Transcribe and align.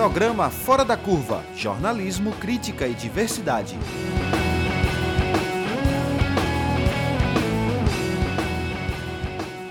Programa 0.00 0.48
Fora 0.48 0.82
da 0.82 0.96
Curva 0.96 1.44
Jornalismo, 1.54 2.32
Crítica 2.32 2.88
e 2.88 2.94
Diversidade. 2.94 3.76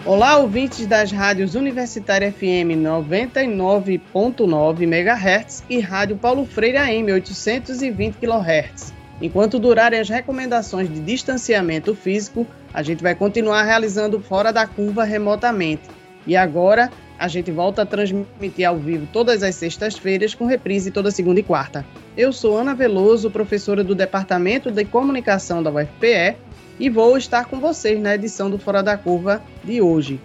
Olá, 0.06 0.38
ouvintes 0.38 0.86
das 0.86 1.12
rádios 1.12 1.56
Universitária 1.56 2.32
FM 2.32 2.78
99.9 2.78 4.84
MHz 4.84 5.64
e 5.68 5.80
Rádio 5.80 6.16
Paulo 6.16 6.46
Freire 6.46 6.78
AM 6.78 7.12
820 7.12 8.18
kHz. 8.18 8.94
Enquanto 9.20 9.58
durarem 9.58 10.00
as 10.00 10.10
recomendações 10.10 10.94
de 10.94 11.00
distanciamento 11.00 11.96
físico, 11.96 12.46
a 12.72 12.84
gente 12.84 13.02
vai 13.02 13.16
continuar 13.16 13.64
realizando 13.64 14.22
Fora 14.22 14.54
da 14.54 14.68
Curva 14.68 15.04
remotamente. 15.04 15.90
E 16.28 16.38
agora, 16.38 16.92
a 17.20 17.28
gente 17.28 17.52
volta 17.52 17.82
a 17.82 17.86
transmitir 17.86 18.66
ao 18.66 18.78
vivo 18.78 19.06
todas 19.12 19.44
as 19.44 19.54
sextas-feiras, 19.56 20.34
com 20.34 20.46
reprise 20.46 20.90
toda 20.90 21.12
segunda 21.12 21.42
e 21.42 21.44
quarta. 21.44 21.86
Eu 22.16 22.32
sou 22.32 22.58
Ana 22.58 22.74
Veloso, 22.74 23.30
professora 23.30 23.84
do 23.84 23.94
Departamento 23.94 24.72
de 24.72 24.86
Comunicação 24.86 25.62
da 25.62 25.70
UFPE, 25.70 26.38
e 26.80 26.90
vou 26.90 27.18
estar 27.18 27.44
com 27.46 27.60
vocês 27.60 28.02
na 28.02 28.16
edição 28.16 28.50
do 28.50 28.58
Fora 28.58 28.82
da 28.82 28.98
Curva 28.98 29.44
de 29.66 29.82
hoje. 29.82 30.18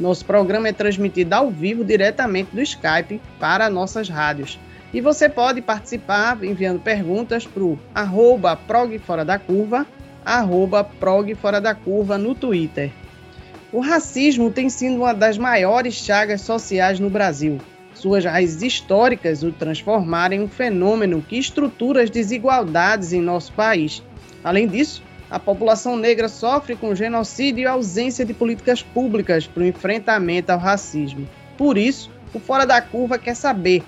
Nosso 0.00 0.24
programa 0.24 0.68
é 0.68 0.72
transmitido 0.72 1.34
ao 1.34 1.50
vivo 1.50 1.84
diretamente 1.84 2.54
do 2.54 2.62
Skype 2.62 3.20
para 3.38 3.68
nossas 3.68 4.08
rádios. 4.08 4.58
E 4.94 5.02
você 5.02 5.28
pode 5.28 5.60
participar 5.60 6.42
enviando 6.42 6.80
perguntas 6.80 7.46
para 7.46 7.62
o 7.62 7.78
arroba 7.94 8.58
da 9.26 9.38
curva, 9.38 9.86
arroba 10.24 10.88
da 11.60 11.74
curva 11.74 12.16
no 12.16 12.34
Twitter. 12.34 12.90
O 13.70 13.80
racismo 13.80 14.50
tem 14.50 14.70
sido 14.70 14.96
uma 14.96 15.12
das 15.12 15.36
maiores 15.36 15.94
chagas 15.94 16.40
sociais 16.40 16.98
no 16.98 17.10
Brasil. 17.10 17.58
Suas 17.92 18.24
raízes 18.24 18.62
históricas 18.62 19.42
o 19.42 19.52
transformaram 19.52 20.36
em 20.36 20.40
um 20.40 20.48
fenômeno 20.48 21.20
que 21.20 21.36
estrutura 21.36 22.02
as 22.02 22.08
desigualdades 22.08 23.12
em 23.12 23.20
nosso 23.20 23.52
país. 23.52 24.02
Além 24.42 24.66
disso, 24.66 25.02
a 25.30 25.38
população 25.38 25.96
negra 25.96 26.28
sofre 26.28 26.76
com 26.76 26.94
genocídio 26.94 27.62
e 27.62 27.66
ausência 27.66 28.24
de 28.24 28.32
políticas 28.32 28.82
públicas 28.82 29.46
para 29.46 29.62
o 29.62 29.66
enfrentamento 29.66 30.50
ao 30.50 30.58
racismo. 30.58 31.28
Por 31.58 31.76
isso, 31.76 32.10
o 32.32 32.38
Fora 32.38 32.64
da 32.64 32.80
Curva 32.80 33.18
quer 33.18 33.34
saber 33.34 33.82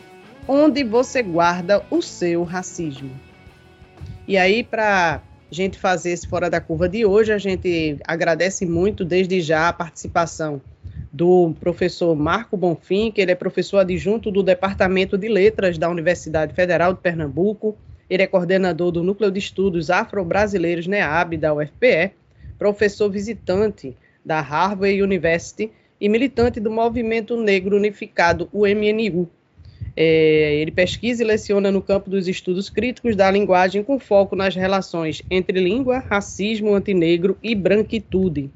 onde 0.46 0.84
você 0.84 1.22
guarda 1.22 1.82
o 1.90 2.02
seu 2.02 2.42
racismo. 2.42 3.10
E 4.28 4.36
aí, 4.36 4.62
para 4.62 5.22
gente 5.50 5.78
fazer 5.78 6.10
esse 6.10 6.26
Fora 6.26 6.48
da 6.48 6.60
Curva 6.60 6.88
de 6.88 7.04
hoje, 7.04 7.32
a 7.32 7.38
gente 7.38 7.98
agradece 8.06 8.64
muito, 8.64 9.04
desde 9.04 9.40
já, 9.40 9.68
a 9.68 9.72
participação 9.72 10.60
do 11.12 11.54
professor 11.58 12.14
Marco 12.14 12.56
Bonfim, 12.56 13.10
que 13.10 13.20
ele 13.20 13.32
é 13.32 13.34
professor 13.34 13.78
adjunto 13.78 14.30
do 14.30 14.42
Departamento 14.42 15.18
de 15.18 15.28
Letras 15.28 15.76
da 15.76 15.88
Universidade 15.88 16.54
Federal 16.54 16.94
de 16.94 17.00
Pernambuco, 17.00 17.76
ele 18.08 18.22
é 18.22 18.26
coordenador 18.26 18.90
do 18.90 19.02
Núcleo 19.02 19.30
de 19.30 19.38
Estudos 19.38 19.90
Afro-Brasileiros 19.90 20.86
NEAB 20.86 21.36
da 21.36 21.54
UFPE, 21.54 22.12
professor 22.58 23.08
visitante 23.08 23.96
da 24.24 24.40
Harvard 24.40 25.00
University 25.02 25.70
e 26.00 26.08
militante 26.08 26.60
do 26.60 26.70
Movimento 26.70 27.36
Negro 27.40 27.76
Unificado, 27.76 28.48
o 28.52 28.66
MNU, 28.66 29.28
é, 29.96 30.54
ele 30.56 30.70
pesquisa 30.70 31.22
e 31.22 31.26
leciona 31.26 31.70
no 31.70 31.82
campo 31.82 32.08
dos 32.08 32.28
estudos 32.28 32.70
críticos 32.70 33.16
da 33.16 33.30
linguagem 33.30 33.82
com 33.82 33.98
foco 33.98 34.36
nas 34.36 34.54
relações 34.54 35.22
entre 35.30 35.60
língua, 35.60 35.98
racismo 35.98 36.74
antinegro 36.74 37.36
e 37.42 37.54
branquitude. 37.54 38.50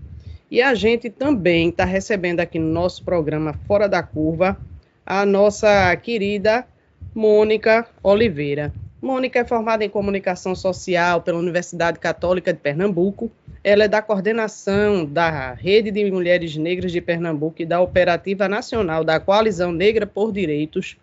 E 0.50 0.62
a 0.62 0.74
gente 0.74 1.10
também 1.10 1.68
está 1.68 1.84
recebendo 1.84 2.40
aqui 2.40 2.58
no 2.58 2.68
nosso 2.68 3.02
programa 3.02 3.55
Fora 3.66 3.88
da 3.88 4.02
Curva 4.02 4.56
a 5.05 5.27
nossa 5.27 5.94
querida 5.96 6.66
Mônica 7.14 7.86
Oliveira. 8.02 8.72
Mônica 9.02 9.39
é 9.39 9.45
formada 9.45 9.84
em 9.84 9.89
comunicação 9.89 10.55
social 10.55 11.20
pela 11.20 11.39
Universidade 11.39 11.98
Católica 11.98 12.52
de 12.52 12.58
Pernambuco. 12.58 13.30
Ela 13.62 13.84
é 13.84 13.89
da 13.89 14.01
coordenação 14.01 15.05
da 15.05 15.52
Rede 15.52 15.90
de 15.90 16.11
Mulheres 16.11 16.56
Negras 16.56 16.90
de 16.90 17.02
Pernambuco 17.02 17.61
e 17.61 17.66
da 17.66 17.80
Operativa 17.80 18.48
Nacional 18.48 19.05
da 19.05 19.20
Coalizão 19.20 19.72
Negra 19.72 20.06
por 20.06 20.33
Direitos 20.33 20.96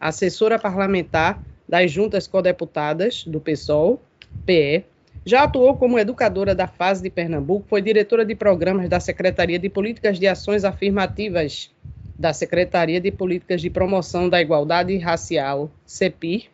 assessora 0.00 0.58
parlamentar 0.58 1.42
das 1.68 1.90
juntas 1.90 2.26
codeputadas 2.26 3.24
do 3.24 3.40
PSOL, 3.40 4.00
PE, 4.46 4.84
já 5.24 5.42
atuou 5.42 5.76
como 5.76 5.98
educadora 5.98 6.54
da 6.54 6.66
fase 6.66 7.02
de 7.02 7.10
Pernambuco, 7.10 7.66
foi 7.68 7.82
diretora 7.82 8.24
de 8.24 8.34
programas 8.34 8.88
da 8.88 8.98
Secretaria 9.00 9.58
de 9.58 9.68
Políticas 9.68 10.18
de 10.18 10.26
Ações 10.26 10.64
Afirmativas 10.64 11.70
da 12.18 12.32
Secretaria 12.32 13.00
de 13.00 13.12
Políticas 13.12 13.60
de 13.60 13.70
Promoção 13.70 14.28
da 14.28 14.40
Igualdade 14.40 14.96
Racial, 14.96 15.70
CEPIR, 15.86 16.48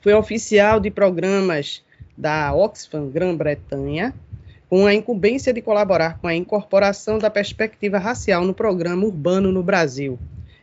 foi 0.00 0.14
oficial 0.14 0.80
de 0.80 0.90
programas 0.90 1.82
da 2.16 2.54
Oxfam 2.54 3.10
Grã-Bretanha, 3.10 4.14
com 4.68 4.86
a 4.86 4.94
incumbência 4.94 5.52
de 5.52 5.60
colaborar 5.60 6.18
com 6.18 6.26
a 6.26 6.34
incorporação 6.34 7.18
da 7.18 7.30
perspectiva 7.30 7.98
racial 7.98 8.44
no 8.44 8.54
programa 8.54 9.04
urbano 9.04 9.52
no 9.52 9.62
Brasil. 9.62 10.18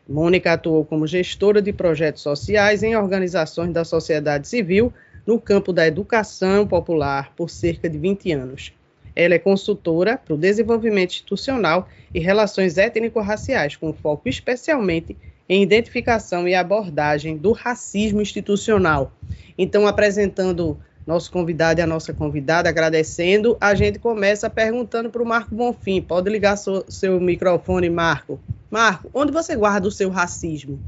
Mônica 0.07 0.51
atuou 0.51 0.83
como 0.83 1.07
gestora 1.07 1.61
de 1.61 1.71
projetos 1.71 2.21
sociais 2.21 2.83
em 2.83 2.95
organizações 2.95 3.71
da 3.71 3.85
sociedade 3.85 4.47
civil 4.47 4.93
no 5.25 5.39
campo 5.39 5.71
da 5.71 5.87
educação 5.87 6.67
popular 6.67 7.31
por 7.35 7.49
cerca 7.49 7.89
de 7.89 7.97
20 7.97 8.31
anos. 8.33 8.73
Ela 9.15 9.35
é 9.35 9.39
consultora 9.39 10.17
para 10.17 10.33
o 10.33 10.37
desenvolvimento 10.37 11.11
institucional 11.11 11.87
e 12.13 12.19
relações 12.19 12.77
étnico-raciais, 12.77 13.75
com 13.75 13.93
foco 13.93 14.27
especialmente 14.27 15.15
em 15.47 15.61
identificação 15.61 16.47
e 16.47 16.55
abordagem 16.55 17.37
do 17.37 17.51
racismo 17.51 18.21
institucional. 18.21 19.13
Então, 19.57 19.87
apresentando 19.87 20.77
nosso 21.05 21.31
convidado 21.31 21.79
e 21.79 21.83
a 21.83 21.87
nossa 21.87 22.13
convidada, 22.13 22.69
agradecendo, 22.69 23.57
a 23.59 23.75
gente 23.75 23.99
começa 23.99 24.49
perguntando 24.49 25.09
para 25.09 25.21
o 25.21 25.25
Marco 25.25 25.53
Bonfim. 25.53 26.01
Pode 26.01 26.29
ligar 26.29 26.55
seu, 26.57 26.85
seu 26.87 27.19
microfone, 27.19 27.89
Marco. 27.89 28.39
Marco, 28.71 29.09
onde 29.13 29.31
você 29.31 29.55
guarda 29.55 29.87
o 29.87 29.91
seu 29.91 30.09
racismo? 30.09 30.79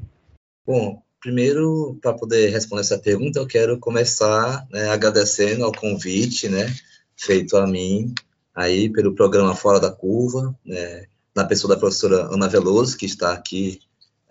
Bom, 0.65 1.01
primeiro, 1.21 1.97
para 2.01 2.13
poder 2.13 2.49
responder 2.49 2.81
essa 2.81 2.97
pergunta, 2.97 3.39
eu 3.39 3.47
quero 3.47 3.77
começar 3.77 4.65
né, 4.71 4.89
agradecendo 4.89 5.65
ao 5.65 5.71
convite, 5.71 6.47
né, 6.47 6.73
feito 7.15 7.57
a 7.57 7.67
mim, 7.67 8.13
aí, 8.53 8.89
pelo 8.89 9.13
programa 9.13 9.55
Fora 9.55 9.79
da 9.79 9.91
Curva, 9.91 10.55
né, 10.65 11.05
na 11.35 11.43
pessoa 11.43 11.73
da 11.73 11.79
professora 11.79 12.33
Ana 12.33 12.47
Veloso, 12.47 12.97
que 12.97 13.05
está 13.05 13.33
aqui 13.33 13.81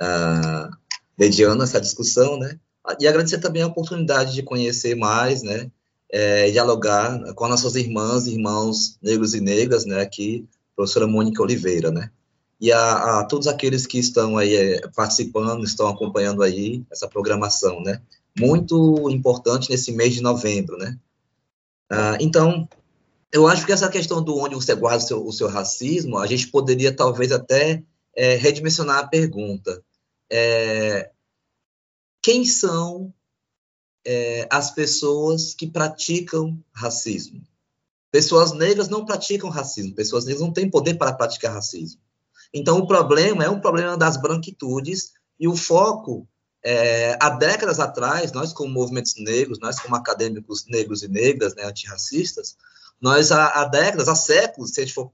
uh, 0.00 0.74
mediando 1.18 1.62
essa 1.62 1.80
discussão, 1.80 2.38
né, 2.38 2.58
e 3.00 3.06
agradecer 3.06 3.38
também 3.38 3.62
a 3.62 3.66
oportunidade 3.66 4.34
de 4.34 4.42
conhecer 4.42 4.94
mais, 4.94 5.42
né, 5.42 5.70
é, 6.10 6.50
dialogar 6.50 7.34
com 7.34 7.48
nossas 7.48 7.74
irmãs 7.74 8.26
e 8.26 8.32
irmãos 8.32 8.98
negros 9.02 9.34
e 9.34 9.40
negras, 9.40 9.84
né, 9.84 10.00
aqui, 10.00 10.46
professora 10.76 11.06
Mônica 11.06 11.42
Oliveira, 11.42 11.90
né, 11.90 12.10
e 12.60 12.72
a, 12.72 13.20
a, 13.20 13.24
todos 13.24 13.46
aqueles 13.46 13.86
que 13.86 13.98
estão 13.98 14.38
aí 14.38 14.54
é, 14.54 14.88
participando, 14.94 15.64
estão 15.64 15.88
acompanhando 15.88 16.42
aí 16.42 16.82
essa 16.90 17.08
programação, 17.08 17.82
né? 17.82 18.00
Muito 18.38 19.10
importante 19.10 19.70
nesse 19.70 19.92
mês 19.92 20.14
de 20.14 20.22
novembro, 20.22 20.78
né? 20.78 20.98
Ah, 21.90 22.16
então, 22.20 22.66
eu 23.32 23.46
acho 23.46 23.66
que 23.66 23.72
essa 23.72 23.88
questão 23.88 24.22
do 24.22 24.38
onde 24.38 24.54
você 24.54 24.74
guarda 24.74 25.04
o 25.04 25.06
seu, 25.06 25.26
o 25.26 25.32
seu 25.32 25.48
racismo, 25.48 26.18
a 26.18 26.26
gente 26.26 26.48
poderia 26.48 26.90
talvez 26.90 27.32
até 27.32 27.82
é, 28.16 28.36
redimensionar 28.36 28.98
a 28.98 29.06
pergunta. 29.06 29.82
É, 30.30 31.10
quem 32.24 32.42
são 32.46 33.12
é, 34.02 34.48
as 34.50 34.70
pessoas 34.70 35.52
que 35.52 35.66
praticam 35.66 36.58
racismo? 36.72 37.42
Pessoas 38.10 38.52
negras 38.52 38.88
não 38.88 39.04
praticam 39.04 39.50
racismo, 39.50 39.94
pessoas 39.94 40.24
negras 40.24 40.40
não 40.40 40.50
têm 40.50 40.70
poder 40.70 40.94
para 40.94 41.12
praticar 41.12 41.52
racismo. 41.52 42.00
Então, 42.50 42.78
o 42.78 42.86
problema 42.86 43.44
é 43.44 43.50
um 43.50 43.60
problema 43.60 43.94
das 43.94 44.16
branquitudes 44.16 45.12
e 45.38 45.46
o 45.46 45.54
foco, 45.54 46.26
é, 46.64 47.14
há 47.20 47.28
décadas 47.28 47.78
atrás, 47.78 48.32
nós 48.32 48.54
como 48.54 48.72
movimentos 48.72 49.16
negros, 49.18 49.58
nós 49.58 49.78
como 49.78 49.94
acadêmicos 49.94 50.64
negros 50.66 51.02
e 51.02 51.08
negras, 51.08 51.54
né, 51.54 51.64
antirracistas, 51.64 52.56
nós 52.98 53.30
há, 53.32 53.48
há 53.48 53.64
décadas, 53.66 54.08
há 54.08 54.14
séculos, 54.14 54.70
se 54.70 54.80
a 54.80 54.84
gente 54.86 54.94
for 54.94 55.12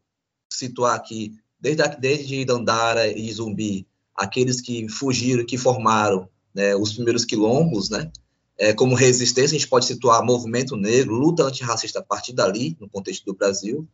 situar 0.48 0.94
aqui, 0.94 1.36
desde, 1.58 1.82
desde 1.96 2.44
Dandara 2.44 3.08
e 3.08 3.32
Zumbi, 3.32 3.84
aqueles 4.14 4.60
que 4.60 4.88
fugiram, 4.88 5.44
que 5.44 5.58
formaram 5.58 6.28
né, 6.55 6.75
os 6.75 6.93
primeiros 6.93 7.25
quilombos, 7.25 7.91
né, 7.91 8.11
é, 8.58 8.73
como 8.73 8.94
resistência, 8.94 9.56
a 9.56 9.58
gente 9.58 9.69
pode 9.69 9.87
situar 9.87 10.25
movimento 10.25 10.76
negro, 10.76 11.14
luta 11.14 11.44
antirracista 11.44 12.00
a 12.00 12.02
partir 12.02 12.32
dali, 12.32 12.76
no 12.79 12.88
contexto 12.88 13.25
do 13.25 13.35
Brasil, 13.35 13.88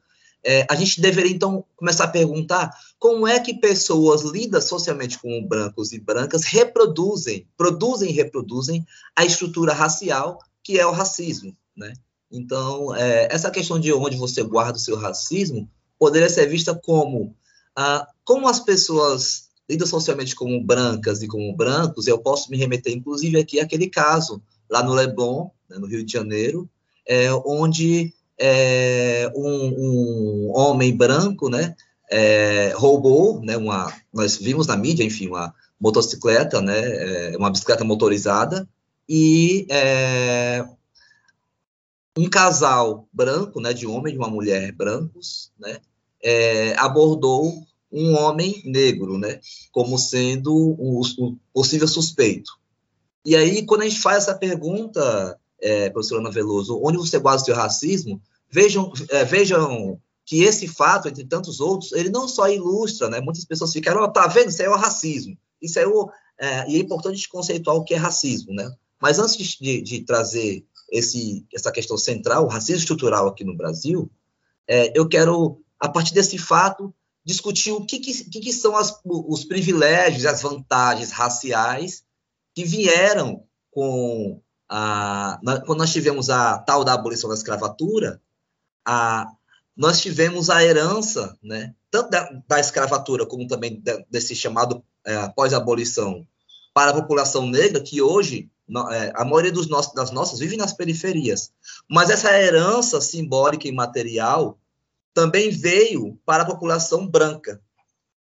é, 0.44 0.66
a 0.70 0.76
gente 0.76 1.00
deveria, 1.00 1.32
então, 1.32 1.64
começar 1.74 2.04
a 2.04 2.08
perguntar 2.08 2.70
como 2.98 3.26
é 3.26 3.40
que 3.40 3.54
pessoas 3.54 4.22
lidas 4.22 4.64
socialmente 4.64 5.18
como 5.18 5.46
brancos 5.46 5.92
e 5.92 5.98
brancas 5.98 6.44
reproduzem, 6.44 7.48
produzem 7.56 8.10
e 8.10 8.12
reproduzem 8.12 8.86
a 9.14 9.24
estrutura 9.24 9.72
racial 9.72 10.38
que 10.62 10.78
é 10.78 10.86
o 10.86 10.92
racismo, 10.92 11.56
né? 11.76 11.92
Então, 12.30 12.94
é, 12.94 13.28
essa 13.30 13.50
questão 13.50 13.78
de 13.78 13.92
onde 13.92 14.16
você 14.16 14.42
guarda 14.42 14.78
o 14.78 14.80
seu 14.80 14.96
racismo 14.96 15.70
poderia 15.98 16.28
ser 16.28 16.46
vista 16.46 16.74
como 16.74 17.36
ah, 17.76 18.06
como 18.24 18.48
as 18.48 18.58
pessoas 18.58 19.45
lidas 19.68 19.88
socialmente 19.88 20.34
como 20.34 20.62
brancas 20.62 21.22
e 21.22 21.28
como 21.28 21.54
brancos, 21.54 22.06
eu 22.06 22.18
posso 22.18 22.50
me 22.50 22.56
remeter, 22.56 22.92
inclusive, 22.92 23.38
aqui 23.38 23.58
àquele 23.58 23.88
caso, 23.88 24.40
lá 24.70 24.82
no 24.82 24.94
Leblon, 24.94 25.50
né, 25.68 25.78
no 25.78 25.86
Rio 25.86 26.04
de 26.04 26.12
Janeiro, 26.12 26.68
é, 27.06 27.32
onde 27.44 28.12
é, 28.38 29.30
um, 29.34 29.66
um, 29.66 30.52
homem 30.54 30.96
branco, 30.96 31.48
né, 31.48 31.74
é, 32.10 32.72
roubou, 32.76 33.40
né, 33.42 33.56
uma, 33.56 33.92
nós 34.12 34.36
vimos 34.36 34.66
na 34.66 34.76
mídia, 34.76 35.04
enfim, 35.04 35.28
uma 35.28 35.54
motocicleta, 35.80 36.60
né, 36.60 36.78
é, 37.32 37.36
uma 37.36 37.50
bicicleta 37.50 37.84
motorizada, 37.84 38.68
e 39.08 39.66
é, 39.70 40.64
um 42.16 42.28
casal 42.28 43.08
branco, 43.12 43.60
né, 43.60 43.72
de 43.72 43.86
homem 43.86 44.14
e 44.14 44.18
uma 44.18 44.28
mulher 44.28 44.72
brancos, 44.72 45.50
né, 45.58 45.78
é, 46.22 46.74
abordou 46.78 47.66
um 47.96 48.14
homem 48.14 48.60
negro, 48.64 49.16
né, 49.16 49.40
como 49.72 49.98
sendo 49.98 50.54
o, 50.54 51.00
o, 51.00 51.36
possível 51.52 51.88
suspeito. 51.88 52.52
E 53.24 53.34
aí, 53.34 53.64
quando 53.64 53.82
a 53.82 53.88
gente 53.88 54.00
faz 54.00 54.24
essa 54.24 54.34
pergunta, 54.34 55.38
é, 55.60 55.88
professora 55.88 56.20
Ana 56.20 56.30
Veloso, 56.30 56.78
onde 56.82 56.98
você 56.98 57.18
guarda 57.18 57.42
o 57.42 57.44
seu 57.44 57.54
racismo, 57.54 58.20
vejam, 58.50 58.92
é, 59.08 59.24
vejam 59.24 59.98
que 60.26 60.42
esse 60.42 60.68
fato, 60.68 61.08
entre 61.08 61.24
tantos 61.24 61.58
outros, 61.58 61.92
ele 61.92 62.10
não 62.10 62.28
só 62.28 62.48
ilustra, 62.50 63.08
né, 63.08 63.20
muitas 63.20 63.44
pessoas 63.46 63.72
ficaram, 63.72 64.02
oh, 64.02 64.08
tá 64.08 64.26
vendo, 64.26 64.50
isso 64.50 64.60
aí 64.60 64.68
é 64.68 64.70
o 64.70 64.76
racismo, 64.76 65.38
isso 65.62 65.78
é 65.78 65.86
o, 65.86 66.10
é, 66.38 66.70
e 66.70 66.76
é 66.76 66.78
importante 66.78 67.28
conceituar 67.28 67.76
o 67.76 67.84
que 67.84 67.94
é 67.94 67.96
racismo, 67.96 68.52
né, 68.52 68.70
mas 69.00 69.18
antes 69.18 69.56
de, 69.58 69.80
de 69.80 70.00
trazer 70.02 70.64
esse, 70.92 71.46
essa 71.54 71.72
questão 71.72 71.96
central, 71.96 72.44
o 72.44 72.48
racismo 72.48 72.80
estrutural 72.80 73.26
aqui 73.26 73.42
no 73.42 73.56
Brasil, 73.56 74.10
é, 74.68 74.92
eu 74.98 75.08
quero, 75.08 75.60
a 75.80 75.88
partir 75.88 76.12
desse 76.12 76.36
fato, 76.36 76.92
discutir 77.26 77.72
o 77.72 77.84
que, 77.84 77.98
que, 77.98 78.40
que 78.40 78.52
são 78.52 78.76
as, 78.76 79.00
os 79.04 79.44
privilégios 79.44 80.24
as 80.24 80.42
vantagens 80.42 81.10
raciais 81.10 82.04
que 82.54 82.64
vieram 82.64 83.42
com 83.72 84.40
a, 84.70 85.38
quando 85.66 85.80
nós 85.80 85.92
tivemos 85.92 86.30
a 86.30 86.58
tal 86.58 86.84
da 86.84 86.94
abolição 86.94 87.28
da 87.28 87.34
escravatura, 87.34 88.22
a, 88.86 89.26
nós 89.76 90.00
tivemos 90.00 90.48
a 90.48 90.64
herança, 90.64 91.36
né, 91.42 91.74
tanto 91.90 92.10
da, 92.10 92.30
da 92.48 92.60
escravatura 92.60 93.26
como 93.26 93.46
também 93.48 93.82
desse 94.08 94.34
chamado 94.34 94.82
é, 95.04 95.28
pós-abolição 95.30 96.26
para 96.72 96.92
a 96.92 96.94
população 96.94 97.46
negra, 97.46 97.82
que 97.82 98.00
hoje 98.00 98.48
é, 98.92 99.12
a 99.14 99.24
maioria 99.24 99.52
dos 99.52 99.68
nossos, 99.68 99.92
das 99.94 100.10
nossas 100.12 100.38
vive 100.38 100.56
nas 100.56 100.72
periferias. 100.72 101.50
Mas 101.90 102.08
essa 102.08 102.32
herança 102.38 103.00
simbólica 103.00 103.66
e 103.66 103.72
material 103.72 104.58
também 105.16 105.48
veio 105.48 106.20
para 106.26 106.42
a 106.42 106.46
população 106.46 107.08
branca. 107.08 107.58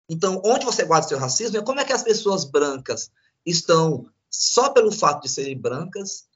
Então, 0.09 0.41
onde 0.45 0.65
você 0.65 0.85
guarda 0.85 1.09
seu 1.09 1.19
racismo 1.19 1.57
é 1.57 1.61
como 1.61 1.81
é 1.81 1.85
que 1.85 1.93
as 1.93 2.05
pessoas 2.05 2.45
brancas 2.45 3.11
estão, 3.45 4.07
só 4.31 4.71
pelo 4.71 4.93
fato 4.93 5.23
de 5.23 5.29
serem 5.29 5.59
brancas, 5.59 6.29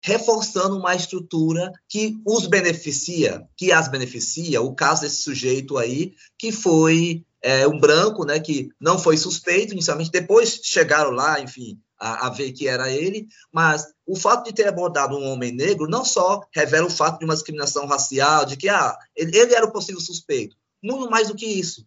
reforçando 0.00 0.78
uma 0.78 0.94
estrutura 0.94 1.72
que 1.88 2.16
os 2.24 2.46
beneficia, 2.46 3.44
que 3.56 3.72
as 3.72 3.88
beneficia. 3.88 4.62
O 4.62 4.72
caso 4.72 5.00
desse 5.00 5.16
sujeito 5.16 5.76
aí, 5.76 6.14
que 6.38 6.52
foi 6.52 7.26
é, 7.42 7.66
um 7.66 7.80
branco, 7.80 8.24
né, 8.24 8.38
que 8.38 8.70
não 8.80 9.00
foi 9.00 9.16
suspeito 9.16 9.72
inicialmente, 9.72 10.12
depois 10.12 10.60
chegaram 10.62 11.10
lá, 11.10 11.40
enfim, 11.40 11.76
a, 11.98 12.26
a, 12.26 12.30
ver 12.30 12.52
que 12.52 12.68
era 12.68 12.90
ele, 12.90 13.26
mas 13.52 13.86
o 14.06 14.16
fato 14.16 14.44
de 14.44 14.52
ter 14.52 14.68
abordado 14.68 15.16
um 15.16 15.30
homem 15.30 15.52
negro 15.52 15.88
não 15.88 16.04
só 16.04 16.40
revela 16.52 16.86
o 16.86 16.90
fato 16.90 17.18
de 17.18 17.24
uma 17.24 17.34
discriminação 17.34 17.86
racial, 17.86 18.44
de 18.44 18.56
que 18.56 18.68
ah, 18.68 18.96
ele, 19.16 19.36
ele 19.36 19.54
era 19.54 19.66
o 19.66 19.72
possível 19.72 20.00
suspeito, 20.00 20.56
muito 20.82 21.10
mais 21.10 21.28
do 21.28 21.34
que 21.34 21.46
isso. 21.46 21.86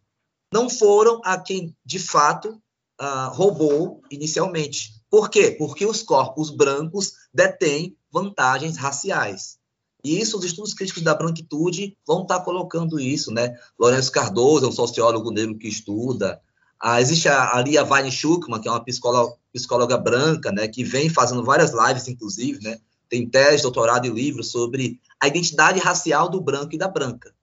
Não 0.53 0.69
foram 0.69 1.21
a 1.23 1.39
quem, 1.39 1.75
de 1.85 1.97
fato, 1.99 2.61
ah, 2.99 3.27
roubou 3.27 4.01
inicialmente. 4.11 5.01
Por 5.09 5.29
quê? 5.29 5.51
Porque 5.51 5.85
os 5.85 6.03
corpos 6.03 6.49
brancos 6.49 7.13
detêm 7.33 7.97
vantagens 8.11 8.77
raciais. 8.77 9.59
E 10.03 10.19
isso, 10.19 10.37
os 10.37 10.45
estudos 10.45 10.73
críticos 10.73 11.03
da 11.03 11.13
branquitude 11.13 11.95
vão 12.05 12.23
estar 12.23 12.39
colocando 12.41 12.99
isso, 12.99 13.31
né? 13.31 13.55
Lourenço 13.79 14.11
Cardoso 14.11 14.65
é 14.65 14.69
um 14.69 14.71
sociólogo 14.71 15.31
negro 15.31 15.57
que 15.57 15.67
estuda, 15.67 16.41
ah, 16.81 16.99
existe 16.99 17.29
a, 17.29 17.55
a 17.55 17.61
Lia 17.61 17.85
Schuckman, 18.09 18.59
que 18.59 18.67
é 18.67 18.71
uma 18.71 18.83
psicóloga, 18.83 19.37
psicóloga 19.53 19.97
branca, 19.97 20.51
né, 20.51 20.67
que 20.67 20.83
vem 20.83 21.09
fazendo 21.09 21.43
várias 21.43 21.71
lives, 21.71 22.07
inclusive, 22.07 22.63
né, 22.63 22.79
tem 23.07 23.29
tese, 23.29 23.61
doutorado 23.61 24.07
e 24.07 24.09
livros 24.09 24.49
sobre 24.49 24.99
a 25.21 25.27
identidade 25.27 25.79
racial 25.79 26.27
do 26.27 26.41
branco 26.41 26.73
e 26.73 26.79
da 26.79 26.87
branca. 26.87 27.35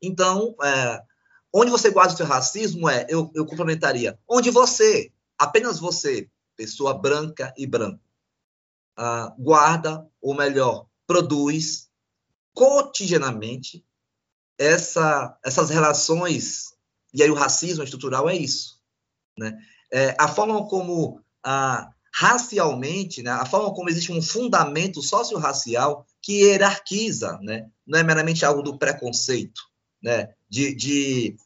Então, 0.00 0.54
é, 0.62 1.02
onde 1.52 1.70
você 1.70 1.90
guarda 1.90 2.14
o 2.14 2.16
seu 2.16 2.24
racismo 2.24 2.88
é, 2.88 3.06
eu, 3.10 3.30
eu 3.34 3.44
complementaria, 3.44 4.18
onde 4.26 4.50
você, 4.50 5.12
apenas 5.36 5.78
você, 5.78 6.30
pessoa 6.56 6.94
branca 6.94 7.52
e 7.58 7.66
branco, 7.66 8.00
ah, 8.96 9.34
guarda, 9.38 10.08
ou 10.22 10.34
melhor, 10.34 10.86
produz 11.06 11.90
cotidianamente 12.54 13.84
essa, 14.56 15.38
essas 15.44 15.68
relações, 15.68 16.74
e 17.12 17.22
aí 17.22 17.30
o 17.30 17.34
racismo 17.34 17.84
estrutural 17.84 18.26
é 18.26 18.34
isso 18.34 18.75
né? 19.38 19.58
É, 19.92 20.16
a 20.18 20.28
forma 20.28 20.66
como 20.66 21.20
racialmente, 22.12 23.22
né, 23.22 23.30
a 23.30 23.44
forma 23.44 23.74
como 23.74 23.90
existe 23.90 24.10
um 24.10 24.22
fundamento 24.22 25.02
socio-racial 25.02 26.06
que 26.22 26.44
hierarquiza, 26.44 27.38
né, 27.42 27.68
não 27.86 27.98
é 27.98 28.02
meramente 28.02 28.44
algo 28.44 28.62
do 28.62 28.78
preconceito, 28.78 29.60
né, 30.02 30.30
de, 30.48 30.74
de 30.74 31.36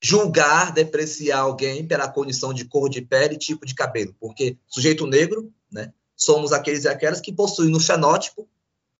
julgar, 0.00 0.72
depreciar 0.72 1.40
alguém 1.40 1.86
pela 1.86 2.08
condição 2.08 2.52
de 2.52 2.64
cor 2.64 2.90
de 2.90 3.02
pele 3.02 3.36
e 3.36 3.38
tipo 3.38 3.64
de 3.64 3.72
cabelo, 3.72 4.14
porque 4.18 4.58
sujeito 4.66 5.06
negro, 5.06 5.52
né, 5.70 5.92
somos 6.16 6.52
aqueles 6.52 6.84
e 6.84 6.88
aquelas 6.88 7.20
que 7.20 7.32
possuem 7.32 7.70
no 7.70 7.78
fenótipo, 7.78 8.48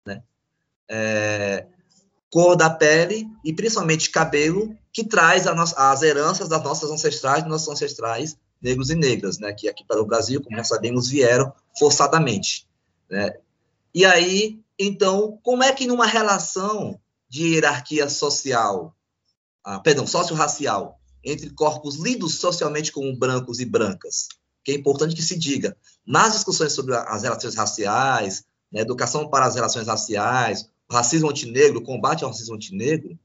né, 0.05 0.23
é, 0.89 1.67
cor 2.33 2.55
da 2.55 2.67
pele 2.67 3.27
e 3.45 3.53
principalmente 3.53 4.09
cabelo, 4.09 4.75
que 4.91 5.03
traz 5.03 5.45
no, 5.45 5.61
as 5.61 6.01
heranças 6.01 6.49
das 6.49 6.63
nossas 6.63 6.89
ancestrais, 6.89 7.43
dos 7.43 7.51
nossos 7.51 7.67
ancestrais 7.67 8.35
negros 8.59 8.89
e 8.89 8.95
negras, 8.95 9.37
né, 9.37 9.53
que 9.53 9.69
aqui 9.69 9.85
para 9.85 10.01
o 10.01 10.05
Brasil, 10.05 10.41
como 10.41 10.57
já 10.57 10.63
sabemos, 10.63 11.07
vieram 11.07 11.53
forçadamente. 11.77 12.67
Né? 13.07 13.37
E 13.93 14.03
aí, 14.03 14.59
então, 14.79 15.37
como 15.43 15.61
é 15.61 15.71
que 15.71 15.85
numa 15.85 16.07
relação 16.07 16.99
de 17.29 17.53
hierarquia 17.53 18.09
social, 18.09 18.95
ah, 19.63 19.79
perdão, 19.79 20.07
socio-racial, 20.07 20.99
entre 21.23 21.51
corpos 21.51 21.97
lidos 21.97 22.39
socialmente 22.39 22.91
como 22.91 23.15
brancos 23.15 23.59
e 23.59 23.65
brancas, 23.65 24.27
que 24.63 24.71
é 24.71 24.75
importante 24.75 25.13
que 25.13 25.21
se 25.21 25.37
diga, 25.37 25.77
nas 26.03 26.33
discussões 26.33 26.73
sobre 26.73 26.95
as 26.95 27.21
relações 27.21 27.53
raciais, 27.53 28.43
né, 28.71 28.81
educação 28.81 29.29
para 29.29 29.45
as 29.45 29.53
relações 29.53 29.85
raciais, 29.85 30.67
racismo 30.91 31.29
antinegro, 31.29 31.81
combate 31.81 32.23
ao 32.23 32.29
racismo 32.29 32.55
antinegro, 32.55 33.17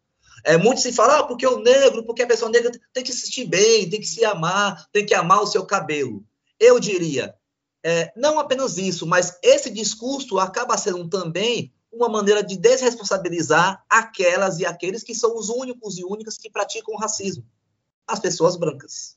é, 0.45 0.57
muito 0.57 0.81
se 0.81 0.93
fala, 0.93 1.19
ah, 1.19 1.25
porque 1.25 1.47
o 1.47 1.59
negro, 1.59 2.05
porque 2.05 2.23
a 2.23 2.27
pessoa 2.27 2.51
negra 2.51 2.71
tem 2.93 3.03
que 3.03 3.13
se 3.13 3.23
sentir 3.23 3.47
bem, 3.47 3.89
tem 3.89 4.01
que 4.01 4.07
se 4.07 4.25
amar, 4.25 4.87
tem 4.93 5.05
que 5.05 5.15
amar 5.15 5.43
o 5.43 5.47
seu 5.47 5.67
cabelo. 5.67 6.25
Eu 6.59 6.79
diria, 6.79 7.35
é, 7.83 8.13
não 8.17 8.39
apenas 8.39 8.79
isso, 8.79 9.07
mas 9.07 9.39
esse 9.43 9.71
discurso 9.71 10.39
acaba 10.39 10.77
sendo 10.77 11.09
também 11.09 11.73
uma 11.91 12.09
maneira 12.09 12.43
de 12.43 12.57
desresponsabilizar 12.57 13.85
aquelas 13.89 14.59
e 14.59 14.67
aqueles 14.67 15.03
que 15.03 15.15
são 15.15 15.37
os 15.37 15.49
únicos 15.49 15.99
e 15.99 16.05
únicas 16.05 16.37
que 16.37 16.51
praticam 16.51 16.95
o 16.95 16.99
racismo, 16.99 17.45
as 18.07 18.21
pessoas 18.21 18.57
brancas. 18.57 19.17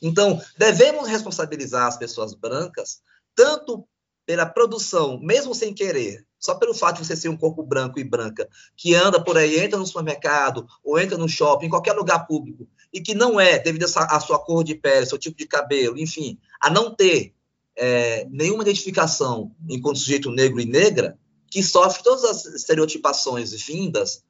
Então, 0.00 0.40
devemos 0.56 1.08
responsabilizar 1.08 1.86
as 1.86 1.96
pessoas 1.96 2.34
brancas 2.34 3.00
tanto 3.34 3.86
pela 4.26 4.46
produção, 4.46 5.18
mesmo 5.18 5.54
sem 5.54 5.74
querer, 5.74 6.26
só 6.44 6.54
pelo 6.54 6.74
fato 6.74 7.00
de 7.00 7.06
você 7.06 7.16
ser 7.16 7.30
um 7.30 7.36
corpo 7.38 7.62
branco 7.62 7.98
e 7.98 8.04
branca, 8.04 8.46
que 8.76 8.94
anda 8.94 9.18
por 9.18 9.38
aí, 9.38 9.60
entra 9.60 9.78
no 9.78 9.86
supermercado, 9.86 10.66
ou 10.84 11.00
entra 11.00 11.16
no 11.16 11.26
shopping, 11.26 11.66
em 11.66 11.70
qualquer 11.70 11.94
lugar 11.94 12.26
público, 12.26 12.68
e 12.92 13.00
que 13.00 13.14
não 13.14 13.40
é, 13.40 13.58
devido 13.58 13.84
à 13.84 14.20
sua 14.20 14.38
cor 14.38 14.62
de 14.62 14.74
pele, 14.74 15.06
seu 15.06 15.16
tipo 15.16 15.38
de 15.38 15.46
cabelo, 15.46 15.98
enfim, 15.98 16.38
a 16.60 16.68
não 16.68 16.94
ter 16.94 17.32
é, 17.74 18.26
nenhuma 18.30 18.62
identificação 18.62 19.52
enquanto 19.70 19.98
sujeito 19.98 20.30
negro 20.30 20.60
e 20.60 20.66
negra, 20.66 21.18
que 21.50 21.62
sofre 21.62 22.02
todas 22.02 22.24
as 22.24 22.44
estereotipações 22.44 23.50
vindas 23.52 24.22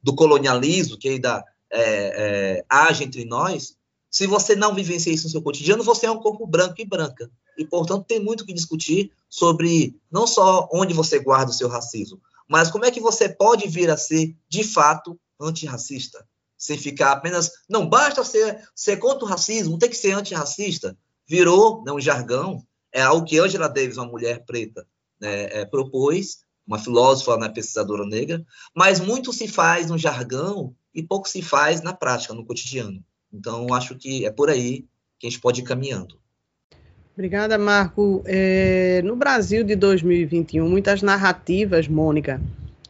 do 0.00 0.14
colonialismo 0.14 0.96
que 0.96 1.08
ainda 1.08 1.44
é, 1.68 1.82
é, 1.82 2.64
age 2.68 3.02
entre 3.02 3.24
nós, 3.24 3.76
se 4.08 4.24
você 4.24 4.54
não 4.54 4.72
vivencia 4.72 5.12
isso 5.12 5.24
no 5.24 5.30
seu 5.30 5.42
cotidiano, 5.42 5.82
você 5.82 6.06
é 6.06 6.10
um 6.12 6.20
corpo 6.20 6.46
branco 6.46 6.76
e 6.78 6.84
branca 6.84 7.28
e, 7.56 7.64
portanto, 7.64 8.06
tem 8.06 8.20
muito 8.20 8.44
que 8.44 8.52
discutir 8.52 9.12
sobre 9.28 9.96
não 10.10 10.26
só 10.26 10.68
onde 10.72 10.94
você 10.94 11.18
guarda 11.18 11.50
o 11.50 11.54
seu 11.54 11.68
racismo, 11.68 12.20
mas 12.48 12.70
como 12.70 12.84
é 12.84 12.90
que 12.90 13.00
você 13.00 13.28
pode 13.28 13.68
vir 13.68 13.90
a 13.90 13.96
ser, 13.96 14.36
de 14.48 14.64
fato, 14.64 15.18
antirracista, 15.40 16.26
sem 16.58 16.76
ficar 16.76 17.12
apenas, 17.12 17.50
não 17.68 17.88
basta 17.88 18.22
ser, 18.24 18.62
ser 18.74 18.98
contra 18.98 19.24
o 19.24 19.28
racismo, 19.28 19.78
tem 19.78 19.88
que 19.88 19.96
ser 19.96 20.12
antirracista. 20.12 20.96
Virou 21.26 21.82
né, 21.84 21.92
um 21.92 22.00
jargão, 22.00 22.62
é 22.92 23.00
algo 23.00 23.24
que 23.24 23.38
Angela 23.38 23.68
Davis, 23.68 23.96
uma 23.96 24.06
mulher 24.06 24.44
preta, 24.44 24.86
né, 25.18 25.44
é, 25.60 25.64
propôs, 25.64 26.44
uma 26.66 26.78
filósofa, 26.78 27.36
né, 27.36 27.48
pesquisadora 27.48 28.04
negra, 28.04 28.44
mas 28.74 29.00
muito 29.00 29.32
se 29.32 29.48
faz 29.48 29.88
no 29.88 29.96
jargão 29.96 30.74
e 30.94 31.02
pouco 31.02 31.28
se 31.28 31.40
faz 31.40 31.80
na 31.82 31.94
prática, 31.94 32.34
no 32.34 32.44
cotidiano. 32.44 33.02
Então, 33.32 33.72
acho 33.72 33.94
que 33.94 34.26
é 34.26 34.30
por 34.30 34.50
aí 34.50 34.86
que 35.18 35.26
a 35.26 35.30
gente 35.30 35.40
pode 35.40 35.60
ir 35.60 35.64
caminhando. 35.64 36.18
Obrigada, 37.14 37.58
Marco. 37.58 38.22
É, 38.24 39.02
no 39.04 39.16
Brasil 39.16 39.64
de 39.64 39.74
2021, 39.74 40.68
muitas 40.68 41.02
narrativas, 41.02 41.88
Mônica, 41.88 42.40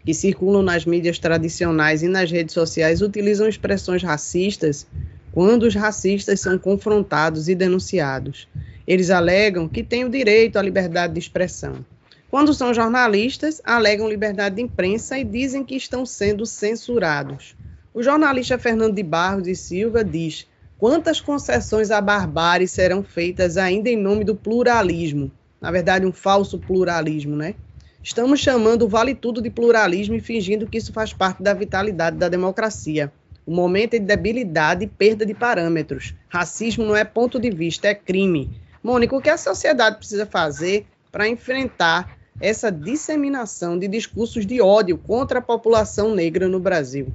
que 0.04 0.14
circulam 0.14 0.62
nas 0.62 0.84
mídias 0.84 1.18
tradicionais 1.18 2.02
e 2.02 2.08
nas 2.08 2.30
redes 2.30 2.54
sociais 2.54 3.02
utilizam 3.02 3.48
expressões 3.48 4.02
racistas 4.02 4.86
quando 5.32 5.64
os 5.64 5.74
racistas 5.74 6.40
são 6.40 6.58
confrontados 6.58 7.48
e 7.48 7.54
denunciados. 7.54 8.48
Eles 8.86 9.10
alegam 9.10 9.68
que 9.68 9.82
têm 9.82 10.04
o 10.04 10.10
direito 10.10 10.58
à 10.58 10.62
liberdade 10.62 11.14
de 11.14 11.20
expressão. 11.20 11.84
Quando 12.30 12.54
são 12.54 12.72
jornalistas, 12.72 13.60
alegam 13.64 14.08
liberdade 14.08 14.56
de 14.56 14.62
imprensa 14.62 15.18
e 15.18 15.24
dizem 15.24 15.64
que 15.64 15.74
estão 15.74 16.06
sendo 16.06 16.46
censurados. 16.46 17.56
O 17.92 18.02
jornalista 18.02 18.56
Fernando 18.56 18.94
de 18.94 19.02
Barros 19.02 19.48
e 19.48 19.54
Silva 19.56 20.04
diz: 20.04 20.46
quantas 20.80 21.20
concessões 21.20 21.90
à 21.90 22.00
barbárie 22.00 22.66
serão 22.66 23.02
feitas 23.02 23.58
ainda 23.58 23.90
em 23.90 23.98
nome 23.98 24.24
do 24.24 24.34
pluralismo? 24.34 25.30
Na 25.60 25.70
verdade, 25.70 26.06
um 26.06 26.12
falso 26.12 26.58
pluralismo, 26.58 27.36
né? 27.36 27.54
Estamos 28.02 28.40
chamando 28.40 28.86
o 28.86 28.88
vale 28.88 29.14
tudo 29.14 29.42
de 29.42 29.50
pluralismo 29.50 30.14
e 30.14 30.20
fingindo 30.20 30.66
que 30.66 30.78
isso 30.78 30.90
faz 30.90 31.12
parte 31.12 31.42
da 31.42 31.52
vitalidade 31.52 32.16
da 32.16 32.30
democracia. 32.30 33.12
O 33.46 33.52
momento 33.52 33.92
é 33.92 33.98
de 33.98 34.06
debilidade 34.06 34.84
e 34.84 34.88
perda 34.88 35.26
de 35.26 35.34
parâmetros. 35.34 36.14
Racismo 36.30 36.86
não 36.86 36.96
é 36.96 37.04
ponto 37.04 37.38
de 37.38 37.50
vista, 37.50 37.88
é 37.88 37.94
crime. 37.94 38.50
Mônica, 38.82 39.14
o 39.14 39.20
que 39.20 39.28
a 39.28 39.36
sociedade 39.36 39.98
precisa 39.98 40.24
fazer 40.24 40.86
para 41.12 41.28
enfrentar 41.28 42.16
essa 42.40 42.72
disseminação 42.72 43.78
de 43.78 43.86
discursos 43.86 44.46
de 44.46 44.62
ódio 44.62 44.96
contra 44.96 45.40
a 45.40 45.42
população 45.42 46.14
negra 46.14 46.48
no 46.48 46.58
Brasil? 46.58 47.12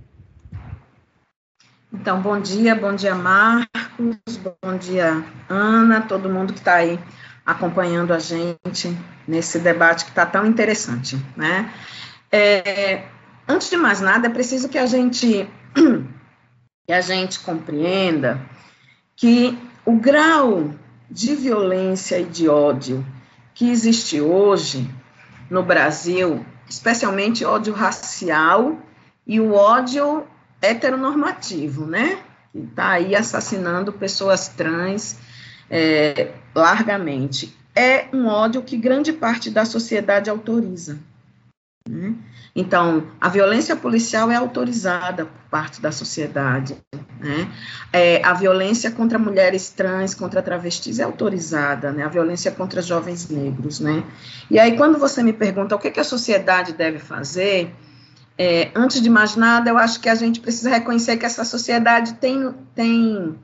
Então, 2.01 2.21
bom 2.21 2.39
dia, 2.39 2.75
bom 2.75 2.93
dia, 2.93 3.15
Marcos, 3.15 4.37
bom 4.61 4.77
dia, 4.77 5.23
Ana, 5.47 6.01
todo 6.01 6.29
mundo 6.29 6.51
que 6.51 6.59
está 6.59 6.75
aí 6.75 6.99
acompanhando 7.45 8.13
a 8.13 8.19
gente 8.19 8.95
nesse 9.25 9.59
debate 9.59 10.03
que 10.03 10.11
está 10.11 10.25
tão 10.25 10.45
interessante, 10.45 11.17
né? 11.37 11.73
É, 12.29 13.05
antes 13.47 13.69
de 13.69 13.77
mais 13.77 14.01
nada, 14.01 14.27
é 14.27 14.29
preciso 14.29 14.67
que 14.67 14.77
a 14.77 14.85
gente 14.85 15.49
que 16.85 16.91
a 16.91 16.99
gente 16.99 17.39
compreenda 17.39 18.41
que 19.15 19.57
o 19.85 19.93
grau 19.93 20.71
de 21.09 21.33
violência 21.33 22.19
e 22.19 22.25
de 22.25 22.49
ódio 22.49 23.05
que 23.53 23.69
existe 23.69 24.19
hoje 24.19 24.93
no 25.49 25.63
Brasil, 25.63 26.45
especialmente 26.69 27.45
ódio 27.45 27.73
racial 27.73 28.77
e 29.25 29.39
o 29.39 29.53
ódio 29.53 30.27
heteronormativo, 30.65 31.85
né? 31.85 32.19
Que 32.51 32.59
está 32.59 32.91
aí 32.91 33.15
assassinando 33.15 33.93
pessoas 33.93 34.47
trans, 34.47 35.17
é, 35.69 36.31
largamente. 36.53 37.55
É 37.75 38.07
um 38.13 38.27
ódio 38.27 38.61
que 38.61 38.77
grande 38.77 39.11
parte 39.11 39.49
da 39.49 39.65
sociedade 39.65 40.29
autoriza. 40.29 40.97
Né? 41.87 42.15
Então, 42.55 43.05
a 43.19 43.27
violência 43.29 43.75
policial 43.75 44.31
é 44.31 44.35
autorizada 44.35 45.25
por 45.25 45.49
parte 45.51 45.81
da 45.81 45.91
sociedade. 45.91 46.75
Né? 47.19 47.51
É, 47.91 48.25
a 48.25 48.33
violência 48.33 48.89
contra 48.89 49.19
mulheres 49.19 49.69
trans, 49.69 50.15
contra 50.15 50.41
travestis 50.41 50.99
é 50.99 51.03
autorizada, 51.03 51.91
né? 51.91 52.03
a 52.03 52.07
violência 52.07 52.49
contra 52.51 52.81
jovens 52.81 53.29
negros. 53.29 53.81
Né? 53.81 54.03
E 54.49 54.57
aí, 54.57 54.77
quando 54.77 54.97
você 54.97 55.21
me 55.21 55.33
pergunta 55.33 55.75
o 55.75 55.79
que, 55.79 55.91
que 55.91 55.99
a 55.99 56.03
sociedade 56.03 56.73
deve 56.73 56.97
fazer, 56.97 57.75
é, 58.37 58.71
antes 58.75 59.01
de 59.01 59.09
mais 59.09 59.35
nada, 59.35 59.69
eu 59.69 59.77
acho 59.77 59.99
que 59.99 60.09
a 60.09 60.15
gente 60.15 60.39
precisa 60.39 60.69
reconhecer 60.69 61.17
que 61.17 61.25
essa 61.25 61.45
sociedade 61.45 62.15
tem, 62.15 62.53
tem 62.73 63.39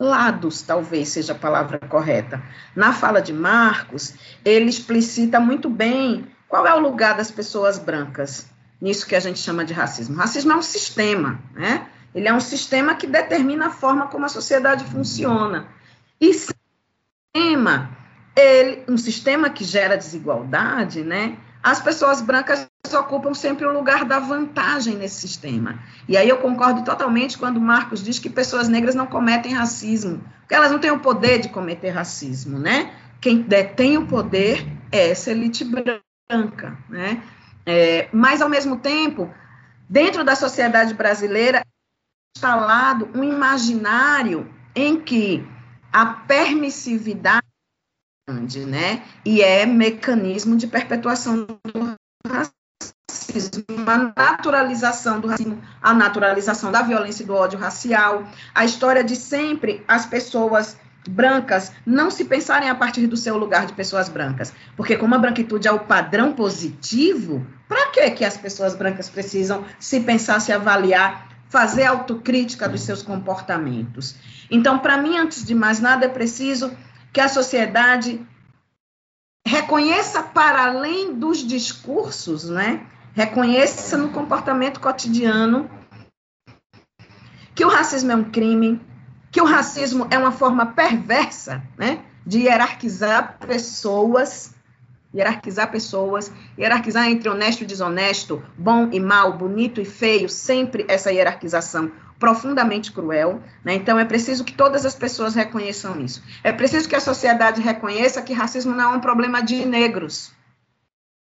lados, 0.00 0.62
talvez 0.62 1.08
seja 1.08 1.32
a 1.32 1.38
palavra 1.38 1.78
correta. 1.78 2.42
Na 2.74 2.92
fala 2.92 3.20
de 3.20 3.32
Marcos, 3.32 4.14
ele 4.44 4.70
explicita 4.70 5.40
muito 5.40 5.68
bem 5.68 6.26
qual 6.48 6.66
é 6.66 6.74
o 6.74 6.80
lugar 6.80 7.16
das 7.16 7.30
pessoas 7.30 7.78
brancas 7.78 8.46
nisso 8.80 9.06
que 9.06 9.14
a 9.14 9.20
gente 9.20 9.38
chama 9.38 9.64
de 9.64 9.72
racismo. 9.72 10.16
racismo 10.16 10.52
é 10.52 10.56
um 10.56 10.62
sistema, 10.62 11.40
né? 11.54 11.86
Ele 12.12 12.28
é 12.28 12.34
um 12.34 12.40
sistema 12.40 12.96
que 12.96 13.06
determina 13.06 13.68
a 13.68 13.70
forma 13.70 14.08
como 14.08 14.26
a 14.26 14.28
sociedade 14.28 14.84
funciona. 14.84 15.68
E 16.20 16.34
sistema, 16.34 17.96
ele, 18.36 18.84
um 18.88 18.96
sistema 18.96 19.48
que 19.48 19.64
gera 19.64 19.96
desigualdade, 19.96 21.02
né? 21.02 21.38
As 21.62 21.80
pessoas 21.80 22.20
brancas 22.20 22.66
ocupam 22.92 23.32
sempre 23.32 23.64
o 23.64 23.72
lugar 23.72 24.04
da 24.04 24.18
vantagem 24.18 24.96
nesse 24.96 25.20
sistema. 25.20 25.78
E 26.08 26.16
aí 26.16 26.28
eu 26.28 26.38
concordo 26.38 26.82
totalmente 26.84 27.38
quando 27.38 27.60
Marcos 27.60 28.02
diz 28.02 28.18
que 28.18 28.28
pessoas 28.28 28.68
negras 28.68 28.94
não 28.94 29.06
cometem 29.06 29.52
racismo, 29.52 30.22
porque 30.40 30.54
elas 30.54 30.72
não 30.72 30.78
têm 30.78 30.90
o 30.90 30.98
poder 30.98 31.38
de 31.38 31.48
cometer 31.48 31.90
racismo, 31.90 32.58
né? 32.58 32.92
Quem 33.20 33.42
detém 33.42 33.96
o 33.96 34.06
poder 34.06 34.66
é 34.90 35.10
essa 35.10 35.30
elite 35.30 35.64
branca, 35.64 36.76
né? 36.88 37.22
É, 37.64 38.08
mas, 38.12 38.42
ao 38.42 38.48
mesmo 38.48 38.76
tempo, 38.76 39.32
dentro 39.88 40.24
da 40.24 40.34
sociedade 40.34 40.94
brasileira, 40.94 41.62
instalado 42.36 43.08
um 43.14 43.22
imaginário 43.22 44.52
em 44.74 44.98
que 44.98 45.46
a 45.92 46.06
permissividade 46.06 47.41
né? 48.32 49.02
E 49.24 49.42
é 49.42 49.66
mecanismo 49.66 50.56
de 50.56 50.66
perpetuação 50.66 51.46
do 51.46 51.96
racismo, 52.26 53.64
a 53.86 54.12
naturalização 54.16 55.20
do 55.20 55.28
racismo, 55.28 55.60
a 55.80 55.94
naturalização 55.94 56.72
da 56.72 56.82
violência 56.82 57.22
e 57.22 57.26
do 57.26 57.34
ódio 57.34 57.58
racial, 57.58 58.24
a 58.54 58.64
história 58.64 59.02
de 59.02 59.16
sempre 59.16 59.84
as 59.86 60.06
pessoas 60.06 60.76
brancas 61.08 61.72
não 61.84 62.10
se 62.10 62.24
pensarem 62.24 62.68
a 62.68 62.74
partir 62.74 63.06
do 63.06 63.16
seu 63.16 63.36
lugar 63.36 63.66
de 63.66 63.72
pessoas 63.72 64.08
brancas, 64.08 64.52
porque 64.76 64.96
como 64.96 65.14
a 65.14 65.18
branquitude 65.18 65.66
é 65.66 65.72
o 65.72 65.80
padrão 65.80 66.32
positivo, 66.32 67.44
para 67.68 67.86
que 67.90 68.10
que 68.10 68.24
as 68.24 68.36
pessoas 68.36 68.74
brancas 68.74 69.08
precisam 69.08 69.64
se 69.78 70.00
pensar, 70.00 70.40
se 70.40 70.52
avaliar, 70.52 71.28
fazer 71.48 71.84
autocrítica 71.84 72.68
dos 72.68 72.82
seus 72.82 73.02
comportamentos? 73.02 74.14
Então, 74.50 74.78
para 74.78 74.96
mim, 74.96 75.18
antes 75.18 75.44
de 75.44 75.54
mais 75.54 75.80
nada, 75.80 76.06
é 76.06 76.08
preciso 76.08 76.70
que 77.12 77.20
a 77.20 77.28
sociedade 77.28 78.24
reconheça 79.46 80.22
para 80.22 80.64
além 80.64 81.14
dos 81.14 81.38
discursos, 81.46 82.48
né? 82.48 82.86
Reconheça 83.14 83.96
no 83.98 84.08
comportamento 84.10 84.80
cotidiano 84.80 85.70
que 87.54 87.64
o 87.64 87.68
racismo 87.68 88.12
é 88.12 88.16
um 88.16 88.24
crime, 88.24 88.80
que 89.30 89.40
o 89.40 89.44
racismo 89.44 90.06
é 90.10 90.16
uma 90.16 90.32
forma 90.32 90.66
perversa, 90.66 91.62
né, 91.76 92.02
de 92.26 92.40
hierarquizar 92.40 93.38
pessoas, 93.38 94.54
hierarquizar 95.14 95.70
pessoas, 95.70 96.32
hierarquizar 96.58 97.08
entre 97.08 97.28
honesto 97.28 97.62
e 97.62 97.66
desonesto, 97.66 98.42
bom 98.56 98.88
e 98.92 98.98
mal, 98.98 99.36
bonito 99.36 99.80
e 99.80 99.84
feio, 99.84 100.28
sempre 100.28 100.84
essa 100.88 101.12
hierarquização 101.12 101.90
profundamente 102.18 102.92
cruel, 102.92 103.42
né? 103.64 103.74
Então 103.74 103.98
é 103.98 104.04
preciso 104.04 104.44
que 104.44 104.52
todas 104.52 104.86
as 104.86 104.94
pessoas 104.94 105.34
reconheçam 105.34 106.00
isso. 106.00 106.22
É 106.44 106.52
preciso 106.52 106.88
que 106.88 106.94
a 106.94 107.00
sociedade 107.00 107.60
reconheça 107.60 108.22
que 108.22 108.32
racismo 108.32 108.74
não 108.74 108.92
é 108.92 108.96
um 108.96 109.00
problema 109.00 109.42
de 109.42 109.66
negros. 109.66 110.32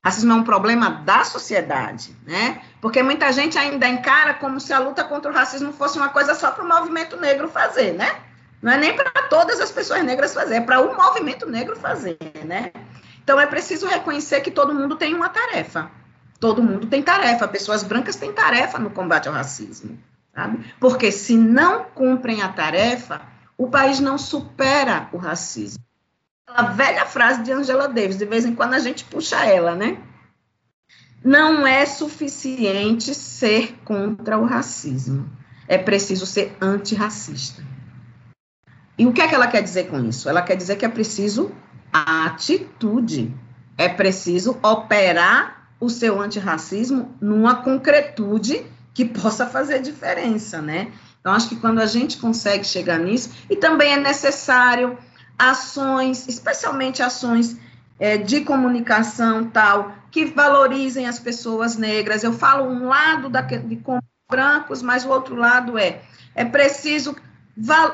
Racismo 0.04 0.32
é 0.32 0.36
um 0.36 0.44
problema 0.44 0.90
da 0.90 1.24
sociedade, 1.24 2.16
né? 2.26 2.62
Porque 2.82 3.04
muita 3.04 3.32
gente 3.32 3.58
ainda 3.60 3.88
encara 3.88 4.34
como 4.34 4.60
se 4.60 4.74
a 4.74 4.80
luta 4.80 5.04
contra 5.04 5.30
o 5.32 5.34
racismo 5.34 5.72
fosse 5.72 6.00
uma 6.00 6.10
coisa 6.10 6.34
só 6.34 6.50
para 6.50 6.64
o 6.64 6.68
movimento 6.68 7.16
negro 7.18 7.48
fazer, 7.48 7.94
né? 7.94 8.16
Não 8.60 8.72
é 8.72 8.78
nem 8.78 8.96
para 8.96 9.12
todas 9.30 9.60
as 9.60 9.72
pessoas 9.72 10.04
negras 10.04 10.34
fazer, 10.34 10.56
é 10.56 10.62
para 10.62 10.80
o 10.80 10.96
movimento 10.96 11.48
negro 11.48 11.76
fazer, 11.76 12.18
né? 12.44 12.72
Então 13.28 13.38
é 13.38 13.46
preciso 13.46 13.88
reconhecer 13.88 14.40
que 14.40 14.50
todo 14.50 14.74
mundo 14.74 14.96
tem 14.96 15.14
uma 15.14 15.28
tarefa. 15.28 15.92
Todo 16.40 16.64
mundo 16.64 16.88
tem 16.88 17.04
tarefa. 17.04 17.46
Pessoas 17.46 17.84
brancas 17.84 18.16
têm 18.16 18.32
tarefa 18.32 18.80
no 18.80 18.90
combate 18.90 19.28
ao 19.28 19.34
racismo 19.34 20.00
sabe? 20.38 20.64
Porque 20.80 21.12
se 21.12 21.36
não 21.36 21.86
cumprem 21.86 22.44
a 22.44 22.50
tarefa, 22.50 23.22
o 23.58 23.68
país 23.68 24.00
não 24.00 24.20
supera 24.20 25.10
o 25.12 25.18
racismo. 25.18 25.84
A 26.46 26.62
velha 26.62 27.06
frase 27.08 27.42
de 27.42 27.52
Angela 27.52 27.88
Davis, 27.88 28.18
de 28.18 28.26
vez 28.26 28.46
em 28.46 28.54
quando 28.54 28.76
a 28.76 28.80
gente 28.80 29.04
puxa 29.04 29.44
ela, 29.44 29.76
né? 29.76 29.98
Não 31.24 31.66
é 31.66 31.88
suficiente 31.88 33.16
ser 33.16 33.80
contra 33.84 34.38
o 34.38 34.46
racismo. 34.46 35.28
É 35.68 35.78
preciso 35.78 36.28
ser 36.28 36.56
antirracista. 36.62 37.64
E 38.96 39.08
o 39.08 39.12
que 39.12 39.22
é 39.22 39.28
que 39.28 39.36
ela 39.36 39.48
quer 39.48 39.64
dizer 39.64 39.90
com 39.90 40.00
isso? 40.06 40.30
Ela 40.30 40.44
quer 40.44 40.56
dizer 40.56 40.76
que 40.76 40.86
é 40.86 40.90
preciso 40.90 41.52
atitude. 42.26 43.34
É 43.78 43.88
preciso 43.88 44.58
operar 44.64 45.70
o 45.80 45.90
seu 45.90 46.20
antirracismo 46.20 47.16
numa 47.22 47.56
concretude 47.56 48.66
que 48.94 49.06
possa 49.06 49.46
fazer 49.46 49.82
diferença, 49.82 50.62
né? 50.62 50.92
Então, 51.20 51.34
acho 51.34 51.50
que 51.50 51.56
quando 51.56 51.80
a 51.80 51.86
gente 51.86 52.18
consegue 52.18 52.64
chegar 52.64 52.98
nisso, 52.98 53.32
e 53.50 53.56
também 53.56 53.94
é 53.94 53.98
necessário 53.98 54.98
ações, 55.38 56.28
especialmente 56.28 57.04
ações 57.04 57.58
é, 58.00 58.18
de 58.18 58.42
comunicação 58.42 59.46
tal, 59.46 59.94
que 60.10 60.26
valorizem 60.26 61.08
as 61.08 61.20
pessoas 61.20 61.78
negras. 61.78 62.24
Eu 62.24 62.34
falo 62.34 62.70
um 62.70 62.88
lado 62.88 63.30
da, 63.30 63.42
de 63.42 63.76
com 63.76 64.00
brancos, 64.30 64.82
mas 64.82 65.06
o 65.06 65.10
outro 65.10 65.36
lado 65.36 65.78
é, 65.78 66.02
é 66.34 66.44
preciso 66.44 67.16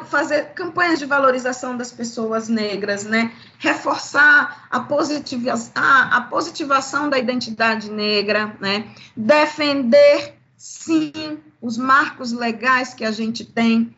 fazer 0.05 0.53
campanhas 0.53 0.99
de 0.99 1.05
valorização 1.05 1.77
das 1.77 1.91
pessoas 1.91 2.49
negras, 2.49 3.05
né? 3.05 3.31
reforçar 3.59 4.67
a, 4.69 4.79
positiva, 4.81 5.53
a, 5.75 6.17
a 6.17 6.21
positivação 6.21 7.09
da 7.09 7.17
identidade 7.17 7.89
negra, 7.89 8.55
né? 8.59 8.87
defender, 9.15 10.35
sim, 10.57 11.39
os 11.61 11.77
marcos 11.77 12.33
legais 12.33 12.93
que 12.93 13.05
a 13.05 13.11
gente 13.11 13.45
tem, 13.45 13.95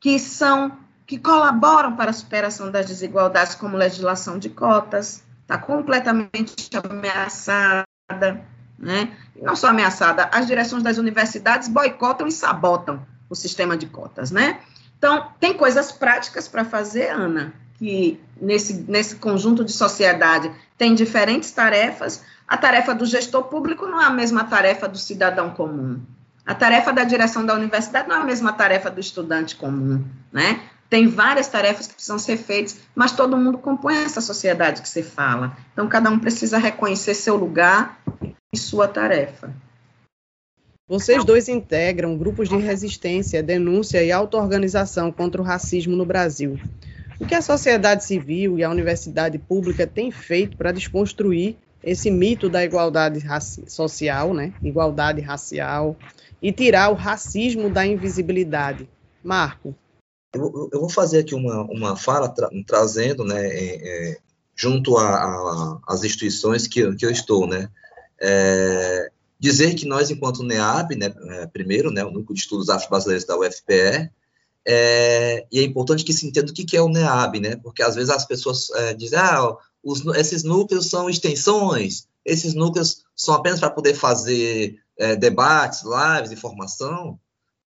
que 0.00 0.18
são 0.18 0.72
que 1.04 1.18
colaboram 1.18 1.96
para 1.96 2.10
a 2.10 2.12
superação 2.12 2.70
das 2.70 2.84
desigualdades, 2.84 3.54
como 3.54 3.78
legislação 3.78 4.38
de 4.38 4.50
cotas, 4.50 5.24
está 5.40 5.56
completamente 5.56 6.68
ameaçada, 6.84 7.86
né? 8.78 9.16
E 9.34 9.40
não 9.40 9.56
só 9.56 9.68
ameaçada, 9.68 10.28
as 10.30 10.46
direções 10.46 10.82
das 10.82 10.98
universidades 10.98 11.66
boicotam 11.66 12.26
e 12.26 12.30
sabotam 12.30 13.06
o 13.30 13.34
sistema 13.34 13.74
de 13.74 13.86
cotas, 13.86 14.30
né? 14.30 14.60
Então, 14.98 15.28
tem 15.38 15.54
coisas 15.54 15.92
práticas 15.92 16.48
para 16.48 16.64
fazer, 16.64 17.08
Ana, 17.10 17.54
que 17.78 18.20
nesse, 18.40 18.74
nesse 18.88 19.16
conjunto 19.16 19.64
de 19.64 19.72
sociedade 19.72 20.50
tem 20.76 20.94
diferentes 20.94 21.52
tarefas. 21.52 22.22
A 22.46 22.56
tarefa 22.56 22.94
do 22.94 23.06
gestor 23.06 23.44
público 23.44 23.86
não 23.86 24.00
é 24.00 24.04
a 24.04 24.10
mesma 24.10 24.44
tarefa 24.44 24.88
do 24.88 24.98
cidadão 24.98 25.50
comum. 25.50 26.00
A 26.44 26.54
tarefa 26.54 26.92
da 26.92 27.04
direção 27.04 27.44
da 27.46 27.54
universidade 27.54 28.08
não 28.08 28.16
é 28.16 28.20
a 28.20 28.24
mesma 28.24 28.52
tarefa 28.52 28.90
do 28.90 28.98
estudante 28.98 29.54
comum, 29.54 30.04
né? 30.32 30.62
Tem 30.88 31.06
várias 31.06 31.46
tarefas 31.46 31.86
que 31.86 31.92
precisam 31.92 32.18
ser 32.18 32.38
feitas, 32.38 32.80
mas 32.94 33.12
todo 33.12 33.36
mundo 33.36 33.58
compõe 33.58 33.96
essa 33.96 34.22
sociedade 34.22 34.80
que 34.80 34.88
você 34.88 35.02
fala. 35.02 35.54
Então, 35.72 35.86
cada 35.86 36.08
um 36.08 36.18
precisa 36.18 36.56
reconhecer 36.56 37.14
seu 37.14 37.36
lugar 37.36 38.00
e 38.50 38.56
sua 38.56 38.88
tarefa. 38.88 39.52
Vocês 40.88 41.22
dois 41.22 41.48
integram 41.48 42.16
grupos 42.16 42.48
de 42.48 42.56
resistência, 42.56 43.42
denúncia 43.42 44.02
e 44.02 44.10
auto-organização 44.10 45.12
contra 45.12 45.40
o 45.40 45.44
racismo 45.44 45.94
no 45.94 46.06
Brasil. 46.06 46.58
O 47.20 47.26
que 47.26 47.34
a 47.34 47.42
sociedade 47.42 48.04
civil 48.04 48.58
e 48.58 48.64
a 48.64 48.70
universidade 48.70 49.38
pública 49.38 49.86
têm 49.86 50.10
feito 50.10 50.56
para 50.56 50.72
desconstruir 50.72 51.56
esse 51.84 52.10
mito 52.10 52.48
da 52.48 52.64
igualdade 52.64 53.20
social, 53.66 54.32
né? 54.32 54.54
Igualdade 54.62 55.20
racial 55.20 55.94
e 56.40 56.52
tirar 56.52 56.90
o 56.90 56.94
racismo 56.94 57.68
da 57.68 57.84
invisibilidade. 57.84 58.88
Marco. 59.22 59.74
Eu, 60.34 60.70
eu 60.72 60.80
vou 60.80 60.88
fazer 60.88 61.18
aqui 61.18 61.34
uma, 61.34 61.64
uma 61.64 61.96
fala 61.96 62.28
tra 62.28 62.48
trazendo, 62.66 63.24
né, 63.24 63.46
é, 63.46 64.12
é, 64.12 64.18
junto 64.54 64.96
às 64.96 66.04
instituições 66.04 66.66
que, 66.66 66.94
que 66.96 67.04
eu 67.04 67.10
estou, 67.10 67.46
né, 67.46 67.68
é, 68.20 69.10
Dizer 69.40 69.74
que 69.74 69.86
nós, 69.86 70.10
enquanto 70.10 70.42
NEAB, 70.42 70.96
né, 70.96 71.14
é, 71.28 71.46
primeiro, 71.46 71.90
né, 71.90 72.04
o 72.04 72.10
Núcleo 72.10 72.34
de 72.34 72.40
Estudos 72.40 72.68
Afro-Brasileiros 72.68 73.24
da 73.24 73.38
UFPE, 73.38 74.10
é, 74.66 75.46
e 75.50 75.60
é 75.60 75.62
importante 75.62 76.04
que 76.04 76.12
se 76.12 76.26
entenda 76.26 76.50
o 76.50 76.54
que, 76.54 76.76
é 76.76 76.82
o 76.82 76.88
NEAB, 76.88 77.40
né, 77.40 77.56
porque 77.56 77.82
às 77.82 77.94
vezes 77.94 78.10
as 78.10 78.26
pessoas 78.26 78.70
é, 78.70 78.94
dizem, 78.94 79.18
ah, 79.18 79.56
os, 79.82 80.04
esses 80.16 80.42
núcleos 80.42 80.90
são 80.90 81.08
extensões, 81.08 82.08
esses 82.24 82.52
núcleos 82.54 83.04
são 83.14 83.34
apenas 83.34 83.60
para 83.60 83.70
poder 83.70 83.94
fazer 83.94 84.78
é, 84.98 85.14
debates, 85.14 85.82
lives, 85.84 86.32
informação, 86.32 87.18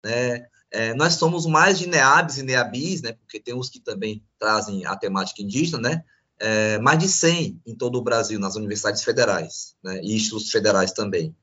né, 0.03 0.45
é, 0.69 0.93
nós 0.93 1.13
somos 1.15 1.45
mais 1.45 1.79
de 1.79 1.87
NEABs 1.87 2.37
e 2.37 2.43
NEABIs, 2.43 3.01
né, 3.01 3.13
porque 3.13 3.39
tem 3.39 3.53
os 3.53 3.69
que 3.69 3.79
também 3.79 4.23
trazem 4.37 4.85
a 4.85 4.95
temática 4.95 5.41
indígena, 5.41 5.89
né, 5.89 6.03
é, 6.39 6.79
mais 6.79 6.99
de 6.99 7.07
100 7.07 7.61
em 7.65 7.75
todo 7.75 7.97
o 7.97 8.01
Brasil, 8.01 8.39
nas 8.39 8.55
universidades 8.55 9.03
federais, 9.03 9.75
né, 9.83 10.01
e 10.01 10.15
institutos 10.15 10.49
federais 10.49 10.91
também. 10.91 11.35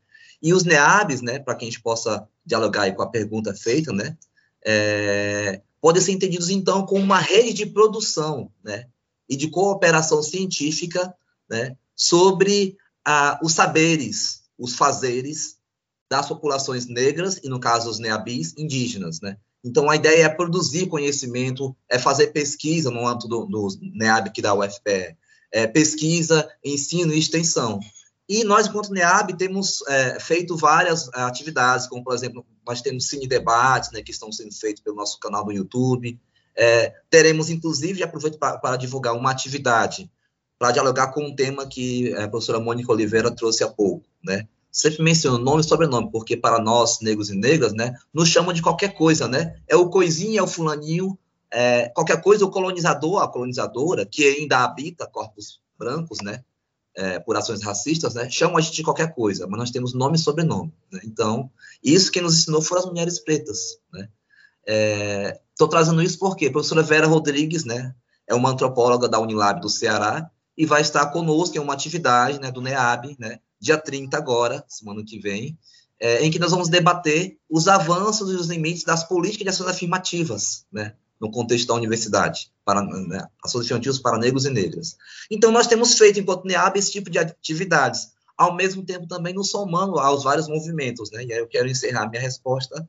E 0.42 0.54
os 0.54 0.64
NEABs, 0.64 1.20
né, 1.20 1.38
para 1.38 1.54
que 1.54 1.64
a 1.64 1.68
gente 1.68 1.82
possa 1.82 2.26
dialogar 2.44 2.90
com 2.94 3.02
a 3.02 3.10
pergunta 3.10 3.54
feita, 3.54 3.92
né, 3.92 4.16
é, 4.64 5.60
podem 5.80 6.02
ser 6.02 6.12
entendidos, 6.12 6.48
então, 6.48 6.84
como 6.86 7.02
uma 7.02 7.18
rede 7.18 7.52
de 7.52 7.66
produção, 7.66 8.50
né, 8.62 8.86
e 9.28 9.36
de 9.36 9.48
cooperação 9.48 10.22
científica, 10.22 11.14
né, 11.48 11.76
sobre 11.94 12.76
ah, 13.04 13.38
os 13.42 13.52
saberes, 13.52 14.42
os 14.58 14.74
fazeres 14.74 15.56
das 16.10 16.28
populações 16.28 16.86
negras, 16.86 17.40
e 17.42 17.48
no 17.48 17.60
caso 17.60 17.90
os 17.90 17.98
NEABis, 17.98 18.54
indígenas, 18.56 19.20
né. 19.20 19.36
Então, 19.64 19.90
a 19.90 19.96
ideia 19.96 20.24
é 20.24 20.28
produzir 20.28 20.86
conhecimento, 20.86 21.76
é 21.88 21.98
fazer 21.98 22.28
pesquisa 22.28 22.90
no 22.90 23.06
âmbito 23.06 23.28
do, 23.28 23.44
do 23.44 23.68
NEAB 23.80 24.30
que 24.30 24.46
o 24.46 24.64
UFPE, 24.64 25.16
é 25.50 25.66
pesquisa, 25.66 26.48
ensino 26.64 27.12
e 27.12 27.18
extensão. 27.18 27.80
E 28.28 28.44
nós, 28.44 28.66
enquanto 28.66 28.92
NEAB, 28.92 29.36
temos 29.36 29.82
é, 29.88 30.20
feito 30.20 30.56
várias 30.56 31.08
é, 31.14 31.22
atividades, 31.22 31.86
como, 31.86 32.04
por 32.04 32.14
exemplo, 32.14 32.44
nós 32.66 32.82
temos 32.82 33.08
cine 33.08 33.26
debates, 33.26 33.90
né, 33.90 34.02
que 34.02 34.10
estão 34.10 34.30
sendo 34.30 34.52
feitos 34.54 34.82
pelo 34.82 34.96
nosso 34.96 35.18
canal 35.18 35.44
do 35.44 35.52
YouTube. 35.52 36.18
É, 36.54 36.92
teremos, 37.08 37.48
inclusive, 37.48 38.02
aproveito 38.02 38.38
para, 38.38 38.58
para 38.58 38.76
divulgar 38.76 39.14
uma 39.14 39.30
atividade 39.30 40.10
para 40.58 40.72
dialogar 40.72 41.12
com 41.12 41.24
um 41.24 41.34
tema 41.34 41.66
que 41.66 42.12
a 42.14 42.28
professora 42.28 42.58
Mônica 42.58 42.90
Oliveira 42.90 43.30
trouxe 43.30 43.62
há 43.62 43.68
pouco, 43.68 44.04
né? 44.22 44.48
Sempre 44.70 45.02
menciono 45.02 45.38
nome 45.38 45.60
e 45.60 45.64
sobrenome, 45.64 46.10
porque 46.10 46.36
para 46.36 46.60
nós, 46.60 47.00
negros 47.00 47.30
e 47.30 47.34
negras, 47.34 47.72
né, 47.72 47.94
nos 48.12 48.28
chamam 48.28 48.52
de 48.52 48.60
qualquer 48.60 48.94
coisa, 48.94 49.28
né? 49.28 49.56
É 49.66 49.76
o 49.76 49.88
coisinho, 49.88 50.38
é 50.38 50.42
o 50.42 50.48
fulaninho, 50.48 51.16
é, 51.50 51.88
qualquer 51.90 52.20
coisa, 52.20 52.44
o 52.44 52.50
colonizador, 52.50 53.22
a 53.22 53.28
colonizadora, 53.28 54.04
que 54.04 54.24
ainda 54.24 54.64
habita 54.64 55.06
corpos 55.06 55.60
brancos, 55.78 56.18
né? 56.22 56.42
É, 56.98 57.20
por 57.20 57.36
ações 57.36 57.62
racistas, 57.62 58.14
né, 58.14 58.28
chamam 58.28 58.56
a 58.56 58.60
gente 58.60 58.74
de 58.74 58.82
qualquer 58.82 59.14
coisa, 59.14 59.46
mas 59.46 59.56
nós 59.56 59.70
temos 59.70 59.94
nome 59.94 60.16
e 60.16 60.20
sobrenome. 60.20 60.74
Né? 60.90 61.00
Então, 61.04 61.48
isso 61.82 62.10
que 62.10 62.20
nos 62.20 62.36
ensinou 62.36 62.60
foram 62.60 62.82
as 62.82 62.88
mulheres 62.88 63.20
pretas. 63.20 63.58
Estou 63.58 64.00
né? 64.00 64.08
é, 64.66 65.40
trazendo 65.70 66.02
isso 66.02 66.18
porque 66.18 66.46
a 66.46 66.50
professora 66.50 66.82
Vera 66.82 67.06
Rodrigues 67.06 67.64
né, 67.64 67.94
é 68.26 68.34
uma 68.34 68.50
antropóloga 68.50 69.08
da 69.08 69.20
Unilab 69.20 69.60
do 69.60 69.68
Ceará 69.68 70.28
e 70.56 70.66
vai 70.66 70.80
estar 70.80 71.06
conosco 71.06 71.56
em 71.56 71.60
uma 71.60 71.72
atividade 71.72 72.40
né, 72.40 72.50
do 72.50 72.60
NEAB, 72.60 73.16
né, 73.16 73.38
dia 73.60 73.78
30 73.78 74.16
agora, 74.16 74.64
semana 74.66 75.04
que 75.04 75.20
vem, 75.20 75.56
é, 76.00 76.24
em 76.24 76.32
que 76.32 76.38
nós 76.40 76.50
vamos 76.50 76.68
debater 76.68 77.38
os 77.48 77.68
avanços 77.68 78.32
e 78.32 78.34
os 78.34 78.48
limites 78.48 78.82
das 78.82 79.04
políticas 79.04 79.44
de 79.44 79.50
ações 79.50 79.70
afirmativas, 79.70 80.66
né, 80.72 80.94
no 81.20 81.30
contexto 81.30 81.68
da 81.68 81.74
universidade, 81.74 82.50
para 82.64 82.82
né, 82.82 83.26
ações 83.44 83.64
afirmativas 83.64 83.98
para 83.98 84.18
negros 84.18 84.44
e 84.44 84.50
negras. 84.50 84.96
Então, 85.30 85.50
nós 85.50 85.66
temos 85.66 85.98
feito, 85.98 86.20
enquanto 86.20 86.44
NEAB, 86.46 86.78
esse 86.78 86.92
tipo 86.92 87.10
de 87.10 87.18
atividades, 87.18 88.12
ao 88.36 88.54
mesmo 88.54 88.84
tempo 88.84 89.06
também 89.06 89.34
nos 89.34 89.50
somando 89.50 89.98
aos 89.98 90.22
vários 90.22 90.46
movimentos, 90.46 91.10
né? 91.10 91.24
E 91.24 91.32
aí 91.32 91.38
eu 91.40 91.48
quero 91.48 91.68
encerrar 91.68 92.08
minha 92.08 92.22
resposta 92.22 92.88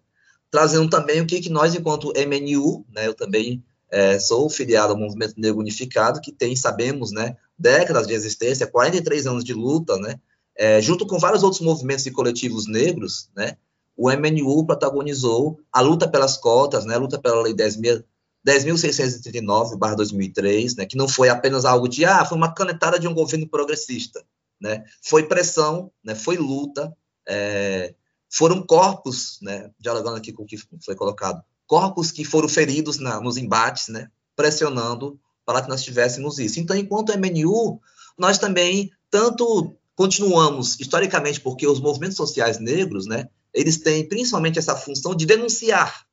trazendo 0.52 0.90
também 0.90 1.22
o 1.22 1.26
que, 1.26 1.42
que 1.42 1.50
nós, 1.50 1.76
enquanto 1.76 2.14
MNU, 2.16 2.86
né, 2.94 3.08
eu 3.08 3.14
também 3.14 3.64
é, 3.92 4.20
sou 4.20 4.50
filiado 4.50 4.94
ao 4.94 5.00
Movimento 5.00 5.36
Negro 5.38 5.60
Unificado, 5.60 6.22
que 6.22 6.32
tem, 6.32 6.56
sabemos, 6.56 7.12
né, 7.12 7.38
décadas 7.58 8.08
de 8.08 8.14
existência, 8.14 8.68
43 8.68 9.28
anos 9.28 9.44
de 9.44 9.54
luta, 9.54 9.98
né, 9.98 10.20
é, 10.56 10.82
junto 10.82 11.06
com 11.06 11.20
vários 11.20 11.44
outros 11.44 11.62
movimentos 11.62 12.06
e 12.06 12.12
coletivos 12.12 12.68
negros, 12.68 13.30
né, 13.36 13.58
o 13.96 14.10
MNU 14.10 14.66
protagonizou 14.66 15.60
a 15.72 15.82
luta 15.82 16.08
pelas 16.08 16.38
cotas, 16.38 16.86
né, 16.86 16.96
a 16.96 17.00
luta 17.00 17.20
pela 17.20 17.42
Lei 17.42 17.54
10.000 17.54 18.04
10.639/2003, 18.46 20.78
né, 20.78 20.86
que 20.86 20.98
não 20.98 21.08
foi 21.08 21.30
apenas 21.30 21.66
algo 21.66 21.88
de 21.88 22.06
ah, 22.06 22.26
foi 22.26 22.38
uma 22.38 22.54
canetada 22.54 23.00
de 23.00 23.08
um 23.08 23.14
governo 23.14 23.48
progressista, 23.48 24.24
né, 24.60 24.84
foi 25.02 25.28
pressão, 25.28 25.92
né, 26.04 26.16
foi 26.16 26.38
luta, 26.38 26.94
é, 27.28 27.94
foram 28.30 28.62
corpos, 28.62 29.40
né, 29.42 29.72
dialogando 29.80 30.18
aqui 30.18 30.32
com 30.32 30.44
o 30.44 30.46
que 30.46 30.58
foi 30.84 30.96
colocado, 30.96 31.44
corpos 31.68 32.12
que 32.12 32.24
foram 32.24 32.48
feridos 32.48 32.98
na, 32.98 33.20
nos 33.20 33.38
embates, 33.38 33.90
né, 33.90 34.10
pressionando 34.36 35.20
para 35.46 35.62
que 35.62 35.70
nós 35.70 35.84
tivéssemos 35.84 36.40
isso. 36.40 36.60
Então, 36.60 36.76
enquanto 36.76 37.12
MNU, 37.12 37.80
nós 38.18 38.38
também 38.38 38.92
tanto 39.10 39.76
continuamos 39.96 40.80
historicamente 40.80 41.42
porque 41.42 41.68
os 41.68 41.80
movimentos 41.80 42.16
sociais 42.16 42.60
negros, 42.60 43.06
né, 43.06 43.28
eles 43.54 43.78
têm 43.78 44.08
principalmente 44.08 44.60
essa 44.60 44.76
função 44.76 45.14
de 45.14 45.26
denunciar 45.26 46.06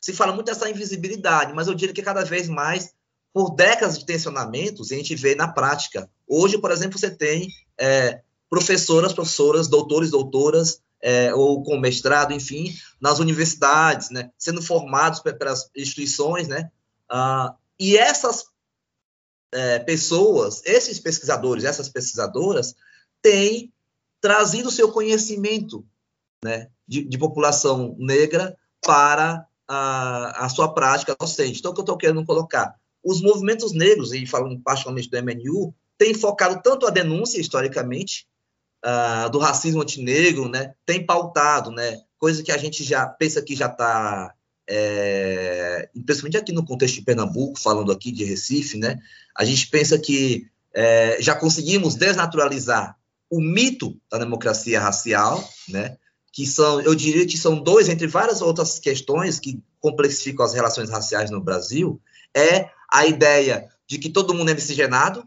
se 0.00 0.12
fala 0.12 0.32
muito 0.32 0.46
dessa 0.46 0.68
invisibilidade, 0.68 1.52
mas 1.52 1.66
eu 1.66 1.74
diria 1.74 1.94
que 1.94 2.02
cada 2.02 2.24
vez 2.24 2.48
mais, 2.48 2.92
por 3.32 3.54
décadas 3.54 3.98
de 3.98 4.06
tensionamentos, 4.06 4.92
a 4.92 4.94
gente 4.94 5.14
vê 5.14 5.34
na 5.34 5.48
prática. 5.48 6.08
Hoje, 6.26 6.58
por 6.58 6.70
exemplo, 6.70 6.98
você 6.98 7.10
tem 7.10 7.48
é, 7.78 8.20
professoras, 8.48 9.12
professoras, 9.12 9.68
doutores, 9.68 10.10
doutoras, 10.10 10.80
é, 11.00 11.32
ou 11.34 11.62
com 11.62 11.78
mestrado, 11.78 12.32
enfim, 12.32 12.74
nas 13.00 13.18
universidades, 13.18 14.10
né, 14.10 14.30
sendo 14.36 14.60
formados 14.60 15.20
pelas 15.20 15.70
instituições, 15.76 16.48
né, 16.48 16.70
ah, 17.08 17.54
e 17.78 17.96
essas 17.96 18.46
é, 19.52 19.78
pessoas, 19.78 20.62
esses 20.64 20.98
pesquisadores, 20.98 21.64
essas 21.64 21.88
pesquisadoras, 21.88 22.74
têm 23.22 23.72
trazido 24.20 24.70
seu 24.70 24.90
conhecimento, 24.90 25.86
né, 26.42 26.68
de, 26.86 27.04
de 27.04 27.18
população 27.18 27.94
negra 27.98 28.56
para 28.82 29.46
a, 29.68 30.46
a 30.46 30.48
sua 30.48 30.72
prática 30.72 31.14
docente. 31.18 31.58
Então, 31.58 31.70
o 31.70 31.74
que 31.74 31.80
eu 31.80 31.84
estou 31.84 31.96
querendo 31.96 32.24
colocar? 32.24 32.74
Os 33.04 33.20
movimentos 33.20 33.72
negros, 33.72 34.12
e 34.12 34.26
falando 34.26 34.58
particularmente 34.60 35.10
do 35.10 35.22
MNU, 35.22 35.74
têm 35.96 36.14
focado 36.14 36.60
tanto 36.62 36.86
a 36.86 36.90
denúncia, 36.90 37.40
historicamente, 37.40 38.26
uh, 38.84 39.30
do 39.30 39.38
racismo 39.38 39.82
antinegro, 39.82 40.48
né? 40.48 40.74
tem 40.86 41.04
pautado, 41.04 41.70
né? 41.70 42.00
coisa 42.18 42.42
que 42.42 42.50
a 42.50 42.58
gente 42.58 42.82
já 42.82 43.06
pensa 43.06 43.40
que 43.42 43.54
já 43.54 43.66
está 43.66 44.34
é, 44.68 45.88
principalmente 46.04 46.36
aqui 46.36 46.52
no 46.52 46.64
contexto 46.64 46.96
de 46.96 47.02
Pernambuco, 47.02 47.58
falando 47.58 47.90
aqui 47.90 48.12
de 48.12 48.24
Recife, 48.24 48.76
né, 48.76 48.98
a 49.34 49.44
gente 49.44 49.66
pensa 49.68 49.98
que 49.98 50.46
é, 50.74 51.16
já 51.20 51.34
conseguimos 51.34 51.94
desnaturalizar 51.94 52.96
o 53.30 53.40
mito 53.40 53.98
da 54.10 54.18
democracia 54.18 54.78
racial, 54.78 55.42
né, 55.68 55.96
que 56.32 56.46
são, 56.46 56.80
eu 56.80 56.94
diria 56.94 57.26
que 57.26 57.36
são 57.36 57.60
dois, 57.60 57.88
entre 57.88 58.06
várias 58.06 58.40
outras 58.40 58.78
questões 58.78 59.38
que 59.38 59.62
complexificam 59.80 60.44
as 60.44 60.54
relações 60.54 60.90
raciais 60.90 61.30
no 61.30 61.40
Brasil, 61.40 62.00
é 62.36 62.70
a 62.90 63.06
ideia 63.06 63.68
de 63.86 63.98
que 63.98 64.10
todo 64.10 64.34
mundo 64.34 64.50
é 64.50 64.54
miscigenado, 64.54 65.24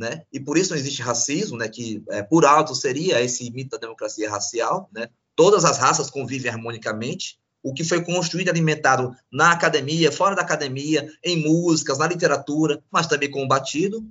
né, 0.00 0.22
e 0.32 0.38
por 0.38 0.56
isso 0.56 0.70
não 0.70 0.78
existe 0.78 1.02
racismo, 1.02 1.56
né, 1.56 1.68
que 1.68 2.02
é, 2.10 2.22
por 2.22 2.44
alto 2.44 2.74
seria 2.74 3.20
esse 3.20 3.50
mito 3.50 3.70
da 3.70 3.78
democracia 3.78 4.30
racial, 4.30 4.88
né, 4.92 5.08
todas 5.34 5.64
as 5.64 5.78
raças 5.78 6.10
convivem 6.10 6.50
harmonicamente, 6.50 7.38
o 7.62 7.74
que 7.74 7.84
foi 7.84 8.04
construído 8.04 8.46
e 8.46 8.50
alimentado 8.50 9.14
na 9.32 9.52
academia, 9.52 10.12
fora 10.12 10.34
da 10.34 10.42
academia, 10.42 11.10
em 11.24 11.42
músicas, 11.42 11.98
na 11.98 12.06
literatura, 12.06 12.82
mas 12.90 13.06
também 13.06 13.30
combatido. 13.30 14.04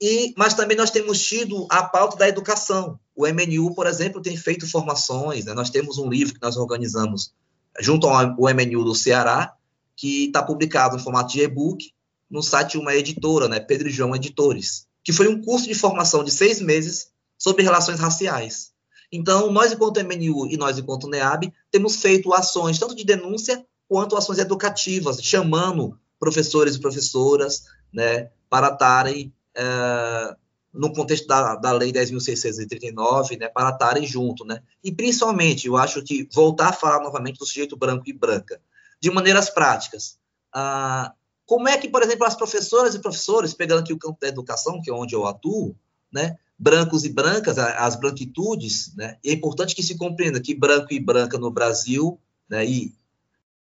E, 0.00 0.32
mas 0.36 0.54
também 0.54 0.76
nós 0.76 0.90
temos 0.90 1.20
tido 1.20 1.66
a 1.68 1.82
pauta 1.82 2.16
da 2.16 2.28
educação. 2.28 2.98
O 3.16 3.26
MNU, 3.26 3.74
por 3.74 3.86
exemplo, 3.86 4.22
tem 4.22 4.36
feito 4.36 4.70
formações. 4.70 5.44
Né? 5.44 5.54
Nós 5.54 5.70
temos 5.70 5.98
um 5.98 6.08
livro 6.08 6.34
que 6.34 6.42
nós 6.42 6.56
organizamos 6.56 7.32
junto 7.80 8.06
ao 8.06 8.36
MNU 8.36 8.84
do 8.84 8.94
Ceará, 8.94 9.54
que 9.96 10.26
está 10.26 10.42
publicado 10.42 10.96
em 10.96 11.00
formato 11.00 11.32
de 11.32 11.40
e-book 11.40 11.92
no 12.30 12.42
site 12.42 12.72
de 12.72 12.78
uma 12.78 12.94
editora, 12.94 13.48
né? 13.48 13.58
Pedro 13.58 13.88
João 13.88 14.14
Editores, 14.14 14.86
que 15.02 15.12
foi 15.12 15.28
um 15.28 15.42
curso 15.42 15.66
de 15.66 15.74
formação 15.74 16.22
de 16.22 16.30
seis 16.30 16.60
meses 16.60 17.10
sobre 17.38 17.62
relações 17.62 17.98
raciais. 17.98 18.72
Então, 19.10 19.50
nós, 19.50 19.72
enquanto 19.72 20.04
MNU 20.04 20.46
e 20.50 20.56
nós, 20.56 20.78
enquanto 20.78 21.08
NEAB, 21.08 21.52
temos 21.70 21.96
feito 21.96 22.32
ações 22.34 22.78
tanto 22.78 22.94
de 22.94 23.04
denúncia 23.04 23.64
quanto 23.88 24.16
ações 24.16 24.38
educativas, 24.38 25.22
chamando 25.22 25.98
professores 26.20 26.76
e 26.76 26.80
professoras 26.80 27.64
né, 27.92 28.30
para 28.50 28.68
estarem, 28.68 29.32
é, 29.58 30.36
no 30.72 30.92
contexto 30.92 31.26
da, 31.26 31.56
da 31.56 31.72
Lei 31.72 31.92
10.639, 31.92 33.38
né, 33.38 33.48
para 33.48 33.70
estarem 33.70 34.06
junto. 34.06 34.44
Né? 34.44 34.62
E, 34.82 34.92
principalmente, 34.92 35.66
eu 35.66 35.76
acho 35.76 36.02
que 36.02 36.28
voltar 36.32 36.68
a 36.68 36.72
falar 36.72 37.02
novamente 37.02 37.38
do 37.38 37.44
sujeito 37.44 37.76
branco 37.76 38.04
e 38.06 38.12
branca, 38.12 38.60
de 39.00 39.10
maneiras 39.10 39.50
práticas. 39.50 40.18
Ah, 40.52 41.12
como 41.44 41.68
é 41.68 41.76
que, 41.76 41.88
por 41.88 42.02
exemplo, 42.02 42.26
as 42.26 42.36
professoras 42.36 42.94
e 42.94 43.00
professores, 43.00 43.54
pegando 43.54 43.80
aqui 43.80 43.92
o 43.92 43.98
campo 43.98 44.18
da 44.20 44.28
educação, 44.28 44.80
que 44.80 44.90
é 44.90 44.94
onde 44.94 45.14
eu 45.14 45.26
atuo, 45.26 45.74
né, 46.12 46.38
brancos 46.58 47.04
e 47.04 47.08
brancas, 47.08 47.58
as 47.58 47.96
branquitudes, 47.96 48.94
né? 48.96 49.16
E 49.22 49.30
é 49.30 49.32
importante 49.32 49.74
que 49.74 49.82
se 49.82 49.96
compreenda 49.96 50.40
que 50.40 50.54
branco 50.54 50.92
e 50.92 50.98
branca 50.98 51.38
no 51.38 51.50
Brasil, 51.50 52.18
né? 52.48 52.66
E 52.66 52.92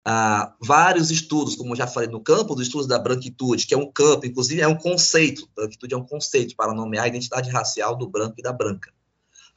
ah, 0.09 0.55
vários 0.61 1.11
estudos, 1.11 1.57
como 1.57 1.75
já 1.75 1.85
falei, 1.85 2.07
no 2.07 2.21
campo 2.21 2.55
dos 2.55 2.67
estudos 2.67 2.87
da 2.87 2.97
branquitude, 2.97 3.67
que 3.67 3.73
é 3.73 3.77
um 3.77 3.91
campo, 3.91 4.25
inclusive 4.25 4.61
é 4.61 4.67
um 4.67 4.77
conceito, 4.77 5.49
branquitude 5.53 5.93
é 5.93 5.97
um 5.97 6.05
conceito 6.05 6.55
para 6.55 6.73
nomear 6.73 7.03
a 7.03 7.07
identidade 7.09 7.49
racial 7.49 7.93
do 7.93 8.07
branco 8.07 8.35
e 8.37 8.41
da 8.41 8.53
branca. 8.53 8.89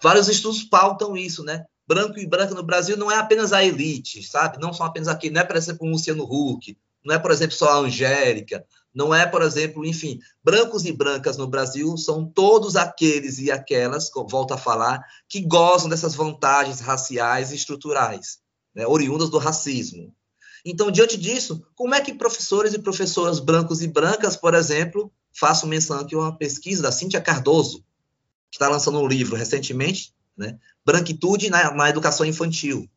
Vários 0.02 0.26
estudos 0.26 0.64
pautam 0.64 1.16
isso, 1.16 1.44
né? 1.44 1.66
Branco 1.86 2.18
e 2.18 2.26
branca 2.26 2.52
no 2.52 2.64
Brasil 2.64 2.96
não 2.96 3.12
é 3.12 3.16
apenas 3.16 3.52
a 3.52 3.64
elite, 3.64 4.24
sabe? 4.24 4.58
Não 4.60 4.72
são 4.72 4.84
apenas 4.84 5.06
aqui, 5.06 5.30
não 5.30 5.40
é, 5.40 5.44
por 5.44 5.54
exemplo, 5.54 5.86
o 5.86 5.90
Luciano 5.92 6.24
Huck, 6.24 6.76
não 7.04 7.14
é, 7.14 7.18
por 7.20 7.30
exemplo, 7.30 7.54
só 7.54 7.68
a 7.70 7.78
Angélica, 7.86 8.66
não 8.92 9.14
é, 9.14 9.24
por 9.26 9.42
exemplo, 9.42 9.86
enfim, 9.86 10.18
brancos 10.42 10.84
e 10.84 10.90
brancas 10.90 11.36
no 11.36 11.46
Brasil 11.46 11.96
são 11.96 12.26
todos 12.26 12.74
aqueles 12.74 13.38
e 13.38 13.52
aquelas, 13.52 14.10
volto 14.28 14.52
a 14.52 14.58
falar, 14.58 15.00
que 15.28 15.42
gozam 15.42 15.88
dessas 15.88 16.16
vantagens 16.16 16.80
raciais 16.80 17.52
e 17.52 17.54
estruturais, 17.54 18.40
né, 18.74 18.84
oriundas 18.84 19.30
do 19.30 19.38
racismo. 19.38 20.12
Então, 20.64 20.90
diante 20.90 21.16
disso, 21.16 21.64
como 21.74 21.94
é 21.94 22.00
que 22.00 22.14
professores 22.14 22.74
e 22.74 22.78
professoras 22.78 23.40
brancos 23.40 23.82
e 23.82 23.88
brancas, 23.88 24.36
por 24.36 24.54
exemplo, 24.54 25.12
faço 25.32 25.66
menção 25.66 25.98
aqui 26.00 26.14
uma 26.14 26.36
pesquisa 26.36 26.82
da 26.82 26.92
Cíntia 26.92 27.20
Cardoso, 27.20 27.84
que 28.50 28.56
está 28.56 28.68
lançando 28.68 28.98
um 28.98 29.06
livro 29.06 29.36
recentemente, 29.36 30.14
né, 30.36 30.58
Branquitude 30.84 31.50
na, 31.50 31.72
na 31.72 31.88
Educação 31.88 32.26
Infantil, 32.26 32.88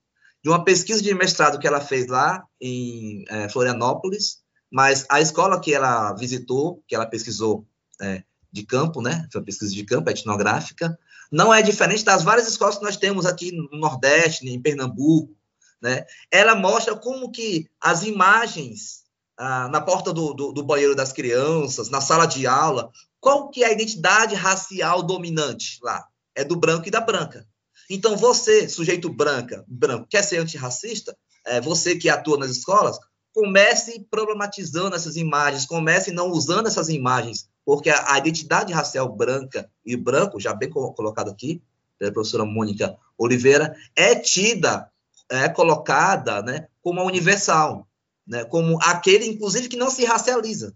de 0.43 0.49
uma 0.49 0.63
pesquisa 0.63 1.01
de 1.01 1.13
mestrado 1.13 1.59
que 1.59 1.67
ela 1.67 1.79
fez 1.79 2.07
lá 2.07 2.43
em 2.59 3.23
é, 3.29 3.47
Florianópolis, 3.49 4.41
mas 4.69 5.05
a 5.09 5.21
escola 5.21 5.59
que 5.59 5.73
ela 5.73 6.13
visitou, 6.13 6.83
que 6.87 6.95
ela 6.95 7.05
pesquisou 7.05 7.65
é, 8.01 8.23
de 8.51 8.63
campo, 8.63 9.01
né? 9.01 9.27
Foi 9.31 9.39
uma 9.39 9.45
pesquisa 9.45 9.71
de 9.73 9.83
campo, 9.83 10.09
etnográfica, 10.09 10.97
não 11.31 11.53
é 11.53 11.61
diferente 11.61 12.03
das 12.03 12.23
várias 12.23 12.47
escolas 12.47 12.77
que 12.77 12.83
nós 12.83 12.97
temos 12.97 13.25
aqui 13.25 13.51
no 13.51 13.79
Nordeste, 13.79 14.47
em 14.47 14.61
Pernambuco, 14.61 15.35
né? 15.83 16.05
Ela 16.31 16.55
mostra 16.55 16.95
como 16.95 17.29
que 17.29 17.67
as 17.79 18.03
imagens 18.03 19.03
ah, 19.37 19.67
na 19.67 19.81
porta 19.81 20.13
do, 20.13 20.33
do, 20.33 20.53
do, 20.53 20.63
banheiro 20.63 20.95
das 20.95 21.11
crianças, 21.11 21.89
na 21.89 21.99
sala 21.99 22.25
de 22.25 22.47
aula, 22.47 22.89
qual 23.19 23.49
que 23.49 23.63
é 23.63 23.67
a 23.67 23.71
identidade 23.73 24.33
racial 24.33 25.03
dominante 25.03 25.79
lá? 25.83 26.07
É 26.33 26.43
do 26.43 26.55
branco 26.55 26.87
e 26.87 26.91
da 26.91 27.01
branca. 27.01 27.45
Então, 27.89 28.15
você, 28.15 28.69
sujeito 28.69 29.09
branca, 29.09 29.65
branco, 29.67 30.07
quer 30.09 30.23
ser 30.23 30.37
antirracista? 30.37 31.15
É, 31.45 31.59
você 31.59 31.97
que 31.97 32.09
atua 32.09 32.37
nas 32.37 32.51
escolas, 32.51 32.97
comece 33.33 34.07
problematizando 34.09 34.95
essas 34.95 35.17
imagens, 35.17 35.65
comece 35.65 36.11
não 36.11 36.29
usando 36.29 36.67
essas 36.67 36.87
imagens, 36.87 37.49
porque 37.65 37.89
a, 37.89 38.13
a 38.13 38.17
identidade 38.19 38.71
racial 38.71 39.13
branca 39.13 39.69
e 39.85 39.97
branco, 39.97 40.39
já 40.39 40.53
bem 40.53 40.69
colocado 40.69 41.29
aqui, 41.29 41.61
pela 41.99 42.13
professora 42.13 42.45
Mônica 42.45 42.95
Oliveira, 43.17 43.75
é 43.95 44.15
tida, 44.15 44.89
é 45.37 45.49
colocada 45.49 46.41
né, 46.41 46.67
como 46.81 46.99
a 46.99 47.03
universal, 47.03 47.87
né, 48.27 48.43
como 48.45 48.79
aquele, 48.81 49.25
inclusive, 49.25 49.69
que 49.69 49.77
não 49.77 49.89
se 49.89 50.05
racializa. 50.05 50.75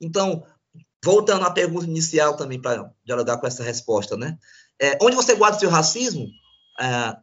Então, 0.00 0.44
voltando 1.04 1.44
à 1.44 1.50
pergunta 1.50 1.86
inicial 1.86 2.36
também, 2.36 2.60
para 2.60 2.92
dialogar 3.04 3.38
com 3.38 3.46
essa 3.46 3.62
resposta, 3.62 4.16
né? 4.16 4.38
É, 4.80 4.98
onde 5.00 5.16
você 5.16 5.34
guarda 5.34 5.56
o 5.56 5.60
seu 5.60 5.70
racismo? 5.70 6.26
É, 6.80 7.16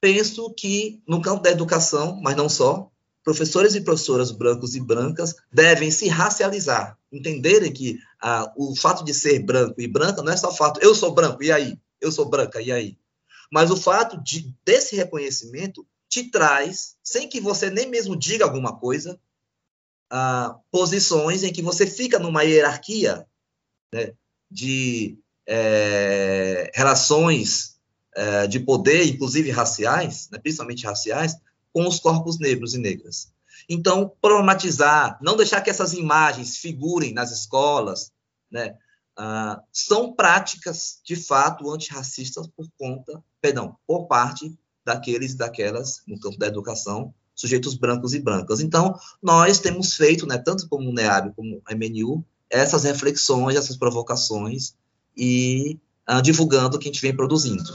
penso 0.00 0.52
que 0.54 1.02
no 1.08 1.22
campo 1.22 1.42
da 1.42 1.50
educação, 1.50 2.20
mas 2.22 2.36
não 2.36 2.48
só, 2.48 2.90
professores 3.24 3.74
e 3.74 3.80
professoras 3.80 4.30
brancos 4.30 4.74
e 4.74 4.80
brancas 4.80 5.34
devem 5.50 5.90
se 5.90 6.08
racializar, 6.08 6.98
entenderem 7.10 7.72
que 7.72 7.98
ah, 8.20 8.52
o 8.56 8.76
fato 8.76 9.02
de 9.02 9.14
ser 9.14 9.38
branco 9.38 9.80
e 9.80 9.88
branca 9.88 10.22
não 10.22 10.30
é 10.30 10.36
só 10.36 10.52
fato, 10.52 10.78
eu 10.82 10.94
sou 10.94 11.12
branco, 11.14 11.42
e 11.42 11.50
aí? 11.50 11.78
Eu 12.00 12.12
sou 12.12 12.28
branca, 12.28 12.60
e 12.60 12.70
aí? 12.70 12.98
Mas 13.54 13.70
o 13.70 13.76
fato 13.76 14.20
de, 14.20 14.52
desse 14.64 14.96
reconhecimento 14.96 15.86
te 16.08 16.28
traz, 16.28 16.96
sem 17.04 17.28
que 17.28 17.40
você 17.40 17.70
nem 17.70 17.88
mesmo 17.88 18.16
diga 18.16 18.44
alguma 18.44 18.76
coisa, 18.76 19.16
ah, 20.10 20.58
posições 20.72 21.44
em 21.44 21.52
que 21.52 21.62
você 21.62 21.86
fica 21.86 22.18
numa 22.18 22.42
hierarquia 22.42 23.24
né, 23.92 24.12
de 24.50 25.16
é, 25.46 26.68
relações 26.74 27.78
é, 28.16 28.48
de 28.48 28.58
poder, 28.58 29.04
inclusive 29.04 29.52
raciais, 29.52 30.28
né, 30.32 30.40
principalmente 30.40 30.84
raciais, 30.84 31.36
com 31.72 31.86
os 31.86 32.00
corpos 32.00 32.40
negros 32.40 32.74
e 32.74 32.78
negras. 32.78 33.32
Então, 33.68 34.12
problematizar, 34.20 35.16
não 35.22 35.36
deixar 35.36 35.60
que 35.60 35.70
essas 35.70 35.92
imagens 35.92 36.56
figurem 36.56 37.14
nas 37.14 37.30
escolas, 37.30 38.10
né, 38.50 38.76
ah, 39.16 39.62
são 39.72 40.12
práticas, 40.12 41.00
de 41.04 41.14
fato, 41.14 41.70
antirracistas 41.70 42.48
por 42.48 42.66
conta, 42.76 43.22
perdão, 43.44 43.76
por 43.86 44.06
parte 44.06 44.50
daqueles 44.86 45.34
daquelas, 45.34 46.00
no 46.08 46.18
campo 46.18 46.38
da 46.38 46.46
educação, 46.46 47.12
sujeitos 47.34 47.74
brancos 47.74 48.14
e 48.14 48.18
brancas. 48.18 48.60
Então, 48.60 48.98
nós 49.22 49.58
temos 49.58 49.92
feito, 49.92 50.26
né, 50.26 50.38
tanto 50.38 50.66
como 50.66 50.90
NEAB 50.90 51.34
como 51.36 51.60
MNU, 51.70 52.24
essas 52.48 52.84
reflexões, 52.84 53.54
essas 53.54 53.76
provocações 53.76 54.74
e 55.14 55.78
ah, 56.06 56.22
divulgando 56.22 56.76
o 56.76 56.80
que 56.80 56.88
a 56.88 56.90
gente 56.90 57.02
vem 57.02 57.14
produzindo. 57.14 57.70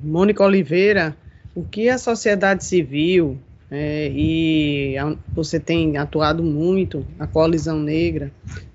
Mônica 0.00 0.44
Oliveira, 0.44 1.16
o 1.56 1.64
que 1.64 1.88
a 1.88 1.98
sociedade 1.98 2.64
civil 2.64 3.40
é, 3.68 4.12
e 4.12 4.96
a, 4.96 5.16
você 5.34 5.58
tem 5.58 5.96
atuado 5.96 6.40
muito, 6.40 7.04
a 7.18 7.26
coalizão 7.26 7.80
negra 7.80 8.30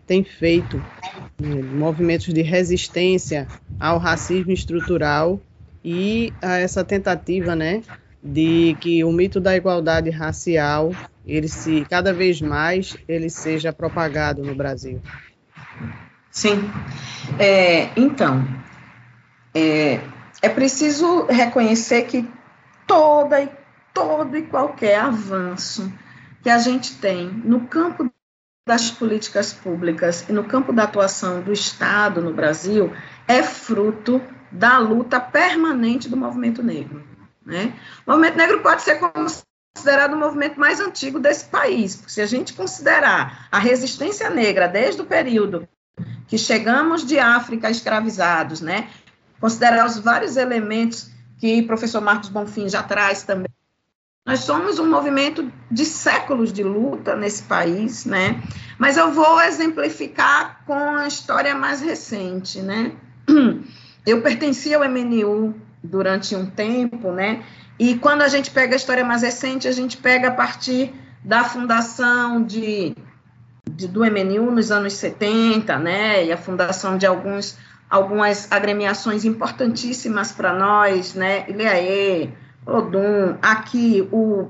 tem 0.05 0.21
feito 0.21 0.77
né, 1.39 1.61
movimentos 1.61 2.33
de 2.33 2.41
resistência 2.41 3.47
ao 3.79 3.97
racismo 3.99 4.51
estrutural 4.51 5.39
e 5.89 6.33
a 6.41 6.57
essa 6.57 6.83
tentativa, 6.83 7.55
né, 7.55 7.81
de 8.21 8.75
que 8.81 9.05
o 9.05 9.11
mito 9.13 9.39
da 9.39 9.55
igualdade 9.55 10.09
racial 10.09 10.91
ele 11.25 11.47
se 11.47 11.85
cada 11.89 12.13
vez 12.13 12.41
mais 12.41 12.97
ele 13.07 13.29
seja 13.29 13.71
propagado 13.71 14.43
no 14.43 14.53
Brasil. 14.53 15.01
Sim. 16.29 16.69
É, 17.39 17.89
então, 17.95 18.45
é, 19.55 20.01
é 20.41 20.49
preciso 20.49 21.25
reconhecer 21.27 22.01
que 22.01 22.27
toda 22.85 23.41
e 23.41 23.49
todo 23.93 24.35
e 24.35 24.41
qualquer 24.41 24.99
avanço 24.99 25.89
que 26.43 26.49
a 26.49 26.57
gente 26.57 26.95
tem 26.97 27.29
no 27.29 27.61
campo 27.61 28.11
das 28.67 28.91
políticas 28.91 29.53
públicas 29.53 30.27
e 30.27 30.33
no 30.33 30.43
campo 30.43 30.73
da 30.73 30.83
atuação 30.83 31.41
do 31.41 31.53
Estado 31.53 32.21
no 32.21 32.33
Brasil 32.33 32.91
é 33.25 33.41
fruto 33.41 34.21
da 34.51 34.77
luta 34.77 35.19
permanente 35.19 36.09
do 36.09 36.17
movimento 36.17 36.63
negro. 36.63 37.03
Né? 37.45 37.73
O 38.05 38.11
movimento 38.11 38.37
negro 38.37 38.61
pode 38.61 38.81
ser 38.81 38.99
considerado 38.99 40.13
o 40.13 40.17
movimento 40.17 40.59
mais 40.59 40.79
antigo 40.79 41.19
desse 41.19 41.45
país. 41.45 41.95
Porque 41.95 42.11
se 42.11 42.21
a 42.21 42.25
gente 42.25 42.53
considerar 42.53 43.47
a 43.51 43.59
resistência 43.59 44.29
negra 44.29 44.67
desde 44.67 45.01
o 45.01 45.05
período 45.05 45.67
que 46.27 46.37
chegamos 46.37 47.05
de 47.05 47.17
África 47.19 47.69
escravizados, 47.69 48.61
né? 48.61 48.89
Considerar 49.39 49.85
os 49.85 49.97
vários 49.97 50.35
elementos 50.35 51.09
que 51.39 51.61
o 51.61 51.67
professor 51.67 52.01
Marcos 52.01 52.29
Bonfim 52.29 52.67
já 52.67 52.83
traz 52.83 53.23
também. 53.23 53.47
Nós 54.25 54.41
somos 54.41 54.77
um 54.77 54.89
movimento 54.89 55.49
de 55.71 55.85
séculos 55.85 56.51
de 56.51 56.61
luta 56.61 57.15
nesse 57.15 57.43
país, 57.43 58.03
né? 58.03 58.43
Mas 58.77 58.97
eu 58.97 59.13
vou 59.13 59.41
exemplificar 59.41 60.65
com 60.65 60.73
a 60.73 61.07
história 61.07 61.55
mais 61.55 61.79
recente, 61.79 62.61
né? 62.61 62.91
Eu 64.07 64.21
pertencia 64.21 64.77
ao 64.77 64.89
MNU 64.89 65.53
durante 65.83 66.33
um 66.33 66.45
tempo, 66.45 67.11
né? 67.11 67.43
E 67.77 67.95
quando 67.95 68.21
a 68.21 68.29
gente 68.29 68.49
pega 68.49 68.73
a 68.73 68.77
história 68.77 69.03
mais 69.03 69.21
recente, 69.21 69.67
a 69.67 69.71
gente 69.73 69.97
pega 69.97 70.29
a 70.29 70.31
partir 70.31 70.93
da 71.21 71.43
fundação 71.43 72.41
de, 72.41 72.95
de 73.69 73.85
do 73.85 73.99
MNU 73.99 74.49
nos 74.49 74.71
anos 74.71 74.93
70, 74.93 75.77
né? 75.77 76.23
E 76.23 76.31
a 76.31 76.37
fundação 76.37 76.97
de 76.97 77.05
alguns 77.05 77.57
algumas 77.89 78.49
agremiações 78.49 79.25
importantíssimas 79.25 80.31
para 80.31 80.53
nós, 80.53 81.13
né? 81.13 81.43
Ilhaê, 81.49 82.29
Odum, 82.65 83.37
aqui 83.41 84.07
o, 84.09 84.47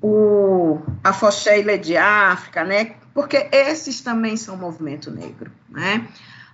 o 0.00 0.80
a 1.02 1.12
Foché 1.12 1.58
Ilha 1.58 1.76
de 1.76 1.96
África, 1.96 2.62
né? 2.62 2.94
Porque 3.12 3.48
esses 3.50 4.00
também 4.00 4.36
são 4.36 4.56
movimento 4.56 5.10
negro, 5.10 5.50
né? 5.68 6.06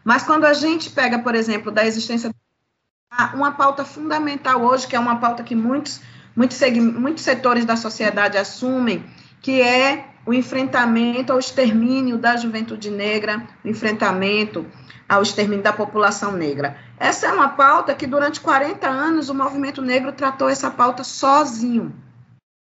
Mas 0.05 0.23
quando 0.23 0.45
a 0.45 0.53
gente 0.53 0.91
pega, 0.91 1.19
por 1.19 1.35
exemplo, 1.35 1.71
da 1.71 1.87
existência 1.87 2.31
uma 3.35 3.53
pauta 3.53 3.85
fundamental 3.85 4.63
hoje, 4.63 4.87
que 4.87 4.97
é 4.97 4.99
uma 4.99 5.17
pauta 5.17 5.43
que 5.43 5.55
muitos, 5.55 6.01
muitos, 6.35 6.59
muitos 6.95 7.23
setores 7.23 7.65
da 7.65 7.77
sociedade 7.77 8.39
assumem, 8.39 9.05
que 9.41 9.61
é 9.61 10.07
o 10.25 10.33
enfrentamento 10.33 11.33
ao 11.33 11.39
extermínio 11.39 12.17
da 12.17 12.37
juventude 12.37 12.91
negra, 12.91 13.47
o 13.65 13.69
enfrentamento 13.69 14.67
ao 15.09 15.23
extermínio 15.23 15.63
da 15.63 15.73
população 15.73 16.33
negra. 16.33 16.79
Essa 16.99 17.27
é 17.27 17.33
uma 17.33 17.51
pauta 17.51 17.95
que 17.95 18.07
durante 18.07 18.41
40 18.41 18.89
anos 18.89 19.29
o 19.29 19.35
movimento 19.35 19.83
negro 19.83 20.13
tratou 20.13 20.49
essa 20.49 20.71
pauta 20.71 21.05
sozinho. 21.05 21.93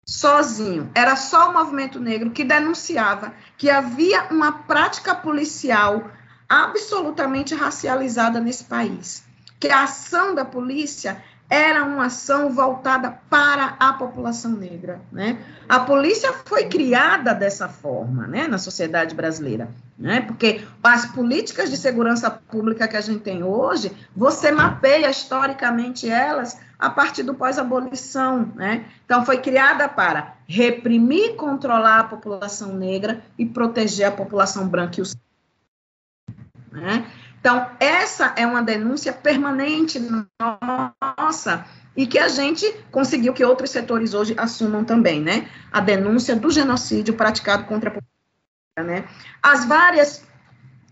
Sozinho. 0.07 0.91
Era 0.95 1.17
só 1.17 1.51
o 1.51 1.53
movimento 1.53 2.01
negro 2.01 2.31
que 2.31 2.43
denunciava 2.43 3.33
que 3.57 3.71
havia 3.71 4.25
uma 4.31 4.53
prática 4.53 5.15
policial 5.15 6.11
absolutamente 6.49 7.55
racializada 7.55 8.41
nesse 8.41 8.65
país 8.65 9.25
que 9.65 9.69
a 9.71 9.85
ação 9.85 10.35
da 10.35 10.45
polícia 10.45 11.23
era 11.49 11.85
uma 11.85 12.07
ação 12.07 12.51
voltada 12.53 13.19
para 13.31 13.77
a 13.81 13.95
população 13.95 14.51
negra, 14.51 15.01
né? 15.11 15.39
A 15.67 15.81
polícia 15.81 16.35
foi 16.45 16.67
criada 16.67 17.35
dessa 17.35 17.67
forma, 17.67 18.27
né, 18.27 18.47
na 18.47 18.59
sociedade 18.59 19.15
brasileira, 19.15 19.71
né? 19.99 20.21
Porque 20.21 20.63
as 20.83 21.07
políticas 21.07 21.71
de 21.71 21.79
segurança 21.79 22.31
pública 22.31 22.87
que 22.87 22.97
a 22.97 23.01
gente 23.01 23.21
tem 23.21 23.43
hoje, 23.43 23.91
você 24.15 24.53
mapeia 24.53 25.09
historicamente 25.09 26.11
elas 26.11 26.59
a 26.79 26.91
partir 26.91 27.23
do 27.23 27.35
pós-abolição, 27.35 28.53
né? 28.55 28.85
Então 29.07 29.25
foi 29.25 29.39
criada 29.39 29.89
para 29.89 30.35
reprimir 30.47 31.37
controlar 31.37 32.01
a 32.01 32.05
população 32.05 32.75
negra 32.75 33.23
e 33.39 33.47
proteger 33.47 34.09
a 34.09 34.13
população 34.13 34.69
branca 34.69 34.99
e 34.99 35.03
os 35.03 35.15
né? 36.75 37.07
Então, 37.41 37.71
essa 37.79 38.33
é 38.37 38.47
uma 38.47 38.63
denúncia 38.63 39.13
permanente 39.13 40.01
nossa 41.19 41.67
e 41.97 42.07
que 42.07 42.19
a 42.19 42.29
gente 42.29 42.71
conseguiu 42.91 43.33
que 43.33 43.45
outros 43.45 43.71
setores 43.71 44.15
hoje 44.15 44.35
assumam 44.39 44.85
também, 44.85 45.21
né? 45.21 45.49
A 45.71 45.81
denúncia 45.81 46.35
do 46.35 46.51
genocídio 46.51 47.15
praticado 47.15 47.65
contra 47.65 47.91
a 47.91 47.93
população, 47.93 48.95
né? 48.95 49.09
As 49.43 49.65
várias 49.67 50.25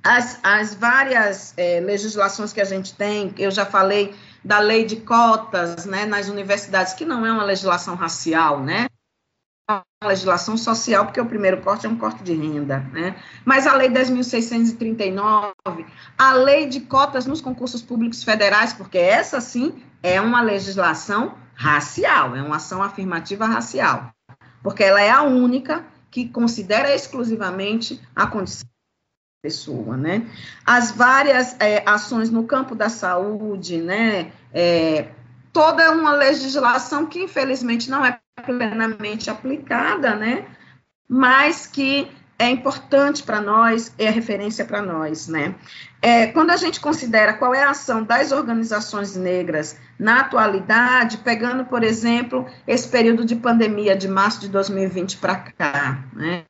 as, 0.04 0.40
as 0.42 0.74
várias 0.74 1.54
é, 1.56 1.80
legislações 1.80 2.52
que 2.52 2.60
a 2.60 2.64
gente 2.64 2.94
tem, 2.94 3.32
eu 3.38 3.50
já 3.50 3.64
falei 3.64 4.14
da 4.44 4.58
lei 4.58 4.84
de 4.84 4.96
cotas, 4.96 5.86
né, 5.86 6.04
nas 6.04 6.28
universidades, 6.28 6.92
que 6.92 7.04
não 7.04 7.24
é 7.24 7.30
uma 7.30 7.44
legislação 7.44 7.94
racial, 7.94 8.60
né? 8.60 8.88
Legislação 10.08 10.56
social, 10.56 11.04
porque 11.04 11.20
o 11.20 11.26
primeiro 11.26 11.60
corte 11.60 11.86
é 11.86 11.88
um 11.88 11.96
corte 11.96 12.22
de 12.22 12.34
renda, 12.34 12.80
né? 12.92 13.16
Mas 13.44 13.66
a 13.66 13.74
Lei 13.74 13.88
10.639, 13.88 15.52
a 16.18 16.32
Lei 16.34 16.66
de 16.66 16.80
cotas 16.80 17.26
nos 17.26 17.40
concursos 17.40 17.82
públicos 17.82 18.22
federais, 18.22 18.72
porque 18.72 18.98
essa 18.98 19.40
sim 19.40 19.82
é 20.02 20.20
uma 20.20 20.40
legislação 20.40 21.34
racial, 21.54 22.34
é 22.36 22.42
uma 22.42 22.56
ação 22.56 22.82
afirmativa 22.82 23.46
racial, 23.46 24.10
porque 24.62 24.82
ela 24.82 25.00
é 25.00 25.10
a 25.10 25.22
única 25.22 25.84
que 26.10 26.28
considera 26.28 26.94
exclusivamente 26.94 28.00
a 28.14 28.26
condição 28.26 28.66
da 28.66 29.48
pessoa, 29.48 29.96
né? 29.96 30.26
As 30.64 30.92
várias 30.92 31.56
é, 31.58 31.82
ações 31.86 32.30
no 32.30 32.44
campo 32.44 32.74
da 32.74 32.88
saúde, 32.88 33.78
né? 33.80 34.32
É, 34.52 35.08
toda 35.52 35.90
uma 35.92 36.12
legislação 36.12 37.06
que 37.06 37.22
infelizmente 37.22 37.90
não 37.90 38.04
é 38.04 38.18
plenamente 38.40 39.28
aplicada, 39.28 40.14
né? 40.14 40.46
Mas 41.08 41.66
que 41.66 42.10
é 42.38 42.48
importante 42.48 43.22
para 43.22 43.40
nós, 43.40 43.94
é 43.98 44.10
referência 44.10 44.64
para 44.64 44.82
nós, 44.82 45.28
né? 45.28 45.54
É, 46.00 46.26
quando 46.28 46.50
a 46.50 46.56
gente 46.56 46.80
considera 46.80 47.34
qual 47.34 47.54
é 47.54 47.62
a 47.62 47.70
ação 47.70 48.02
das 48.02 48.32
organizações 48.32 49.14
negras 49.14 49.76
na 49.98 50.20
atualidade, 50.20 51.18
pegando, 51.18 51.64
por 51.64 51.84
exemplo, 51.84 52.46
esse 52.66 52.88
período 52.88 53.24
de 53.24 53.36
pandemia 53.36 53.94
de 53.94 54.08
março 54.08 54.40
de 54.40 54.48
2020 54.48 55.18
para 55.18 55.36
cá, 55.36 56.02
né? 56.12 56.44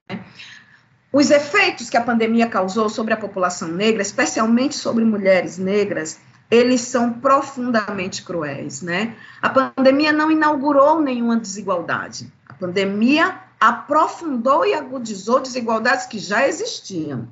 Os 1.12 1.30
efeitos 1.30 1.90
que 1.90 1.96
a 1.96 2.02
pandemia 2.02 2.46
causou 2.46 2.88
sobre 2.88 3.12
a 3.12 3.18
população 3.18 3.68
negra, 3.68 4.00
especialmente 4.00 4.74
sobre 4.74 5.04
mulheres 5.04 5.58
negras, 5.58 6.18
eles 6.52 6.82
são 6.82 7.14
profundamente 7.14 8.22
cruéis, 8.22 8.82
né? 8.82 9.16
A 9.40 9.48
pandemia 9.48 10.12
não 10.12 10.30
inaugurou 10.30 11.00
nenhuma 11.00 11.38
desigualdade. 11.38 12.30
A 12.46 12.52
pandemia 12.52 13.40
aprofundou 13.58 14.66
e 14.66 14.74
agudizou 14.74 15.40
desigualdades 15.40 16.04
que 16.04 16.18
já 16.18 16.46
existiam, 16.46 17.26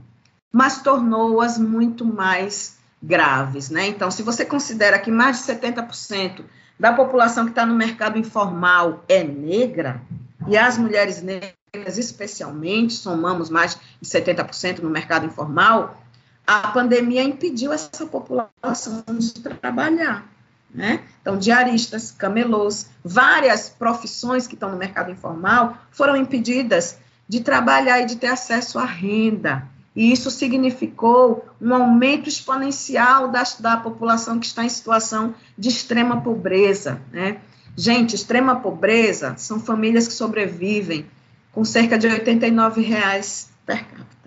mas 0.51 0.81
tornou-as 0.81 1.59
muito 1.59 2.03
mais 2.03 2.79
graves, 3.03 3.69
né? 3.69 3.89
Então, 3.89 4.11
se 4.11 4.23
você 4.23 4.43
considera 4.43 4.99
que 4.99 5.11
mais 5.11 5.45
de 5.45 5.53
70% 5.53 6.43
da 6.79 6.95
população 6.95 7.45
que 7.45 7.51
está 7.51 7.67
no 7.67 7.75
mercado 7.75 8.19
informal 8.19 9.05
é 9.07 9.23
negra, 9.23 10.01
e 10.49 10.57
as 10.57 10.79
mulheres 10.79 11.21
negras, 11.21 11.99
especialmente, 11.99 12.95
somamos 12.95 13.51
mais 13.51 13.79
de 14.01 14.09
70% 14.09 14.79
no 14.79 14.89
mercado 14.89 15.27
informal, 15.27 16.03
a 16.47 16.69
pandemia 16.69 17.23
impediu 17.23 17.73
essa 17.73 18.07
população 18.07 19.05
de 19.19 19.35
trabalhar. 19.35 20.27
Né? 20.73 21.03
Então, 21.21 21.37
diaristas, 21.37 22.13
camelôs, 22.13 22.89
várias 23.05 23.69
profissões 23.69 24.47
que 24.47 24.55
estão 24.55 24.71
no 24.71 24.77
mercado 24.77 25.11
informal 25.11 25.77
foram 25.91 26.17
impedidas 26.17 26.99
de 27.29 27.41
trabalhar 27.41 28.01
e 28.01 28.07
de 28.07 28.17
ter 28.17 28.29
acesso 28.29 28.79
à 28.79 28.85
renda. 28.85 29.67
E 29.95 30.13
isso 30.13 30.31
significou 30.31 31.49
um 31.61 31.75
aumento 31.75 32.29
exponencial 32.29 33.29
da, 33.29 33.43
da 33.59 33.77
população 33.77 34.39
que 34.39 34.47
está 34.47 34.65
em 34.65 34.69
situação 34.69 35.35
de 35.59 35.69
extrema 35.69 36.21
pobreza. 36.21 37.01
Né? 37.13 37.39
Gente, 37.77 38.15
extrema 38.15 38.61
pobreza 38.61 39.35
são 39.37 39.59
famílias 39.59 40.07
que 40.07 40.15
sobrevivem 40.15 41.07
com 41.53 41.65
cerca 41.65 41.99
de 41.99 42.07
89 42.07 42.81
reais 42.81 43.51
per 43.67 43.85
capita. 43.85 44.20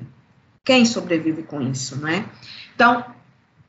Quem 0.65 0.86
sobrevive 0.86 1.43
com 1.43 1.62
isso, 1.62 1.97
né? 1.97 2.30
Então, 2.76 3.06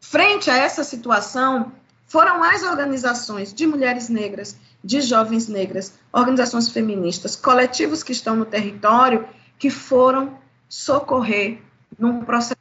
frente 0.00 0.50
a 0.50 0.56
essa 0.56 0.84
situação, 0.84 1.72
foram 2.06 2.42
as 2.42 2.62
organizações 2.62 3.52
de 3.52 3.66
mulheres 3.66 4.08
negras, 4.08 4.56
de 4.82 5.00
jovens 5.00 5.48
negras, 5.48 5.98
organizações 6.12 6.68
feministas, 6.68 7.34
coletivos 7.34 8.02
que 8.02 8.12
estão 8.12 8.36
no 8.36 8.44
território, 8.44 9.26
que 9.58 9.70
foram 9.70 10.38
socorrer 10.68 11.60
num 11.98 12.24
processo 12.24 12.60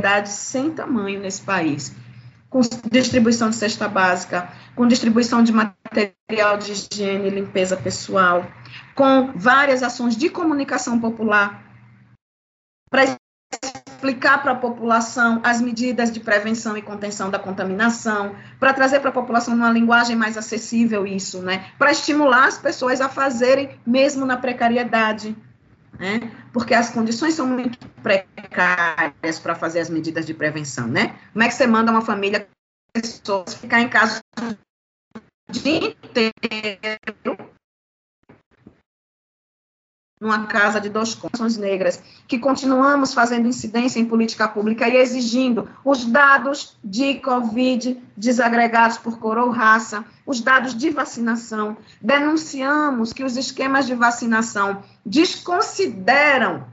de 0.00 0.28
sem 0.28 0.70
tamanho 0.70 1.20
nesse 1.20 1.42
país, 1.42 1.94
com 2.48 2.60
distribuição 2.90 3.50
de 3.50 3.56
cesta 3.56 3.88
básica, 3.88 4.52
com 4.74 4.86
distribuição 4.86 5.42
de 5.42 5.52
material 5.52 6.56
de 6.58 6.72
higiene 6.72 7.28
e 7.28 7.30
limpeza 7.30 7.76
pessoal, 7.76 8.46
com 8.94 9.32
várias 9.36 9.82
ações 9.82 10.16
de 10.16 10.28
comunicação 10.28 11.00
popular 11.00 11.64
para 12.90 13.16
explicar 14.00 14.42
para 14.42 14.52
a 14.52 14.56
população 14.56 15.40
as 15.44 15.60
medidas 15.60 16.10
de 16.10 16.20
prevenção 16.20 16.76
e 16.76 16.82
contenção 16.82 17.30
da 17.30 17.38
contaminação, 17.38 18.34
para 18.58 18.72
trazer 18.72 19.00
para 19.00 19.10
a 19.10 19.12
população 19.12 19.54
uma 19.54 19.70
linguagem 19.70 20.16
mais 20.16 20.38
acessível 20.38 21.06
isso, 21.06 21.42
né? 21.42 21.70
Para 21.78 21.90
estimular 21.90 22.46
as 22.46 22.56
pessoas 22.56 23.00
a 23.00 23.08
fazerem 23.08 23.78
mesmo 23.86 24.24
na 24.24 24.38
precariedade, 24.38 25.36
né? 25.98 26.32
Porque 26.52 26.72
as 26.72 26.88
condições 26.90 27.34
são 27.34 27.46
muito 27.46 27.78
precárias 28.02 29.38
para 29.38 29.54
fazer 29.54 29.80
as 29.80 29.90
medidas 29.90 30.24
de 30.24 30.32
prevenção, 30.32 30.86
né? 30.86 31.14
Como 31.32 31.42
é 31.42 31.48
que 31.48 31.54
você 31.54 31.66
manda 31.66 31.92
uma 31.92 32.02
família 32.02 32.48
pessoas 32.92 33.54
ficar 33.54 33.80
em 33.80 33.88
casa 33.88 34.20
o 34.40 35.52
dia 35.52 35.94
inteiro 36.04 37.49
numa 40.20 40.46
casa 40.46 40.78
de 40.78 40.90
dois 40.90 41.14
condições 41.14 41.56
negras, 41.56 42.02
que 42.28 42.38
continuamos 42.38 43.14
fazendo 43.14 43.48
incidência 43.48 43.98
em 43.98 44.04
política 44.04 44.46
pública 44.46 44.86
e 44.86 44.96
exigindo 44.96 45.66
os 45.82 46.04
dados 46.04 46.76
de 46.84 47.14
Covid 47.14 47.98
desagregados 48.14 48.98
por 48.98 49.18
cor 49.18 49.38
ou 49.38 49.48
raça, 49.48 50.04
os 50.26 50.42
dados 50.42 50.76
de 50.76 50.90
vacinação. 50.90 51.74
Denunciamos 52.02 53.14
que 53.14 53.24
os 53.24 53.38
esquemas 53.38 53.86
de 53.86 53.94
vacinação 53.94 54.82
desconsideram 55.06 56.66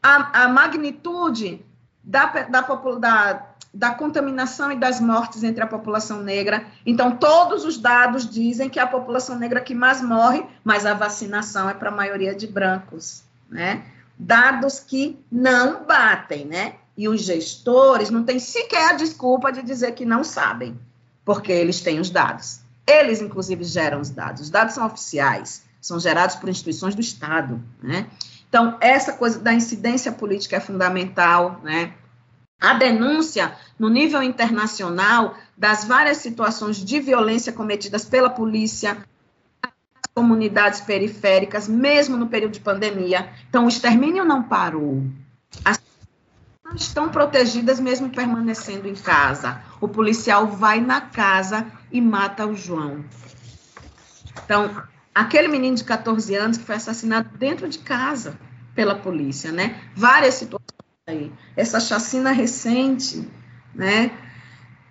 a, 0.00 0.44
a 0.44 0.48
magnitude 0.48 1.66
da, 2.00 2.26
da, 2.26 2.60
da 2.60 3.46
da 3.74 3.90
contaminação 3.90 4.70
e 4.70 4.76
das 4.76 5.00
mortes 5.00 5.42
entre 5.42 5.62
a 5.62 5.66
população 5.66 6.22
negra. 6.22 6.64
Então, 6.86 7.16
todos 7.16 7.64
os 7.64 7.76
dados 7.76 8.30
dizem 8.30 8.70
que 8.70 8.78
é 8.78 8.82
a 8.82 8.86
população 8.86 9.36
negra 9.36 9.60
que 9.60 9.74
mais 9.74 10.00
morre, 10.00 10.44
mas 10.62 10.86
a 10.86 10.94
vacinação 10.94 11.68
é 11.68 11.74
para 11.74 11.88
a 11.88 11.94
maioria 11.94 12.34
de 12.34 12.46
brancos, 12.46 13.24
né? 13.50 13.84
Dados 14.16 14.78
que 14.78 15.18
não 15.30 15.84
batem, 15.84 16.44
né? 16.44 16.74
E 16.96 17.08
os 17.08 17.22
gestores 17.22 18.10
não 18.10 18.22
têm 18.22 18.38
sequer 18.38 18.90
a 18.90 18.92
desculpa 18.92 19.50
de 19.50 19.62
dizer 19.62 19.92
que 19.92 20.04
não 20.04 20.22
sabem, 20.22 20.78
porque 21.24 21.50
eles 21.50 21.80
têm 21.80 21.98
os 21.98 22.10
dados. 22.10 22.60
Eles, 22.86 23.20
inclusive, 23.20 23.64
geram 23.64 24.00
os 24.00 24.10
dados. 24.10 24.42
Os 24.42 24.50
dados 24.50 24.74
são 24.74 24.86
oficiais, 24.86 25.64
são 25.80 25.98
gerados 25.98 26.36
por 26.36 26.48
instituições 26.48 26.94
do 26.94 27.00
Estado, 27.00 27.60
né? 27.82 28.06
Então, 28.48 28.76
essa 28.80 29.14
coisa 29.14 29.40
da 29.40 29.52
incidência 29.52 30.12
política 30.12 30.56
é 30.56 30.60
fundamental, 30.60 31.60
né? 31.64 31.92
A 32.60 32.74
denúncia 32.74 33.54
no 33.78 33.88
nível 33.88 34.22
internacional 34.22 35.36
das 35.56 35.84
várias 35.84 36.18
situações 36.18 36.76
de 36.76 37.00
violência 37.00 37.52
cometidas 37.52 38.04
pela 38.04 38.30
polícia 38.30 39.04
comunidades 40.14 40.80
periféricas, 40.80 41.66
mesmo 41.66 42.16
no 42.16 42.28
período 42.28 42.52
de 42.52 42.60
pandemia. 42.60 43.32
Então, 43.48 43.64
o 43.64 43.68
extermínio 43.68 44.24
não 44.24 44.44
parou. 44.44 45.02
As 45.64 45.78
pessoas 45.78 46.80
estão 46.82 47.08
protegidas 47.08 47.80
mesmo 47.80 48.08
permanecendo 48.08 48.86
em 48.86 48.94
casa. 48.94 49.60
O 49.80 49.88
policial 49.88 50.46
vai 50.46 50.80
na 50.80 51.00
casa 51.00 51.66
e 51.90 52.00
mata 52.00 52.46
o 52.46 52.54
João. 52.54 53.04
Então, 54.44 54.82
aquele 55.12 55.48
menino 55.48 55.76
de 55.76 55.84
14 55.84 56.34
anos 56.34 56.58
que 56.58 56.64
foi 56.64 56.76
assassinado 56.76 57.36
dentro 57.36 57.68
de 57.68 57.80
casa 57.80 58.38
pela 58.74 58.94
polícia, 58.94 59.50
né? 59.50 59.80
Várias 59.96 60.34
situações 60.34 60.73
aí. 61.06 61.30
Essa 61.54 61.78
chacina 61.80 62.32
recente, 62.32 63.28
né? 63.74 64.10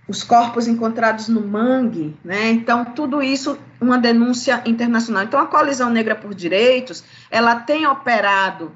Os 0.08 0.23
corpos 0.23 0.67
encontrados 0.67 1.28
no 1.28 1.41
mangue, 1.41 2.15
né? 2.23 2.52
Então, 2.52 2.86
tudo 2.86 3.23
isso, 3.23 3.58
uma 3.82 3.97
denúncia 3.97 4.62
internacional. 4.65 5.23
Então, 5.23 5.39
a 5.39 5.47
Coalizão 5.47 5.89
Negra 5.89 6.15
por 6.15 6.36
Direitos, 6.36 7.04
ela 7.32 7.56
tem 7.56 7.88
operado 7.88 8.71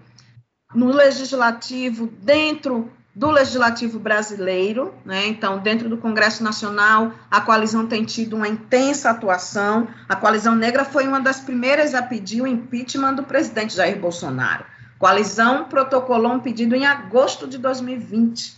no 0.73 0.87
legislativo, 0.91 2.07
dentro 2.07 2.91
do 3.13 3.29
legislativo 3.29 3.99
brasileiro, 3.99 4.93
né? 5.05 5.27
Então, 5.27 5.59
dentro 5.59 5.89
do 5.89 5.97
Congresso 5.97 6.43
Nacional, 6.43 7.11
a 7.29 7.41
coalizão 7.41 7.85
tem 7.85 8.03
tido 8.03 8.35
uma 8.35 8.47
intensa 8.47 9.11
atuação. 9.11 9.87
A 10.09 10.15
coalizão 10.15 10.55
negra 10.55 10.85
foi 10.85 11.07
uma 11.07 11.19
das 11.19 11.39
primeiras 11.39 11.93
a 11.93 12.01
pedir 12.01 12.41
o 12.41 12.47
impeachment 12.47 13.13
do 13.15 13.23
presidente 13.23 13.75
Jair 13.75 13.99
Bolsonaro. 13.99 14.65
Coalizão 14.99 15.65
protocolou 15.65 16.33
um 16.33 16.39
pedido 16.39 16.75
em 16.75 16.85
agosto 16.85 17.47
de 17.47 17.57
2020. 17.57 18.55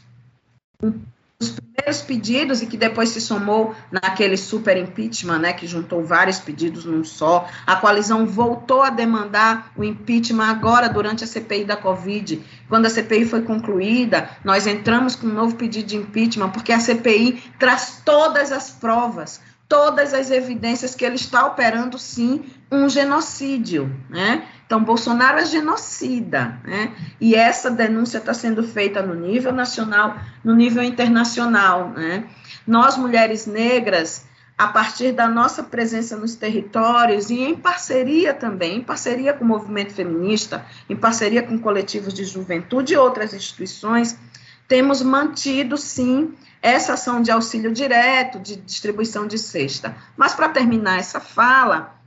Um 0.82 0.93
dos 1.39 1.52
primeiros 1.52 2.02
pedidos, 2.02 2.62
e 2.62 2.67
que 2.67 2.75
depois 2.75 3.10
se 3.10 3.21
somou 3.21 3.73
naquele 3.89 4.36
super 4.36 4.75
impeachment, 4.75 5.39
né, 5.39 5.54
que 5.54 5.65
juntou 5.65 6.04
vários 6.04 6.38
pedidos 6.38 6.84
num 6.84 7.04
só. 7.04 7.47
A 7.65 7.78
coalizão 7.78 8.25
voltou 8.25 8.82
a 8.82 8.89
demandar 8.89 9.71
o 9.78 9.84
impeachment 9.84 10.49
agora, 10.49 10.89
durante 10.89 11.23
a 11.23 11.28
CPI 11.28 11.63
da 11.63 11.78
Covid. 11.78 12.43
Quando 12.67 12.88
a 12.88 12.89
CPI 12.89 13.25
foi 13.25 13.41
concluída, 13.43 14.30
nós 14.43 14.67
entramos 14.67 15.15
com 15.15 15.28
um 15.28 15.34
novo 15.34 15.56
pedido 15.56 15.88
de 15.88 15.95
impeachment, 15.95 16.49
porque 16.49 16.73
a 16.73 16.80
CPI 16.80 17.41
traz 17.58 18.02
todas 18.04 18.52
as 18.52 18.69
provas, 18.71 19.39
todas 19.70 20.16
as 20.16 20.32
evidências 20.32 20.96
que 20.96 21.06
ele 21.06 21.16
está 21.16 21.46
operando, 21.46 22.00
sim, 22.00 22.44
um 22.72 22.90
genocídio, 22.90 23.96
né? 24.10 24.48
Então, 24.66 24.84
Bolsonaro 24.84 25.38
é 25.38 25.46
genocida, 25.46 26.60
né? 26.64 26.92
E 27.22 27.36
essa 27.36 27.70
denúncia 27.70 28.18
está 28.18 28.34
sendo 28.34 28.64
feita 28.64 29.04
no 29.04 29.14
nível 29.14 29.54
nacional, 29.54 30.18
no 30.44 30.56
nível 30.56 30.84
internacional, 30.84 31.90
né? 31.90 32.26
Nós, 32.66 32.98
mulheres 32.98 33.46
negras, 33.46 34.26
a 34.58 34.68
partir 34.68 35.12
da 35.12 35.28
nossa 35.28 35.64
presença 35.64 36.18
nos 36.18 36.36
territórios 36.36 37.30
e 37.30 37.40
em 37.40 37.56
parceria 37.56 38.34
também, 38.34 38.78
em 38.78 38.84
parceria 38.84 39.34
com 39.34 39.46
o 39.46 39.48
movimento 39.48 39.94
feminista, 39.94 40.66
em 40.90 40.96
parceria 40.96 41.44
com 41.44 41.58
coletivos 41.60 42.14
de 42.14 42.26
juventude 42.26 42.94
e 42.94 42.98
outras 42.98 43.34
instituições, 43.34 44.18
temos 44.70 45.02
mantido, 45.02 45.76
sim, 45.78 46.36
essa 46.62 46.94
ação 46.94 47.22
de 47.22 47.32
auxílio 47.32 47.74
direto, 47.74 48.40
de 48.40 48.56
distribuição 48.56 49.26
de 49.26 49.38
cesta. 49.38 49.98
Mas, 50.16 50.34
para 50.36 50.48
terminar 50.48 51.00
essa 51.00 51.20
fala, 51.20 52.00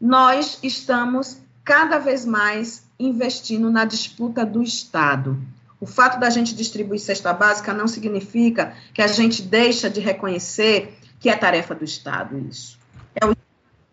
nós 0.00 0.58
estamos 0.62 1.38
cada 1.64 1.98
vez 1.98 2.26
mais 2.26 2.84
investindo 2.98 3.70
na 3.70 3.84
disputa 3.84 4.44
do 4.44 4.62
Estado. 4.62 5.38
O 5.80 5.86
fato 5.86 6.18
da 6.18 6.28
gente 6.28 6.56
distribuir 6.56 6.98
cesta 6.98 7.32
básica 7.32 7.72
não 7.72 7.86
significa 7.86 8.74
que 8.92 9.00
a 9.00 9.06
gente 9.06 9.40
deixa 9.40 9.88
de 9.88 10.00
reconhecer 10.00 10.98
que 11.20 11.30
é 11.30 11.36
tarefa 11.36 11.72
do 11.72 11.84
Estado 11.84 12.36
isso. 12.50 12.78
É 13.14 13.24
o 13.24 13.36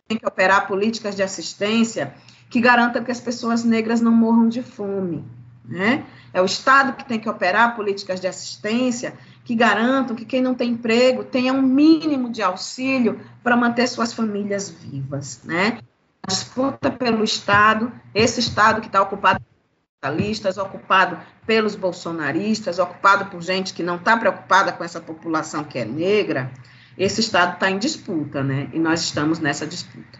tem 0.07 0.17
que 0.17 0.27
operar 0.27 0.67
políticas 0.67 1.15
de 1.15 1.23
assistência 1.23 2.13
que 2.49 2.61
garantam 2.61 3.03
que 3.03 3.11
as 3.11 3.19
pessoas 3.19 3.63
negras 3.63 4.01
não 4.01 4.11
morram 4.11 4.47
de 4.47 4.61
fome. 4.61 5.23
Né? 5.67 6.05
É 6.33 6.41
o 6.41 6.45
Estado 6.45 6.93
que 6.93 7.05
tem 7.05 7.19
que 7.19 7.29
operar 7.29 7.75
políticas 7.75 8.19
de 8.19 8.27
assistência 8.27 9.13
que 9.43 9.55
garantam 9.55 10.15
que 10.15 10.25
quem 10.25 10.41
não 10.41 10.55
tem 10.55 10.71
emprego 10.71 11.23
tenha 11.23 11.53
um 11.53 11.61
mínimo 11.61 12.31
de 12.31 12.41
auxílio 12.41 13.19
para 13.43 13.55
manter 13.55 13.87
suas 13.87 14.13
famílias 14.13 14.69
vivas. 14.69 15.41
Né? 15.43 15.79
disputa 16.27 16.89
pelo 16.89 17.23
Estado, 17.23 17.91
esse 18.13 18.39
Estado 18.39 18.81
que 18.81 18.87
está 18.87 19.01
ocupado 19.01 19.39
por 19.39 19.55
ocupado 20.61 21.17
pelos 21.47 21.75
bolsonaristas, 21.75 22.77
ocupado 22.77 23.25
por 23.25 23.41
gente 23.41 23.73
que 23.73 23.81
não 23.81 23.95
está 23.95 24.15
preocupada 24.15 24.71
com 24.71 24.83
essa 24.83 25.01
população 25.01 25.63
que 25.63 25.79
é 25.79 25.85
negra, 25.85 26.51
esse 26.95 27.21
Estado 27.21 27.55
está 27.55 27.71
em 27.71 27.79
disputa, 27.79 28.43
né? 28.43 28.69
E 28.71 28.77
nós 28.77 29.01
estamos 29.01 29.39
nessa 29.39 29.65
disputa. 29.65 30.19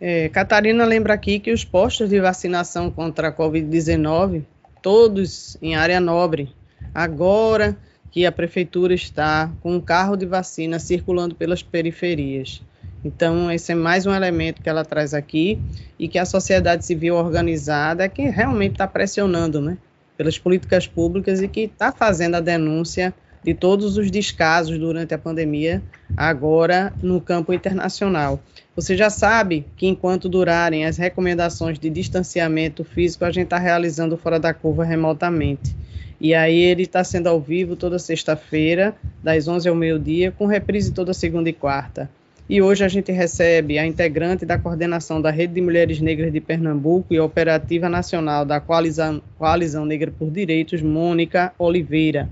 É, 0.00 0.30
Catarina 0.30 0.86
lembra 0.86 1.12
aqui 1.12 1.38
que 1.38 1.52
os 1.52 1.64
postos 1.64 2.08
de 2.08 2.18
vacinação 2.18 2.90
contra 2.90 3.28
a 3.28 3.32
Covid-19, 3.32 4.44
todos 4.84 5.56
em 5.62 5.74
área 5.74 5.98
nobre, 5.98 6.52
agora 6.94 7.74
que 8.10 8.26
a 8.26 8.30
prefeitura 8.30 8.92
está 8.92 9.50
com 9.62 9.74
um 9.76 9.80
carro 9.80 10.14
de 10.14 10.26
vacina 10.26 10.78
circulando 10.78 11.34
pelas 11.34 11.62
periferias. 11.62 12.60
Então, 13.02 13.50
esse 13.50 13.72
é 13.72 13.74
mais 13.74 14.04
um 14.04 14.12
elemento 14.12 14.60
que 14.60 14.68
ela 14.68 14.84
traz 14.84 15.14
aqui 15.14 15.58
e 15.98 16.06
que 16.06 16.18
a 16.18 16.26
sociedade 16.26 16.84
civil 16.84 17.14
organizada 17.14 18.04
é 18.04 18.10
que 18.10 18.28
realmente 18.28 18.72
está 18.72 18.86
pressionando, 18.86 19.58
né, 19.58 19.78
pelas 20.18 20.38
políticas 20.38 20.86
públicas 20.86 21.40
e 21.40 21.48
que 21.48 21.60
está 21.60 21.90
fazendo 21.90 22.34
a 22.34 22.40
denúncia 22.40 23.14
de 23.44 23.52
todos 23.52 23.98
os 23.98 24.10
descasos 24.10 24.78
durante 24.78 25.12
a 25.12 25.18
pandemia, 25.18 25.82
agora 26.16 26.92
no 27.02 27.20
campo 27.20 27.52
internacional. 27.52 28.40
Você 28.74 28.96
já 28.96 29.10
sabe 29.10 29.66
que 29.76 29.86
enquanto 29.86 30.28
durarem 30.28 30.86
as 30.86 30.96
recomendações 30.96 31.78
de 31.78 31.90
distanciamento 31.90 32.82
físico, 32.82 33.24
a 33.24 33.30
gente 33.30 33.44
está 33.44 33.58
realizando 33.58 34.16
fora 34.16 34.40
da 34.40 34.54
curva 34.54 34.82
remotamente. 34.82 35.76
E 36.20 36.34
aí 36.34 36.58
ele 36.58 36.84
está 36.84 37.04
sendo 37.04 37.28
ao 37.28 37.38
vivo 37.38 37.76
toda 37.76 37.98
sexta-feira, 37.98 38.96
das 39.22 39.46
11 39.46 39.68
ao 39.68 39.74
meio-dia, 39.74 40.32
com 40.32 40.46
reprise 40.46 40.90
toda 40.90 41.12
segunda 41.12 41.50
e 41.50 41.52
quarta. 41.52 42.08
E 42.48 42.62
hoje 42.62 42.84
a 42.84 42.88
gente 42.88 43.12
recebe 43.12 43.78
a 43.78 43.86
integrante 43.86 44.46
da 44.46 44.58
coordenação 44.58 45.20
da 45.20 45.30
Rede 45.30 45.54
de 45.54 45.60
Mulheres 45.60 46.00
Negras 46.00 46.32
de 46.32 46.40
Pernambuco 46.40 47.12
e 47.12 47.20
operativa 47.20 47.88
nacional 47.88 48.44
da 48.44 48.60
Coalizão, 48.60 49.20
Coalizão 49.38 49.84
Negra 49.84 50.12
por 50.18 50.30
Direitos, 50.30 50.80
Mônica 50.82 51.52
Oliveira. 51.58 52.28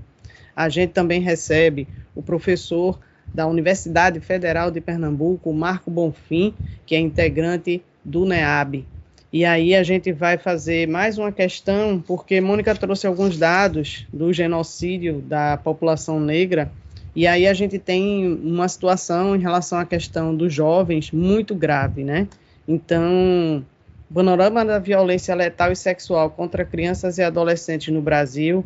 A 0.55 0.69
gente 0.69 0.91
também 0.91 1.21
recebe 1.21 1.87
o 2.15 2.21
professor 2.21 2.99
da 3.33 3.47
Universidade 3.47 4.19
Federal 4.19 4.69
de 4.69 4.79
Pernambuco, 4.79 5.51
Marco 5.53 5.89
Bonfim, 5.89 6.53
que 6.85 6.95
é 6.95 6.99
integrante 6.99 7.81
do 8.03 8.25
NEAB. 8.25 8.85
E 9.31 9.45
aí 9.45 9.73
a 9.73 9.81
gente 9.81 10.11
vai 10.11 10.37
fazer 10.37 10.87
mais 10.87 11.17
uma 11.17 11.31
questão, 11.31 11.99
porque 12.05 12.39
Mônica 12.39 12.75
trouxe 12.75 13.07
alguns 13.07 13.37
dados 13.37 14.05
do 14.13 14.31
genocídio 14.31 15.21
da 15.21 15.57
população 15.57 16.19
negra 16.19 16.71
e 17.15 17.27
aí 17.27 17.47
a 17.47 17.53
gente 17.53 17.77
tem 17.77 18.27
uma 18.27 18.67
situação 18.67 19.35
em 19.35 19.39
relação 19.39 19.77
à 19.77 19.85
questão 19.85 20.35
dos 20.35 20.51
jovens 20.51 21.11
muito 21.11 21.53
grave, 21.53 22.03
né? 22.03 22.27
Então, 22.67 23.63
o 24.09 24.13
panorama 24.13 24.65
da 24.65 24.79
violência 24.79 25.35
letal 25.35 25.71
e 25.71 25.75
sexual 25.75 26.31
contra 26.31 26.65
crianças 26.65 27.19
e 27.19 27.23
adolescentes 27.23 27.93
no 27.93 28.01
Brasil, 28.01 28.65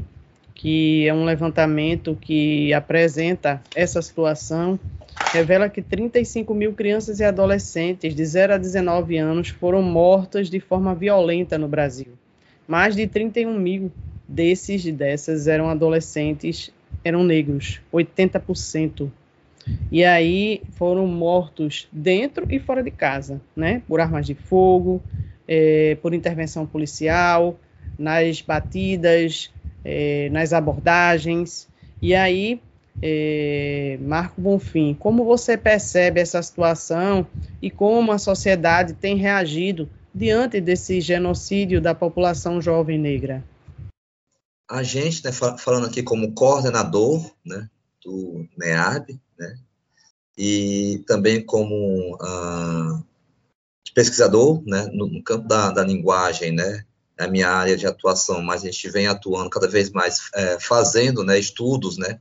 que 0.58 1.08
é 1.08 1.14
um 1.14 1.24
levantamento 1.24 2.18
que 2.20 2.74
apresenta 2.74 3.62
essa 3.76 4.02
situação, 4.02 4.80
revela 5.32 5.70
que 5.70 5.84
35 5.84 6.52
mil 6.56 6.74
crianças 6.74 7.20
e 7.20 7.24
adolescentes 7.24 8.16
de 8.16 8.26
0 8.26 8.56
a 8.56 8.58
19 8.58 9.18
anos 9.18 9.50
foram 9.50 9.84
mortas 9.84 10.50
de 10.50 10.60
forma 10.60 10.96
violenta 10.96 11.60
no 11.60 11.68
Brasil. 11.68 12.08
Mais 12.68 12.96
de 12.96 13.06
31 13.06 13.54
mil 13.54 13.92
desses 14.28 14.84
e 14.84 14.92
dessas 14.92 15.48
eram 15.48 15.70
adolescentes, 15.70 16.72
eram 17.04 17.24
negros, 17.24 17.80
80%. 17.94 19.12
E 19.92 20.04
aí 20.04 20.64
foram 20.72 21.06
mortos 21.06 21.88
dentro 21.92 22.48
e 22.50 22.58
fora 22.58 22.82
de 22.82 22.90
casa, 22.90 23.40
né? 23.56 23.84
Por 23.88 24.02
armas 24.02 24.26
de 24.26 24.34
fogo, 24.34 25.04
é, 25.48 25.96
por 26.02 26.16
intervenção 26.16 26.66
policial, 26.66 27.60
nas 27.98 28.42
batidas, 28.42 29.52
é, 29.88 30.28
nas 30.30 30.52
abordagens. 30.52 31.66
E 32.02 32.14
aí, 32.14 32.62
é, 33.02 33.98
Marco 34.02 34.42
Bonfim, 34.42 34.94
como 34.94 35.24
você 35.24 35.58
percebe 35.58 36.20
essa 36.20 36.42
situação 36.44 37.26
e 37.62 37.72
como 37.72 38.12
a 38.12 38.18
sociedade 38.18 38.94
tem 38.94 39.16
reagido 39.16 39.90
diante 40.14 40.60
desse 40.60 41.00
genocídio 41.00 41.80
da 41.80 41.96
população 41.96 42.62
jovem 42.62 43.00
negra? 43.00 43.42
A 44.70 44.84
gente, 44.84 45.24
né, 45.24 45.32
falando 45.32 45.88
aqui 45.88 46.04
como 46.04 46.34
coordenador 46.34 47.32
né, 47.46 47.70
do 48.04 48.46
NEAB, 48.58 49.18
né, 49.40 49.58
e 50.38 51.02
também 51.08 51.42
como 51.42 52.16
uh, 52.16 53.04
pesquisador 53.96 54.62
né, 54.66 54.90
no, 54.92 55.08
no 55.08 55.24
campo 55.24 55.48
da, 55.48 55.72
da, 55.72 55.84
linguagem, 55.84 56.52
né, 56.52 56.84
é 57.18 57.26
a 57.26 57.28
minha 57.28 57.50
área 57.50 57.76
de 57.76 57.88
atuação, 57.88 58.42
mas 58.42 58.64
a 58.64 58.66
gente 58.66 58.90
vem 58.90 59.08
atuando 59.08 59.50
cada 59.50 59.68
vez 59.68 59.90
mais, 59.90 60.30
é, 60.36 60.60
fazendo 60.60 61.24
né, 61.24 61.40
estudos, 61.40 61.98
né, 61.98 62.20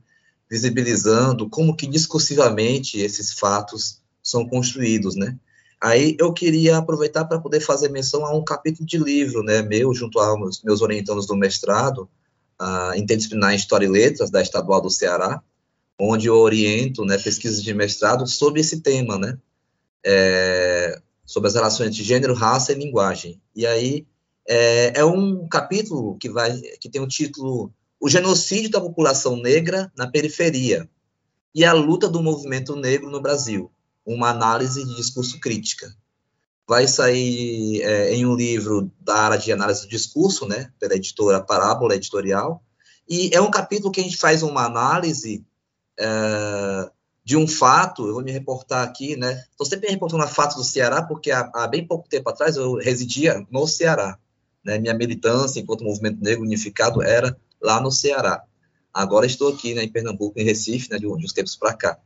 visibilizando 0.49 1.49
como 1.49 1.75
que 1.75 1.85
discursivamente 1.85 2.99
esses 2.99 3.33
fatos 3.33 4.01
são 4.23 4.47
construídos, 4.47 5.15
né. 5.15 5.37
Aí 5.79 6.17
eu 6.19 6.33
queria 6.33 6.77
aproveitar 6.77 7.25
para 7.25 7.39
poder 7.39 7.59
fazer 7.59 7.89
menção 7.89 8.25
a 8.25 8.35
um 8.35 8.43
capítulo 8.43 8.85
de 8.85 8.97
livro, 8.97 9.43
né, 9.43 9.61
meu, 9.61 9.93
junto 9.93 10.19
aos 10.19 10.63
meus 10.63 10.81
orientandos 10.81 11.27
do 11.27 11.35
mestrado, 11.35 12.09
uh, 12.59 12.95
interdisciplinar 12.95 13.53
em 13.53 13.57
História 13.57 13.85
e 13.85 13.89
Letras, 13.89 14.31
da 14.31 14.41
Estadual 14.41 14.81
do 14.81 14.89
Ceará, 14.89 15.41
onde 15.99 16.27
eu 16.27 16.35
oriento 16.35 17.05
né, 17.05 17.17
pesquisas 17.17 17.61
de 17.61 17.73
mestrado 17.73 18.25
sobre 18.27 18.61
esse 18.61 18.81
tema, 18.81 19.19
né, 19.19 19.37
é, 20.03 20.99
sobre 21.25 21.49
as 21.49 21.55
relações 21.55 21.95
de 21.95 22.03
gênero, 22.03 22.33
raça 22.33 22.71
e 22.71 22.75
linguagem. 22.75 23.39
E 23.55 23.65
aí 23.65 24.07
é, 24.47 24.99
é, 24.99 25.05
um 25.05 25.47
capítulo 25.47 26.17
que 26.17 26.29
vai 26.29 26.59
que 26.79 26.89
tem 26.89 27.01
o 27.01 27.07
título 27.07 27.71
O 27.99 28.09
genocídio 28.09 28.71
da 28.71 28.81
população 28.81 29.35
negra 29.35 29.91
na 29.95 30.07
periferia 30.07 30.89
e 31.53 31.65
a 31.65 31.73
luta 31.73 32.07
do 32.07 32.21
movimento 32.21 32.75
negro 32.75 33.09
no 33.09 33.21
Brasil, 33.21 33.71
uma 34.05 34.29
análise 34.29 34.85
de 34.85 34.95
discurso 34.95 35.39
crítica. 35.39 35.93
Vai 36.67 36.87
sair 36.87 37.81
é, 37.81 38.13
em 38.13 38.25
um 38.25 38.35
livro 38.35 38.91
da 38.99 39.15
área 39.15 39.37
de 39.37 39.51
análise 39.51 39.81
do 39.81 39.89
discurso, 39.89 40.47
né, 40.47 40.71
pela 40.79 40.95
editora 40.95 41.41
Parábola 41.41 41.95
Editorial, 41.95 42.63
e 43.09 43.31
é 43.33 43.41
um 43.41 43.49
capítulo 43.49 43.91
que 43.91 44.01
a 44.01 44.03
gente 44.03 44.17
faz 44.17 44.43
uma 44.43 44.65
análise 44.65 45.45
é, 45.97 46.91
de 47.23 47.35
um 47.35 47.47
fato, 47.47 48.07
eu 48.07 48.13
vou 48.13 48.23
me 48.23 48.31
reportar 48.31 48.87
aqui, 48.87 49.17
né? 49.17 49.43
Estou 49.51 49.65
sempre 49.65 49.89
reportando 49.89 50.23
a 50.23 50.27
fatos 50.27 50.55
do 50.55 50.63
Ceará, 50.63 51.01
porque 51.01 51.31
há, 51.31 51.49
há, 51.53 51.67
bem 51.67 51.85
pouco 51.85 52.07
tempo 52.07 52.29
atrás 52.29 52.55
eu 52.55 52.75
residia 52.75 53.45
no 53.51 53.67
Ceará. 53.67 54.17
Né? 54.67 54.77
Minha 54.77 54.93
militância 54.93 55.61
enquanto 55.61 55.85
movimento 55.85 56.21
negro 56.21 56.43
unificado 56.43 57.01
era 57.01 57.35
lá 57.61 57.79
no 57.81 57.89
Ceará. 57.89 58.43
Agora 58.93 59.25
estou 59.25 59.53
aqui 59.53 59.73
né, 59.73 59.83
em 59.83 59.91
Pernambuco, 59.91 60.37
em 60.37 60.43
Recife, 60.43 60.91
né, 60.91 60.97
de, 60.97 61.07
uns 61.07 61.31
tempos 61.31 61.55
para 61.55 61.73
cá. 61.73 61.97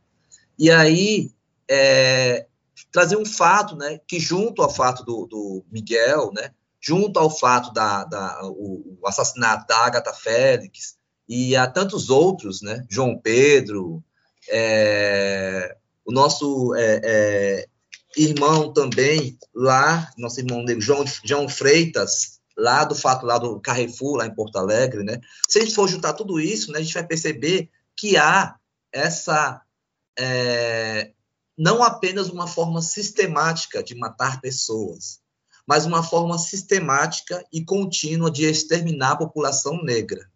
E 0.58 0.70
aí, 0.70 1.32
é, 1.68 2.46
trazer 2.92 3.16
um 3.16 3.26
fato, 3.26 3.74
né, 3.74 3.98
que 4.06 4.20
junto 4.20 4.62
ao 4.62 4.70
fato 4.70 5.04
do, 5.04 5.26
do 5.26 5.64
Miguel, 5.70 6.30
né, 6.32 6.50
junto 6.80 7.18
ao 7.18 7.30
fato 7.30 7.72
da, 7.72 8.04
da 8.04 8.40
o, 8.44 8.98
o 9.00 9.08
assassinato 9.08 9.66
da 9.66 9.78
Agatha 9.78 10.12
Félix, 10.12 10.96
e 11.28 11.56
há 11.56 11.66
tantos 11.66 12.10
outros, 12.10 12.60
né? 12.60 12.84
João 12.90 13.16
Pedro, 13.16 14.02
é, 14.50 15.76
o 16.04 16.12
nosso 16.12 16.74
é, 16.74 17.00
é, 17.02 17.66
irmão 18.16 18.72
também 18.72 19.38
lá, 19.54 20.10
nosso 20.18 20.40
irmão 20.40 20.62
negro, 20.62 20.82
João, 20.82 21.04
João 21.24 21.48
Freitas, 21.48 22.41
lá 22.56 22.84
do 22.84 22.94
fato 22.94 23.26
lá 23.26 23.38
do 23.38 23.60
Carrefour, 23.60 24.16
lá 24.16 24.26
em 24.26 24.34
Porto 24.34 24.56
Alegre, 24.56 25.02
né? 25.02 25.20
Se 25.48 25.58
a 25.58 25.62
gente 25.62 25.74
for 25.74 25.88
juntar 25.88 26.12
tudo 26.12 26.40
isso, 26.40 26.70
né, 26.72 26.78
a 26.78 26.82
gente 26.82 26.94
vai 26.94 27.06
perceber 27.06 27.70
que 27.96 28.16
há 28.16 28.56
essa 28.92 29.62
é, 30.18 31.12
não 31.56 31.82
apenas 31.82 32.28
uma 32.28 32.46
forma 32.46 32.82
sistemática 32.82 33.82
de 33.82 33.94
matar 33.94 34.40
pessoas, 34.40 35.20
mas 35.66 35.86
uma 35.86 36.02
forma 36.02 36.38
sistemática 36.38 37.44
e 37.52 37.64
contínua 37.64 38.30
de 38.30 38.44
exterminar 38.44 39.12
a 39.12 39.16
população 39.16 39.82
negra. 39.82 40.30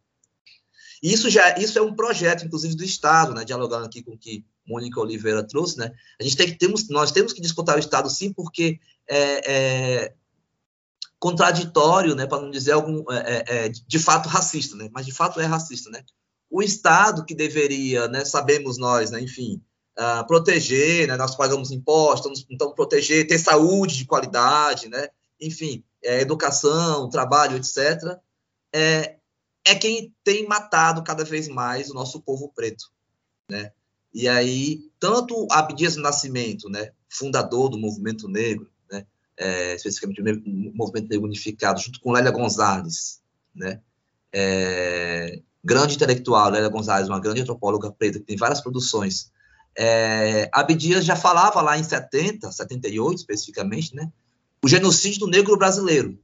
Isso 1.03 1.29
já 1.29 1.59
isso 1.59 1.79
é 1.79 1.83
um 1.83 1.95
projeto, 1.95 2.45
inclusive, 2.45 2.75
do 2.75 2.85
Estado, 2.85 3.35
né? 3.35 3.45
Dialogando 3.45 3.87
aqui 3.87 4.03
com 4.03 4.13
o 4.13 4.19
que 4.19 4.45
Mônica 4.67 5.01
Oliveira 5.01 5.47
trouxe, 5.47 5.79
né? 5.79 5.93
A 6.19 6.23
gente 6.23 6.37
tem 6.37 6.47
que 6.47 6.59
temos, 6.59 6.89
nós 6.89 7.13
temos 7.13 7.33
que 7.33 7.41
disputar 7.41 7.77
o 7.77 7.81
Estado, 7.81 8.09
sim, 8.09 8.33
porque 8.33 8.81
é, 9.09 9.53
é 10.05 10.15
contraditório, 11.27 12.15
né? 12.15 12.25
Para 12.25 12.41
não 12.41 12.53
dizer 12.53 12.71
algum 12.71 13.05
é, 13.11 13.17
é, 13.19 13.67
é, 13.67 13.69
de 13.69 13.99
fato 13.99 14.29
racista, 14.29 14.77
né? 14.77 14.89
Mas 14.93 15.05
de 15.05 15.13
fato 15.13 15.41
é 15.41 15.45
racista, 15.45 15.91
né? 15.91 16.05
O 16.49 16.63
Estado 16.63 17.25
que 17.25 17.35
deveria, 17.35 18.07
né? 18.07 18.25
Sabemos 18.25 18.79
nós, 18.79 19.11
né? 19.11 19.21
Enfim, 19.21 19.61
uh, 19.99 20.25
proteger, 20.29 21.09
né? 21.09 21.17
Nós 21.17 21.35
pagamos 21.35 21.73
impostos, 21.73 22.47
então 22.49 22.73
proteger, 22.73 23.27
ter 23.27 23.41
saúde 23.41 23.97
de 23.97 24.05
qualidade, 24.05 24.89
né? 24.89 25.09
Enfim, 25.41 25.83
é, 26.01 26.21
educação, 26.21 27.11
trabalho, 27.11 27.57
etc. 27.57 28.21
É, 28.73 29.17
é 29.67 29.75
quem 29.75 30.15
tem 30.23 30.47
matado 30.47 31.03
cada 31.03 31.25
vez 31.25 31.49
mais 31.49 31.91
o 31.91 31.95
nosso 31.95 32.21
povo 32.21 32.53
preto, 32.55 32.85
né? 33.51 33.73
E 34.15 34.29
aí, 34.29 34.89
tanto 35.01 35.45
Abdias 35.51 35.97
Nascimento, 35.97 36.71
né, 36.71 36.93
fundador 37.09 37.69
do 37.69 37.77
movimento 37.77 38.29
negro, 38.29 38.71
é, 39.39 39.75
especificamente 39.75 40.21
o 40.21 40.77
movimento 40.77 41.09
negro 41.09 41.27
unificado, 41.27 41.81
junto 41.81 42.01
com 42.01 42.13
Lélia 42.13 42.31
Gonzalez, 42.31 43.21
né, 43.55 43.81
é, 44.33 45.41
grande 45.65 45.95
intelectual, 45.95 46.51
Lélia 46.51 46.69
Gonzalez, 46.69 47.09
uma 47.09 47.21
grande 47.21 47.43
antropóloga 47.43 47.91
preta, 47.91 48.19
que 48.19 48.25
tem 48.25 48.37
várias 48.37 48.61
produções. 48.61 49.31
É, 49.77 50.49
Abdias 50.53 51.05
já 51.05 51.17
falava 51.17 51.61
lá 51.61 51.79
em 51.79 51.83
70, 51.83 52.51
78 52.51 53.19
especificamente, 53.19 53.95
né, 53.95 54.11
o 54.65 54.69
genocídio 54.69 55.21
do 55.21 55.27
negro 55.27 55.57
brasileiro. 55.57 56.19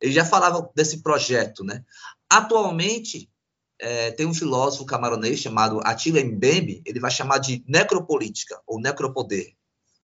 Ele 0.00 0.12
já 0.12 0.24
falava 0.24 0.68
desse 0.74 1.02
projeto, 1.02 1.64
né? 1.64 1.82
Atualmente, 2.28 3.30
é, 3.78 4.10
tem 4.10 4.26
um 4.26 4.34
filósofo 4.34 4.84
camaronês 4.84 5.40
chamado 5.40 5.80
Attila 5.84 6.22
Mbembe, 6.22 6.82
ele 6.84 7.00
vai 7.00 7.10
chamar 7.10 7.38
de 7.38 7.64
necropolítica, 7.66 8.60
ou 8.66 8.80
necropoder. 8.80 9.54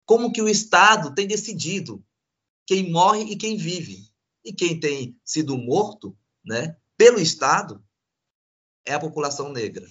Como 0.09 0.31
que 0.31 0.41
o 0.41 0.49
Estado 0.49 1.13
tem 1.13 1.27
decidido 1.27 2.03
quem 2.65 2.91
morre 2.91 3.21
e 3.25 3.35
quem 3.35 3.55
vive. 3.55 4.09
E 4.43 4.51
quem 4.51 4.79
tem 4.79 5.15
sido 5.23 5.55
morto 5.55 6.17
né, 6.43 6.75
pelo 6.97 7.19
Estado 7.19 7.79
é 8.83 8.95
a 8.95 8.99
população 8.99 9.53
negra. 9.53 9.85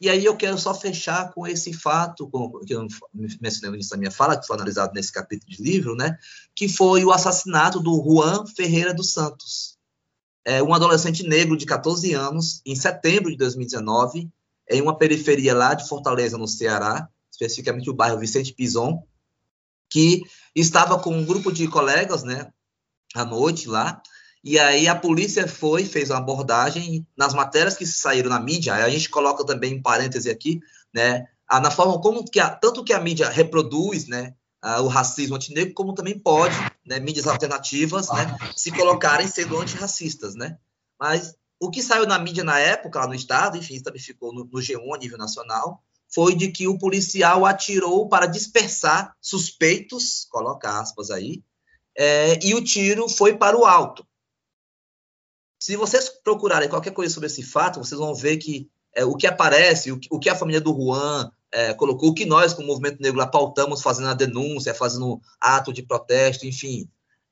E 0.00 0.10
aí 0.10 0.24
eu 0.24 0.36
quero 0.36 0.58
só 0.58 0.74
fechar 0.74 1.32
com 1.32 1.46
esse 1.46 1.72
fato, 1.72 2.28
que 2.66 2.74
eu 2.74 2.88
mencionei 3.14 3.70
no 3.70 3.76
início 3.76 3.92
da 3.92 3.98
minha 3.98 4.10
fala, 4.10 4.36
que 4.36 4.48
foi 4.48 4.56
analisado 4.56 4.94
nesse 4.94 5.12
capítulo 5.12 5.48
de 5.48 5.62
livro, 5.62 5.94
né, 5.94 6.18
que 6.56 6.68
foi 6.68 7.04
o 7.04 7.12
assassinato 7.12 7.78
do 7.78 8.02
Juan 8.02 8.44
Ferreira 8.48 8.92
dos 8.92 9.12
Santos, 9.12 9.78
é, 10.44 10.60
um 10.60 10.74
adolescente 10.74 11.22
negro 11.22 11.56
de 11.56 11.66
14 11.66 12.12
anos, 12.14 12.60
em 12.66 12.74
setembro 12.74 13.30
de 13.30 13.36
2019, 13.36 14.28
em 14.68 14.82
uma 14.82 14.98
periferia 14.98 15.54
lá 15.54 15.72
de 15.72 15.86
Fortaleza, 15.86 16.36
no 16.36 16.48
Ceará, 16.48 17.08
especificamente 17.30 17.88
o 17.88 17.94
bairro 17.94 18.18
Vicente 18.18 18.52
Pison, 18.52 19.06
que 19.92 20.22
estava 20.56 20.98
com 20.98 21.14
um 21.14 21.24
grupo 21.24 21.52
de 21.52 21.68
colegas, 21.68 22.22
né, 22.22 22.50
à 23.14 23.26
noite 23.26 23.68
lá, 23.68 24.00
e 24.42 24.58
aí 24.58 24.88
a 24.88 24.94
polícia 24.94 25.46
foi, 25.46 25.84
fez 25.84 26.08
uma 26.08 26.18
abordagem 26.18 27.06
nas 27.14 27.34
matérias 27.34 27.76
que 27.76 27.84
saíram 27.86 28.30
na 28.30 28.40
mídia, 28.40 28.74
a 28.74 28.88
gente 28.88 29.10
coloca 29.10 29.44
também 29.44 29.74
em 29.74 29.82
parêntese 29.82 30.30
aqui, 30.30 30.60
né, 30.94 31.26
na 31.50 31.70
forma 31.70 32.00
como 32.00 32.24
que 32.24 32.40
a, 32.40 32.48
tanto 32.48 32.82
que 32.82 32.94
a 32.94 33.00
mídia 33.00 33.28
reproduz, 33.28 34.06
né, 34.06 34.34
o 34.80 34.88
racismo 34.88 35.36
antinegro, 35.36 35.74
como 35.74 35.92
também 35.92 36.18
pode, 36.18 36.56
né, 36.86 36.98
mídias 36.98 37.26
alternativas, 37.26 38.08
né, 38.08 38.38
se 38.56 38.70
colocarem 38.72 39.28
sendo 39.28 39.60
antirracistas, 39.60 40.34
né? 40.34 40.56
Mas 40.98 41.34
o 41.60 41.68
que 41.70 41.82
saiu 41.82 42.06
na 42.06 42.18
mídia 42.18 42.44
na 42.44 42.58
época, 42.58 43.00
lá 43.00 43.06
no 43.06 43.14
estado, 43.14 43.58
enfim, 43.58 43.80
também 43.82 44.00
ficou 44.00 44.32
no, 44.32 44.44
no 44.44 44.60
G1 44.60 44.94
a 44.94 44.98
nível 44.98 45.18
nacional, 45.18 45.82
foi 46.14 46.34
de 46.34 46.48
que 46.50 46.68
o 46.68 46.78
policial 46.78 47.46
atirou 47.46 48.08
para 48.08 48.26
dispersar 48.26 49.16
suspeitos, 49.20 50.26
coloca 50.30 50.78
aspas 50.78 51.10
aí, 51.10 51.42
é, 51.96 52.38
e 52.44 52.54
o 52.54 52.62
tiro 52.62 53.08
foi 53.08 53.36
para 53.36 53.56
o 53.56 53.64
alto. 53.64 54.06
Se 55.60 55.76
vocês 55.76 56.08
procurarem 56.08 56.68
qualquer 56.68 56.92
coisa 56.92 57.12
sobre 57.12 57.28
esse 57.28 57.42
fato, 57.42 57.78
vocês 57.78 57.98
vão 57.98 58.14
ver 58.14 58.36
que 58.36 58.68
é, 58.94 59.04
o 59.04 59.14
que 59.14 59.26
aparece, 59.26 59.92
o 59.92 59.98
que, 59.98 60.08
o 60.10 60.18
que 60.18 60.28
a 60.28 60.34
família 60.34 60.60
do 60.60 60.74
Juan 60.74 61.30
é, 61.52 61.72
colocou 61.74 62.10
o 62.10 62.14
que 62.14 62.26
nós, 62.26 62.52
como 62.52 62.68
movimento 62.68 63.00
negro, 63.00 63.20
apautamos 63.20 63.80
fazendo 63.80 64.08
a 64.08 64.14
denúncia, 64.14 64.74
fazendo 64.74 65.20
ato 65.40 65.72
de 65.72 65.82
protesto, 65.82 66.46
enfim. 66.46 66.88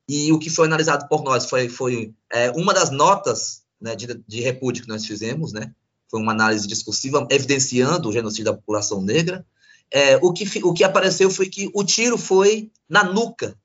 E 0.08 0.32
o 0.32 0.38
que 0.38 0.50
foi 0.50 0.66
analisado 0.66 1.08
por 1.08 1.22
nós 1.22 1.46
foi, 1.46 1.68
foi 1.68 2.14
é, 2.30 2.50
uma 2.52 2.72
das 2.72 2.90
notas 2.90 3.62
né, 3.80 3.96
de, 3.96 4.06
de 4.26 4.40
repúdio 4.40 4.82
que 4.82 4.88
nós 4.88 5.06
fizemos, 5.06 5.52
né? 5.52 5.74
Foi 6.10 6.20
uma 6.20 6.32
análise 6.32 6.66
discursiva 6.66 7.26
evidenciando 7.30 8.08
o 8.08 8.12
genocídio 8.12 8.46
da 8.46 8.54
população 8.54 9.00
negra. 9.00 9.46
É, 9.92 10.16
o, 10.16 10.32
que, 10.32 10.44
o 10.64 10.72
que 10.72 10.84
apareceu 10.84 11.30
foi 11.30 11.48
que 11.48 11.70
o 11.74 11.84
tiro 11.84 12.18
foi 12.18 12.70
na 12.88 13.04
nuca, 13.04 13.56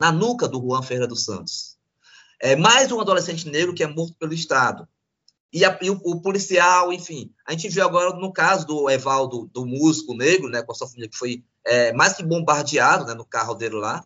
na 0.00 0.10
nuca 0.10 0.48
do 0.48 0.60
Juan 0.60 0.82
Ferreira 0.82 1.06
dos 1.06 1.24
Santos. 1.24 1.76
É, 2.40 2.56
mais 2.56 2.90
um 2.90 3.00
adolescente 3.00 3.48
negro 3.48 3.74
que 3.74 3.84
é 3.84 3.86
morto 3.86 4.14
pelo 4.18 4.32
Estado. 4.32 4.88
E, 5.52 5.64
a, 5.64 5.78
e 5.82 5.90
o, 5.90 6.00
o, 6.02 6.20
policial, 6.20 6.92
enfim. 6.92 7.32
A 7.46 7.52
gente 7.52 7.68
viu 7.68 7.84
agora 7.84 8.16
no 8.16 8.32
caso 8.32 8.66
do 8.66 8.88
Evaldo, 8.88 9.48
do 9.52 9.66
músico 9.66 10.14
negro, 10.14 10.48
né, 10.48 10.62
com 10.62 10.72
a 10.72 10.74
sua 10.74 10.88
família, 10.88 11.08
que 11.08 11.16
foi 11.16 11.44
é, 11.64 11.92
mais 11.92 12.14
que 12.14 12.22
bombardeado 12.22 13.04
né, 13.04 13.14
no 13.14 13.24
carro 13.24 13.54
dele 13.54 13.76
lá. 13.76 14.04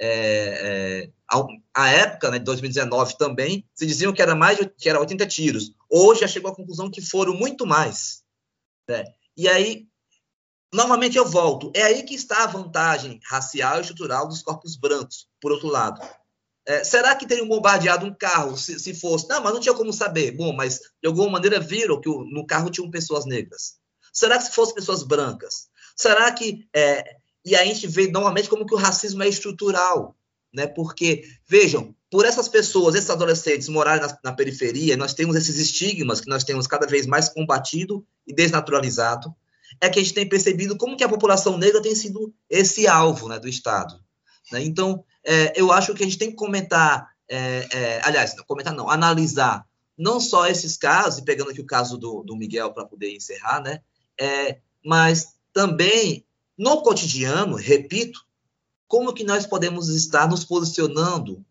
É, 0.00 1.06
é, 1.06 1.10
a, 1.30 1.46
a, 1.74 1.88
época, 1.88 2.30
né, 2.30 2.38
de 2.38 2.44
2019 2.44 3.16
também, 3.16 3.64
se 3.74 3.86
diziam 3.86 4.12
que 4.12 4.20
era 4.20 4.34
mais 4.34 4.58
que 4.76 4.88
era 4.88 5.00
80 5.00 5.26
tiros. 5.26 5.72
Hoje 5.90 6.20
já 6.20 6.28
chegou 6.28 6.50
à 6.50 6.54
conclusão 6.54 6.90
que 6.90 7.00
foram 7.00 7.34
muito 7.34 7.66
mais. 7.66 8.22
Né? 8.88 9.04
E 9.36 9.48
aí, 9.48 9.86
novamente 10.72 11.16
eu 11.16 11.24
volto. 11.24 11.70
É 11.74 11.82
aí 11.82 12.02
que 12.02 12.14
está 12.14 12.44
a 12.44 12.48
vantagem 12.48 13.20
racial 13.24 13.78
e 13.78 13.80
estrutural 13.80 14.28
dos 14.28 14.42
corpos 14.42 14.76
brancos, 14.76 15.28
por 15.40 15.52
outro 15.52 15.68
lado. 15.68 16.00
É, 16.66 16.84
será 16.84 17.16
que 17.16 17.26
teriam 17.26 17.48
bombardeado 17.48 18.04
um 18.04 18.14
carro 18.14 18.54
se, 18.56 18.78
se, 18.78 18.92
fosse? 18.92 19.26
Não, 19.26 19.42
mas 19.42 19.54
não 19.54 19.60
tinha 19.60 19.74
como 19.74 19.90
saber. 19.90 20.32
Bom, 20.32 20.52
mas 20.52 20.80
de 21.02 21.06
alguma 21.06 21.30
maneira 21.30 21.58
viram 21.58 21.98
que 21.98 22.10
no 22.10 22.46
carro 22.46 22.70
tinham 22.70 22.90
pessoas 22.90 23.24
negras. 23.24 23.78
Será 24.12 24.36
que 24.36 24.44
se 24.44 24.52
fossem 24.52 24.74
pessoas 24.74 25.02
brancas? 25.02 25.68
Será 25.96 26.30
que. 26.30 26.68
É, 26.74 27.16
e 27.42 27.56
aí 27.56 27.70
a 27.70 27.72
gente 27.72 27.86
vê 27.86 28.08
normalmente 28.08 28.50
como 28.50 28.66
que 28.66 28.74
o 28.74 28.78
racismo 28.78 29.22
é 29.22 29.28
estrutural. 29.28 30.14
Né? 30.52 30.66
Porque, 30.66 31.24
vejam, 31.46 31.94
por 32.10 32.24
essas 32.24 32.48
pessoas, 32.48 32.94
esses 32.94 33.10
adolescentes 33.10 33.68
morarem 33.68 34.02
na, 34.02 34.18
na 34.24 34.32
periferia, 34.32 34.96
nós 34.96 35.14
temos 35.14 35.36
esses 35.36 35.58
estigmas 35.58 36.20
que 36.20 36.28
nós 36.28 36.44
temos 36.44 36.66
cada 36.66 36.86
vez 36.86 37.06
mais 37.06 37.28
combatido 37.28 38.04
e 38.26 38.34
desnaturalizado, 38.34 39.34
é 39.80 39.88
que 39.88 39.98
a 39.98 40.02
gente 40.02 40.14
tem 40.14 40.28
percebido 40.28 40.76
como 40.76 40.96
que 40.96 41.04
a 41.04 41.08
população 41.08 41.58
negra 41.58 41.82
tem 41.82 41.94
sido 41.94 42.32
esse 42.48 42.86
alvo 42.86 43.28
né, 43.28 43.38
do 43.38 43.48
Estado. 43.48 43.94
Né? 44.50 44.62
Então, 44.62 45.04
é, 45.24 45.52
eu 45.54 45.70
acho 45.70 45.94
que 45.94 46.02
a 46.02 46.06
gente 46.06 46.18
tem 46.18 46.30
que 46.30 46.36
comentar, 46.36 47.10
é, 47.28 47.68
é, 47.70 48.00
aliás, 48.02 48.34
não, 48.34 48.44
comentar 48.44 48.74
não, 48.74 48.88
analisar 48.88 49.66
não 49.96 50.20
só 50.20 50.46
esses 50.46 50.76
casos, 50.76 51.18
e 51.18 51.24
pegando 51.24 51.50
aqui 51.50 51.60
o 51.60 51.66
caso 51.66 51.98
do, 51.98 52.22
do 52.22 52.36
Miguel 52.36 52.72
para 52.72 52.86
poder 52.86 53.12
encerrar, 53.12 53.60
né? 53.60 53.80
É, 54.18 54.58
mas 54.84 55.34
também 55.52 56.24
no 56.56 56.82
cotidiano, 56.82 57.56
repito, 57.56 58.24
como 58.88 59.12
que 59.12 59.22
nós 59.22 59.46
podemos 59.46 59.90
estar 59.90 60.26
nos 60.28 60.44
posicionando? 60.44 61.44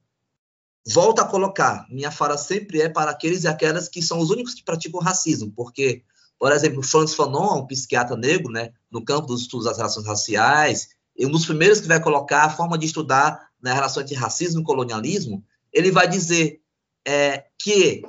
Volto 0.85 1.19
a 1.19 1.25
colocar, 1.25 1.85
minha 1.89 2.09
fala 2.09 2.37
sempre 2.37 2.81
é 2.81 2.89
para 2.89 3.11
aqueles 3.11 3.43
e 3.43 3.47
aquelas 3.47 3.87
que 3.87 4.01
são 4.01 4.19
os 4.19 4.31
únicos 4.31 4.53
que 4.53 4.63
praticam 4.63 4.99
racismo, 4.99 5.51
porque, 5.51 6.03
por 6.39 6.51
exemplo, 6.51 6.81
Franz 6.81 7.13
Fanon, 7.13 7.59
um 7.59 7.67
psiquiatra 7.67 8.17
negro, 8.17 8.51
né, 8.51 8.73
no 8.89 9.03
campo 9.03 9.27
dos 9.27 9.41
estudos 9.41 9.65
das 9.65 9.77
relações 9.77 10.07
raciais, 10.07 10.89
um 11.19 11.29
dos 11.29 11.45
primeiros 11.45 11.79
que 11.79 11.87
vai 11.87 12.01
colocar 12.01 12.45
a 12.45 12.49
forma 12.49 12.77
de 12.77 12.85
estudar 12.85 13.49
na 13.61 13.73
relação 13.73 14.01
entre 14.01 14.15
racismo 14.15 14.61
e 14.61 14.63
colonialismo, 14.63 15.43
ele 15.73 15.91
vai 15.91 16.07
dizer 16.07 16.61
é, 17.05 17.45
que 17.59 18.01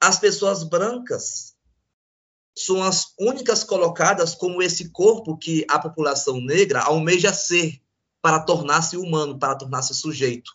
as 0.00 0.18
pessoas 0.18 0.62
brancas 0.62 1.54
são 2.56 2.82
as 2.82 3.12
únicas 3.18 3.62
colocadas 3.62 4.34
como 4.34 4.62
esse 4.62 4.90
corpo 4.90 5.36
que 5.36 5.64
a 5.68 5.78
população 5.78 6.40
negra 6.40 6.82
almeja 6.82 7.32
ser 7.32 7.80
para 8.20 8.40
tornar-se 8.40 8.96
humano, 8.96 9.38
para 9.38 9.54
tornar-se 9.54 9.94
sujeito. 9.94 10.52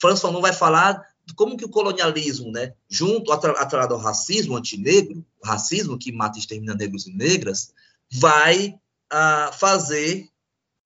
Franz 0.00 0.20
Fanon 0.20 0.40
vai 0.40 0.52
falar 0.52 1.02
como 1.34 1.56
que 1.56 1.64
o 1.64 1.68
colonialismo, 1.68 2.52
né, 2.52 2.74
junto 2.88 3.32
atrelado 3.32 3.94
ao 3.94 4.00
racismo 4.00 4.56
antinegro, 4.56 5.24
racismo 5.42 5.98
que 5.98 6.12
mata 6.12 6.38
e 6.38 6.40
extermina 6.40 6.74
negros 6.74 7.06
e 7.06 7.12
negras, 7.12 7.72
vai 8.12 8.78
ah, 9.10 9.50
fazer 9.52 10.28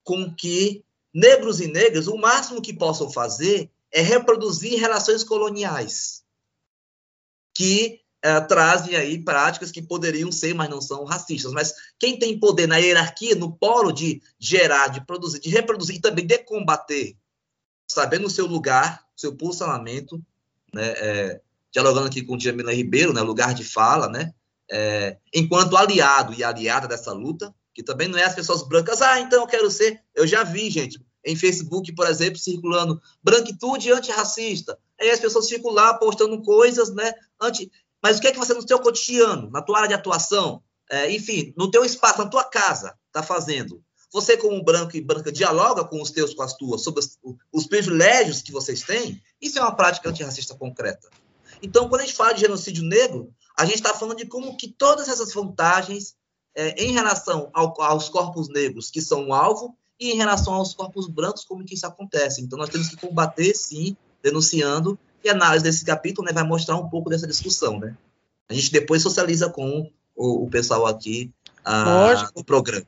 com 0.03 0.33
que 0.33 0.83
negros 1.13 1.59
e 1.59 1.67
negras, 1.67 2.07
o 2.07 2.17
máximo 2.17 2.61
que 2.61 2.73
possam 2.73 3.11
fazer 3.11 3.69
é 3.91 4.01
reproduzir 4.01 4.79
relações 4.79 5.23
coloniais 5.23 6.23
que 7.53 7.99
uh, 8.25 8.47
trazem 8.47 8.95
aí 8.95 9.23
práticas 9.23 9.71
que 9.71 9.81
poderiam 9.81 10.31
ser, 10.31 10.53
mas 10.53 10.69
não 10.69 10.81
são 10.81 11.03
racistas. 11.03 11.51
Mas 11.51 11.73
quem 11.99 12.17
tem 12.17 12.39
poder 12.39 12.67
na 12.67 12.77
hierarquia, 12.77 13.35
no 13.35 13.51
polo 13.51 13.91
de 13.91 14.21
gerar, 14.39 14.87
de 14.87 15.05
produzir, 15.05 15.39
de 15.39 15.49
reproduzir 15.49 15.95
e 15.95 16.01
também 16.01 16.25
de 16.25 16.37
combater, 16.39 17.15
sabendo 17.87 18.27
o 18.27 18.29
seu 18.29 18.45
lugar, 18.45 19.05
seu 19.15 19.35
posicionamento, 19.35 20.21
né, 20.73 20.93
é, 20.97 21.41
dialogando 21.71 22.07
aqui 22.07 22.21
com 22.21 22.35
o 22.35 22.39
Jamila 22.39 22.73
Ribeiro, 22.73 23.13
né, 23.13 23.21
lugar 23.21 23.53
de 23.53 23.63
fala, 23.63 24.07
né, 24.07 24.33
é, 24.71 25.17
enquanto 25.33 25.75
aliado 25.75 26.33
e 26.33 26.43
aliada 26.43 26.87
dessa 26.87 27.11
luta, 27.11 27.53
que 27.73 27.83
também 27.83 28.07
não 28.07 28.17
é 28.17 28.23
as 28.23 28.35
pessoas 28.35 28.63
brancas, 28.63 29.01
ah, 29.01 29.19
então 29.19 29.41
eu 29.41 29.47
quero 29.47 29.69
ser. 29.69 30.01
Eu 30.13 30.27
já 30.27 30.43
vi, 30.43 30.69
gente, 30.69 30.99
em 31.25 31.35
Facebook, 31.35 31.93
por 31.93 32.07
exemplo, 32.07 32.39
circulando 32.39 33.01
branquitude 33.23 33.91
antirracista. 33.91 34.77
Aí 34.99 35.09
as 35.09 35.19
pessoas 35.19 35.47
lá 35.65 35.93
postando 35.93 36.41
coisas, 36.41 36.93
né? 36.93 37.13
Anti... 37.39 37.71
Mas 38.01 38.17
o 38.17 38.21
que 38.21 38.27
é 38.27 38.31
que 38.31 38.39
você 38.39 38.53
no 38.53 38.67
seu 38.67 38.79
cotidiano, 38.79 39.49
na 39.51 39.61
tua 39.61 39.77
área 39.77 39.87
de 39.89 39.93
atuação, 39.93 40.63
é, 40.89 41.11
enfim, 41.11 41.53
no 41.57 41.69
teu 41.69 41.85
espaço, 41.85 42.19
na 42.19 42.27
tua 42.27 42.43
casa, 42.43 42.97
está 43.07 43.21
fazendo? 43.21 43.83
Você, 44.11 44.35
como 44.35 44.63
branco 44.63 44.97
e 44.97 45.01
branca, 45.01 45.31
dialoga 45.31 45.85
com 45.85 46.01
os 46.01 46.11
teus, 46.11 46.33
com 46.33 46.43
as 46.43 46.53
tuas, 46.53 46.83
sobre 46.83 46.99
os, 46.99 47.17
os 47.51 47.65
privilégios 47.65 48.41
que 48.41 48.51
vocês 48.51 48.81
têm? 48.81 49.21
Isso 49.41 49.57
é 49.57 49.61
uma 49.61 49.75
prática 49.75 50.09
antirracista 50.09 50.53
concreta. 50.55 51.07
Então, 51.61 51.87
quando 51.87 52.01
a 52.01 52.05
gente 52.05 52.15
fala 52.15 52.33
de 52.33 52.41
genocídio 52.41 52.83
negro, 52.83 53.33
a 53.57 53.65
gente 53.65 53.75
está 53.75 53.93
falando 53.93 54.17
de 54.17 54.25
como 54.25 54.57
que 54.57 54.67
todas 54.67 55.07
essas 55.07 55.33
vantagens 55.33 56.15
é, 56.53 56.83
em 56.83 56.91
relação 56.91 57.49
ao, 57.53 57.79
aos 57.81 58.09
corpos 58.09 58.49
negros 58.49 58.89
que 58.89 59.01
são 59.01 59.29
o 59.29 59.33
alvo 59.33 59.77
e 59.97 60.11
em 60.11 60.17
relação 60.17 60.53
aos 60.53 60.73
corpos 60.73 61.07
brancos, 61.07 61.45
como 61.45 61.63
que 61.63 61.75
isso 61.75 61.85
acontece. 61.85 62.41
Então, 62.41 62.57
nós 62.57 62.69
temos 62.69 62.89
que 62.89 62.97
combater, 62.97 63.55
sim, 63.55 63.95
denunciando, 64.21 64.99
e 65.23 65.29
a 65.29 65.33
análise 65.33 65.63
desse 65.63 65.85
capítulo 65.85 66.27
né, 66.27 66.33
vai 66.33 66.43
mostrar 66.43 66.77
um 66.77 66.89
pouco 66.89 67.09
dessa 67.09 67.27
discussão. 67.27 67.79
Né? 67.79 67.95
A 68.49 68.53
gente 68.53 68.71
depois 68.71 69.01
socializa 69.01 69.49
com 69.49 69.89
o, 70.15 70.45
o 70.45 70.49
pessoal 70.49 70.85
aqui 70.85 71.31
a, 71.63 72.29
do 72.35 72.43
programa. 72.43 72.85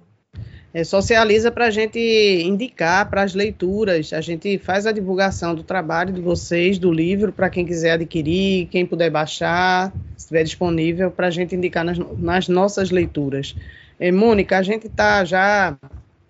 É, 0.73 0.83
socializa 0.83 1.51
para 1.51 1.67
a 1.67 1.69
gente 1.69 1.99
indicar 1.99 3.07
para 3.07 3.21
as 3.21 3.35
leituras. 3.35 4.11
A 4.11 4.21
gente 4.21 4.57
faz 4.57 4.87
a 4.87 4.91
divulgação 4.91 5.53
do 5.53 5.63
trabalho 5.63 6.11
de 6.11 6.19
vocês, 6.19 6.79
do 6.79 6.91
livro, 6.91 7.31
para 7.31 7.49
quem 7.49 7.63
quiser 7.63 7.91
adquirir, 7.91 8.67
quem 8.67 8.83
puder 8.83 9.11
baixar, 9.11 9.93
estiver 10.17 10.43
disponível, 10.43 11.11
para 11.11 11.27
a 11.27 11.31
gente 11.31 11.55
indicar 11.55 11.85
nas, 11.85 11.97
nas 12.17 12.47
nossas 12.47 12.89
leituras. 12.89 13.55
É, 13.99 14.11
Mônica, 14.11 14.57
a 14.57 14.63
gente 14.63 14.87
está 14.87 15.23
já, 15.23 15.77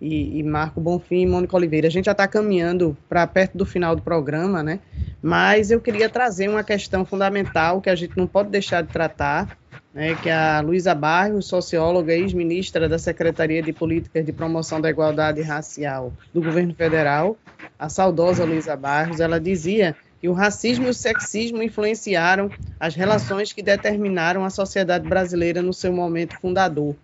e, 0.00 0.38
e, 0.38 0.42
Marco 0.42 0.80
Bonfim 0.80 1.22
e 1.22 1.26
Mônica 1.26 1.56
Oliveira, 1.56 1.86
a 1.86 1.90
gente 1.90 2.06
já 2.06 2.12
está 2.12 2.26
caminhando 2.26 2.96
para 3.08 3.26
perto 3.26 3.56
do 3.56 3.64
final 3.64 3.96
do 3.96 4.02
programa, 4.02 4.62
né? 4.62 4.80
Mas 5.22 5.70
eu 5.70 5.80
queria 5.80 6.08
trazer 6.08 6.48
uma 6.48 6.62
questão 6.62 7.04
fundamental 7.04 7.80
que 7.80 7.88
a 7.88 7.94
gente 7.94 8.16
não 8.16 8.26
pode 8.26 8.50
deixar 8.50 8.82
de 8.82 8.88
tratar, 8.88 9.56
né, 9.94 10.16
que 10.16 10.28
a 10.28 10.60
Luísa 10.60 10.94
Barros, 10.94 11.46
socióloga 11.46 12.12
e 12.12 12.20
ex-ministra 12.20 12.88
da 12.88 12.98
Secretaria 12.98 13.62
de 13.62 13.72
Políticas 13.72 14.26
de 14.26 14.32
Promoção 14.32 14.80
da 14.80 14.90
Igualdade 14.90 15.40
Racial 15.40 16.12
do 16.32 16.42
governo 16.42 16.74
federal, 16.74 17.36
a 17.78 17.88
saudosa 17.88 18.44
Luísa 18.44 18.76
Barros, 18.76 19.20
ela 19.20 19.40
dizia 19.40 19.94
que 20.20 20.28
o 20.28 20.32
racismo 20.32 20.86
e 20.86 20.90
o 20.90 20.94
sexismo 20.94 21.62
influenciaram 21.62 22.50
as 22.80 22.94
relações 22.94 23.52
que 23.52 23.62
determinaram 23.62 24.44
a 24.44 24.50
sociedade 24.50 25.08
brasileira 25.08 25.62
no 25.62 25.72
seu 25.72 25.92
momento 25.92 26.38
fundador. 26.40 26.96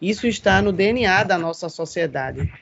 Isso 0.00 0.26
está 0.26 0.60
no 0.60 0.72
DNA 0.72 1.24
da 1.24 1.38
nossa 1.38 1.68
sociedade, 1.68 2.52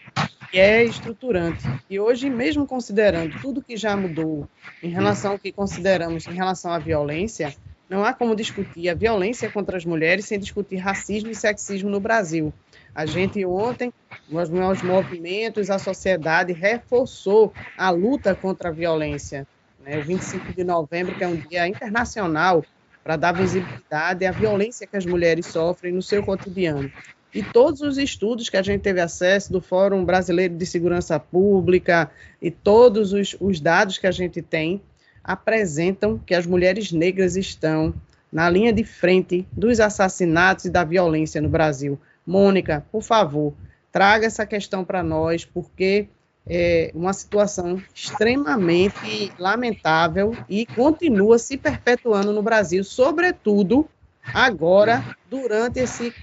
que 0.51 0.59
é 0.59 0.85
estruturante. 0.85 1.63
E 1.91 1.99
hoje, 1.99 2.31
mesmo 2.31 2.67
considerando 2.67 3.41
tudo 3.41 3.63
que 3.63 3.77
já 3.77 3.97
mudou 3.97 4.49
em 4.83 4.89
relação 4.89 5.33
ao 5.33 5.39
que 5.39 5.51
consideramos 5.51 6.27
em 6.27 6.33
relação 6.33 6.73
à 6.73 6.79
violência, 6.79 7.55
não 7.89 8.05
há 8.05 8.13
como 8.15 8.35
discutir 8.35 8.89
a 8.89 8.95
violência 8.95 9.51
contra 9.51 9.77
as 9.77 9.85
mulheres 9.85 10.25
sem 10.25 10.39
discutir 10.39 10.77
racismo 10.77 11.31
e 11.31 11.35
sexismo 11.35 11.91
no 11.91 12.01
Brasil. 12.01 12.53
A 12.95 13.05
gente 13.05 13.45
ontem, 13.45 13.93
nos 14.29 14.49
meus 14.49 14.81
movimentos, 14.83 15.69
a 15.69 15.79
sociedade 15.79 16.53
reforçou 16.53 17.53
a 17.77 17.91
luta 17.91 18.35
contra 18.35 18.69
a 18.69 18.73
violência. 18.73 19.47
Né? 19.85 19.99
O 19.99 20.05
25 20.05 20.53
de 20.53 20.65
novembro, 20.65 21.15
que 21.15 21.25
é 21.25 21.29
um 21.29 21.37
dia 21.37 21.67
internacional 21.67 22.65
para 23.05 23.17
dar 23.17 23.33
visibilidade 23.33 24.25
à 24.25 24.33
violência 24.33 24.87
que 24.87 24.97
as 24.97 25.05
mulheres 25.05 25.47
sofrem 25.47 25.93
no 25.93 26.01
seu 26.01 26.25
cotidiano. 26.25 26.91
E 27.35 27.43
todos 27.43 27.83
os 27.83 27.99
estudos 27.99 28.49
que 28.49 28.57
a 28.57 28.63
gente 28.63 28.81
teve 28.81 29.01
acesso 29.01 29.53
do 29.53 29.61
Fórum 29.61 30.05
Brasileiro 30.05 30.57
de 30.57 30.65
Segurança 30.65 31.21
Pública 31.21 32.11
e 32.41 32.51
todos 32.51 33.13
os, 33.13 33.37
os 33.39 33.61
dados 33.61 33.99
que 33.99 34.07
a 34.07 34.11
gente 34.11 34.41
tem 34.41 34.81
apresentam 35.23 36.19
que 36.19 36.35
as 36.35 36.47
mulheres 36.47 36.93
negras 36.93 37.37
estão 37.37 37.93
na 38.33 38.49
linha 38.49 38.73
de 38.73 38.85
frente 38.85 39.47
dos 39.53 39.81
assassinatos 39.81 40.65
e 40.65 40.71
da 40.71 40.83
violência 40.83 41.41
no 41.41 41.49
Brasil. 41.49 41.99
Mônica, 42.27 42.87
por 42.91 43.03
favor, 43.03 43.53
traga 43.93 44.27
essa 44.27 44.47
questão 44.47 44.85
para 44.85 45.03
nós, 45.03 45.45
porque 45.45 46.09
é 46.47 46.91
uma 46.95 47.13
situação 47.13 47.83
extremamente 47.95 49.33
lamentável 49.39 50.37
e 50.49 50.67
continua 50.67 51.39
se 51.39 51.57
perpetuando 51.57 52.33
no 52.33 52.43
Brasil, 52.43 52.85
sobretudo 52.85 53.89
agora, 54.33 55.17
durante 55.29 55.81
esse 55.81 56.15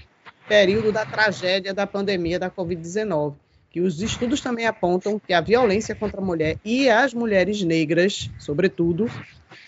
período 0.48 0.92
da 0.92 1.04
tragédia 1.04 1.74
da 1.74 1.86
pandemia 1.86 2.38
da 2.38 2.50
Covid-19, 2.50 3.34
que 3.70 3.80
os 3.80 4.02
estudos 4.02 4.40
também 4.40 4.66
apontam 4.66 5.18
que 5.18 5.32
a 5.32 5.40
violência 5.40 5.94
contra 5.94 6.20
a 6.20 6.24
mulher 6.24 6.58
e 6.64 6.88
as 6.88 7.14
mulheres 7.14 7.62
negras, 7.62 8.30
sobretudo, 8.38 9.10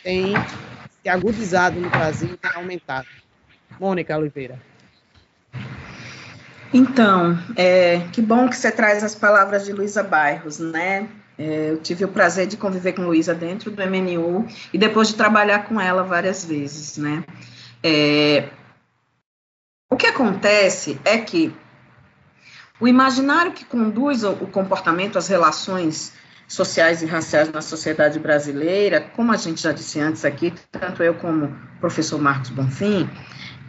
tem 0.03 0.35
se 1.03 1.09
agudizado 1.09 1.81
no 1.81 1.89
Brasil 1.89 2.31
e 2.35 2.37
tem 2.37 2.51
aumentado. 2.55 3.09
Mônica 3.81 4.17
Oliveira. 4.17 4.74
Então, 6.77 7.39
é, 7.55 8.01
que 8.13 8.21
bom 8.21 8.49
que 8.49 8.57
você 8.57 8.69
traz 8.69 9.05
as 9.05 9.15
palavras 9.15 9.65
de 9.65 9.73
Luísa 9.73 10.03
Bairros, 10.03 10.59
né? 10.59 11.09
É, 11.39 11.71
eu 11.71 11.79
tive 11.79 12.05
o 12.05 12.09
prazer 12.09 12.49
de 12.49 12.57
conviver 12.57 12.95
com 12.95 13.03
Luísa 13.03 13.33
dentro 13.33 13.71
do 13.71 13.81
MNU 13.81 14.45
e 14.73 14.77
depois 14.77 15.07
de 15.07 15.15
trabalhar 15.15 15.67
com 15.67 15.81
ela 15.81 16.03
várias 16.03 16.45
vezes, 16.45 16.97
né? 16.97 17.23
É, 17.81 18.49
o 19.89 19.97
que 19.97 20.09
acontece 20.09 21.01
é 21.05 21.17
que 21.19 21.55
o 22.81 22.89
imaginário 22.89 23.53
que 23.53 23.65
conduz 23.65 24.25
o 24.25 24.35
comportamento, 24.35 25.17
as 25.17 25.29
relações 25.29 26.13
sociais 26.49 27.03
e 27.03 27.07
raciais 27.07 27.53
na 27.53 27.63
sociedade 27.63 28.19
brasileira, 28.19 29.01
como 29.01 29.31
a 29.31 29.37
gente 29.37 29.63
já 29.63 29.71
disse 29.71 30.01
antes 30.01 30.25
aqui, 30.25 30.53
tanto 30.73 31.05
eu 31.05 31.15
como 31.15 31.47
o 31.47 31.81
professor 31.81 32.21
Marcos 32.21 32.51
Bonfim, 32.51 33.09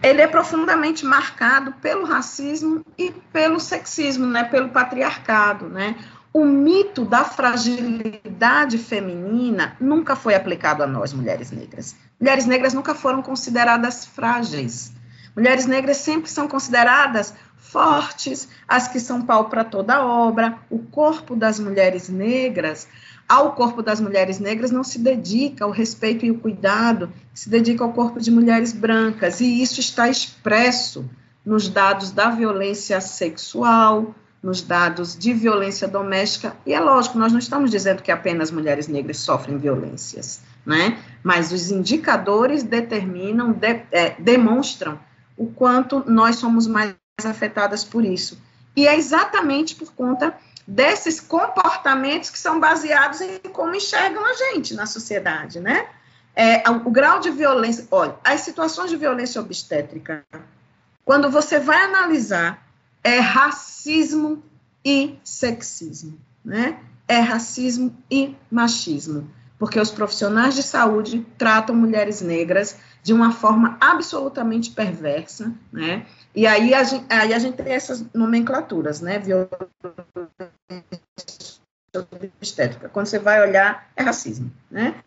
ele 0.02 0.22
é 0.22 0.28
profundamente 0.28 1.06
marcado 1.06 1.72
pelo 1.74 2.06
racismo 2.06 2.86
e 2.98 3.12
pelo 3.32 3.60
sexismo, 3.60 4.26
né, 4.26 4.44
pelo 4.44 4.70
patriarcado, 4.70 5.68
né? 5.68 5.96
O 6.34 6.44
mito 6.44 7.06
da 7.06 7.24
fragilidade 7.24 8.78
feminina 8.78 9.78
nunca 9.80 10.18
foi 10.18 10.36
aplicado 10.36 10.84
a 10.84 10.88
nós, 10.88 11.14
mulheres 11.14 11.50
negras. 11.50 11.96
Mulheres 12.20 12.46
negras 12.46 12.74
nunca 12.74 12.94
foram 12.94 13.22
consideradas 13.22 14.06
frágeis. 14.06 14.92
Mulheres 15.34 15.66
negras 15.66 15.98
sempre 15.98 16.30
são 16.30 16.46
consideradas 16.46 17.34
fortes, 17.58 18.50
as 18.68 18.88
que 18.88 19.00
são 19.00 19.22
pau 19.22 19.46
para 19.46 19.64
toda 19.64 20.06
obra. 20.06 20.58
O 20.70 20.80
corpo 20.80 21.36
das 21.36 21.58
mulheres 21.58 22.10
negras 22.10 22.88
ao 23.28 23.54
corpo 23.54 23.82
das 23.82 24.00
mulheres 24.00 24.40
negras 24.40 24.72
não 24.72 24.84
se 24.84 25.00
dedica 25.00 25.66
ao 25.66 25.72
respeito 25.72 26.26
e 26.26 26.32
o 26.32 26.38
cuidado, 26.38 27.12
se 27.34 27.50
dedica 27.50 27.84
ao 27.84 27.92
corpo 27.92 28.20
de 28.20 28.32
mulheres 28.32 28.72
brancas, 28.72 29.42
e 29.42 29.62
isso 29.62 29.80
está 29.80 30.08
expresso 30.08 31.10
nos 31.46 31.68
dados 31.68 32.12
da 32.12 32.30
violência 32.30 33.02
sexual, 33.02 34.14
nos 34.42 34.62
dados 34.62 35.18
de 35.18 35.34
violência 35.34 35.88
doméstica, 35.88 36.56
e 36.66 36.74
é 36.74 36.80
lógico, 36.80 37.18
nós 37.18 37.32
não 37.32 37.40
estamos 37.40 37.72
dizendo 37.72 38.04
que 38.04 38.12
apenas 38.12 38.52
mulheres 38.52 38.88
negras 38.88 39.18
sofrem 39.18 39.58
violências, 39.58 40.40
né? 40.64 41.00
Mas 41.24 41.52
os 41.52 41.72
indicadores 41.72 42.62
determinam, 42.62 43.52
de, 43.52 43.82
é, 43.92 44.16
demonstram 44.20 45.00
o 45.36 45.48
quanto 45.48 46.04
nós 46.08 46.36
somos 46.36 46.68
mais 46.68 46.94
afetadas 47.24 47.84
por 47.84 48.06
isso. 48.06 48.40
E 48.76 48.88
é 48.88 48.96
exatamente 48.96 49.74
por 49.74 49.92
conta 49.94 50.36
desses 50.68 51.20
comportamentos 51.20 52.30
que 52.30 52.40
são 52.40 52.60
baseados 52.60 53.22
em 53.22 53.40
como 53.52 53.76
enxergam 53.76 54.26
a 54.26 54.34
gente 54.34 54.74
na 54.74 54.86
sociedade, 54.86 55.60
né? 55.60 55.88
É, 56.36 56.68
o 56.70 56.90
grau 56.90 57.20
de 57.20 57.30
violência, 57.30 57.88
olha, 57.92 58.16
as 58.24 58.42
situações 58.42 58.90
de 58.90 58.98
violência 58.98 59.40
obstétrica, 59.40 60.26
quando 61.06 61.30
você 61.30 61.60
vai 61.60 61.84
analisar, 61.84 62.66
é 63.04 63.20
racismo 63.20 64.44
e 64.84 65.18
sexismo, 65.24 66.20
né? 66.44 66.80
É 67.08 67.20
racismo 67.20 67.96
e 68.10 68.36
machismo, 68.50 69.30
porque 69.60 69.80
os 69.80 69.92
profissionais 69.92 70.56
de 70.56 70.64
saúde 70.64 71.26
tratam 71.38 71.76
mulheres 71.76 72.22
negras 72.22 72.76
de 73.04 73.14
uma 73.14 73.32
forma 73.32 73.78
absolutamente 73.80 74.72
perversa, 74.72 75.54
né? 75.72 76.08
E 76.36 76.48
aí 76.48 76.74
a 76.74 76.84
gente, 76.84 77.06
aí 77.08 77.34
a 77.34 77.40
gente 77.40 77.56
tem 77.56 77.72
essas 77.72 78.04
nomenclaturas, 78.14 79.00
né? 79.00 79.20
Violência 79.20 79.70
obstétrica. 82.46 82.90
Quando 82.90 83.08
você 83.08 83.18
vai 83.20 83.42
olhar, 83.42 83.90
é 83.96 84.04
racismo, 84.04 84.52
né? 84.70 85.04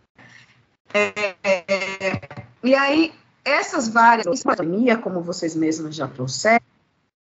É, 0.93 1.37
é, 1.45 2.47
e 2.63 2.75
aí, 2.75 3.15
essas 3.45 3.89
várias, 3.89 4.43
pandemia, 4.43 4.99
como 4.99 5.23
vocês 5.23 5.55
mesmos 5.55 5.95
já 5.95 6.09
trouxeram, 6.09 6.65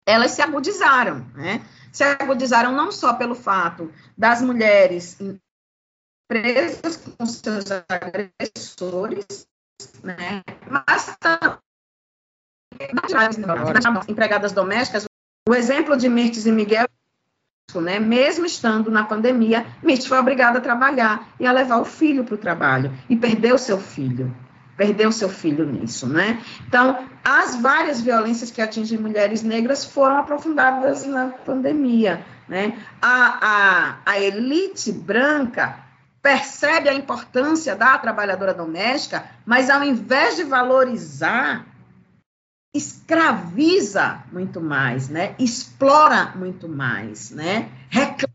elas 0.06 0.32
se 0.32 0.42
agudizaram, 0.42 1.26
né? 1.36 1.64
Se 1.92 2.04
agudizaram 2.04 2.72
não 2.72 2.92
só 2.92 3.14
pelo 3.14 3.36
fato 3.36 3.94
das 4.18 4.42
mulheres 4.42 5.18
presas 6.28 6.98
com 6.98 7.26
seus 7.26 7.66
agressores, 7.90 9.48
né? 10.02 10.42
Mas 10.70 11.18
também 11.20 11.60
empregadas 14.08 14.54
domésticas, 14.54 15.06
o 15.48 15.54
exemplo 15.54 15.98
de 15.98 16.08
Mirtes 16.08 16.46
e 16.46 16.52
Miguel 16.52 16.88
né? 17.80 18.00
Mesmo 18.00 18.46
estando 18.46 18.90
na 18.90 19.04
pandemia, 19.04 19.66
Mitch 19.84 20.08
foi 20.08 20.18
obrigada 20.18 20.58
a 20.58 20.62
trabalhar 20.62 21.30
e 21.40 21.46
a 21.46 21.52
levar 21.52 21.78
o 21.78 21.86
filho 21.86 22.24
para 22.24 22.36
o 22.36 22.38
trabalho 22.38 22.92
e 23.10 23.16
perdeu 23.16 23.58
seu 23.58 23.78
filho, 23.78 24.36
perdeu 24.76 25.12
seu 25.12 25.30
filho 25.30 25.66
nisso, 25.66 26.08
né? 26.08 26.42
Então, 26.68 26.98
as 27.24 27.56
várias 27.56 28.02
violências 28.02 28.50
que 28.50 28.62
atingem 28.62 28.98
mulheres 28.98 29.44
negras 29.44 29.86
foram 29.86 30.18
aprofundadas 30.18 31.06
na 31.06 31.28
pandemia, 31.28 32.26
né? 32.50 32.78
A, 33.02 33.38
a, 34.06 34.12
a 34.12 34.20
elite 34.20 34.92
branca 34.92 35.76
percebe 36.22 36.90
a 36.90 36.94
importância 36.94 37.76
da 37.76 37.98
trabalhadora 37.98 38.54
doméstica, 38.54 39.26
mas 39.46 39.70
ao 39.70 39.84
invés 39.84 40.36
de 40.36 40.44
valorizar 40.44 41.66
escraviza 42.74 44.24
muito 44.32 44.62
mais, 44.62 45.10
né? 45.10 45.36
Explora 45.38 46.34
muito 46.36 46.70
mais, 46.70 47.32
né? 47.32 47.70
Reclama 47.90 48.32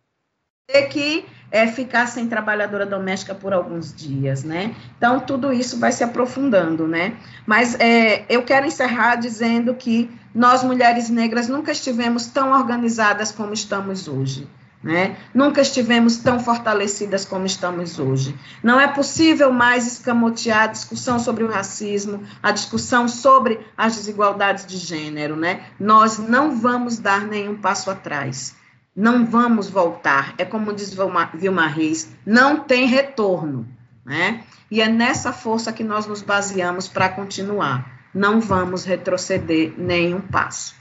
que 0.90 1.24
é 1.50 1.66
ficar 1.68 2.06
sem 2.06 2.26
trabalhadora 2.26 2.84
doméstica 2.84 3.34
por 3.34 3.52
alguns 3.52 3.94
dias, 3.94 4.42
né? 4.42 4.74
Então 4.98 5.20
tudo 5.20 5.52
isso 5.52 5.78
vai 5.78 5.92
se 5.92 6.02
aprofundando, 6.02 6.86
né? 6.86 7.16
Mas 7.46 7.78
é, 7.78 8.26
eu 8.28 8.42
quero 8.42 8.66
encerrar 8.66 9.16
dizendo 9.16 9.74
que 9.74 10.10
nós 10.34 10.62
mulheres 10.62 11.08
negras 11.08 11.48
nunca 11.48 11.72
estivemos 11.72 12.26
tão 12.26 12.52
organizadas 12.52 13.30
como 13.32 13.54
estamos 13.54 14.08
hoje. 14.08 14.48
Né? 14.86 15.16
Nunca 15.34 15.60
estivemos 15.60 16.18
tão 16.18 16.38
fortalecidas 16.38 17.24
como 17.24 17.44
estamos 17.44 17.98
hoje. 17.98 18.38
Não 18.62 18.78
é 18.78 18.86
possível 18.86 19.52
mais 19.52 19.84
escamotear 19.84 20.62
a 20.62 20.66
discussão 20.68 21.18
sobre 21.18 21.42
o 21.42 21.50
racismo, 21.50 22.22
a 22.40 22.52
discussão 22.52 23.08
sobre 23.08 23.58
as 23.76 23.96
desigualdades 23.96 24.64
de 24.64 24.76
gênero. 24.76 25.34
Né? 25.34 25.64
Nós 25.80 26.18
não 26.18 26.56
vamos 26.56 27.00
dar 27.00 27.26
nenhum 27.26 27.56
passo 27.56 27.90
atrás. 27.90 28.54
Não 28.94 29.26
vamos 29.26 29.68
voltar. 29.68 30.34
É 30.38 30.44
como 30.44 30.72
diz 30.72 30.96
Vilma 31.34 31.66
Reis, 31.66 32.08
não 32.24 32.60
tem 32.60 32.86
retorno. 32.86 33.66
Né? 34.04 34.44
E 34.70 34.80
é 34.80 34.88
nessa 34.88 35.32
força 35.32 35.72
que 35.72 35.82
nós 35.82 36.06
nos 36.06 36.22
baseamos 36.22 36.86
para 36.86 37.08
continuar. 37.08 38.06
Não 38.14 38.40
vamos 38.40 38.84
retroceder 38.84 39.74
nenhum 39.76 40.20
passo. 40.20 40.76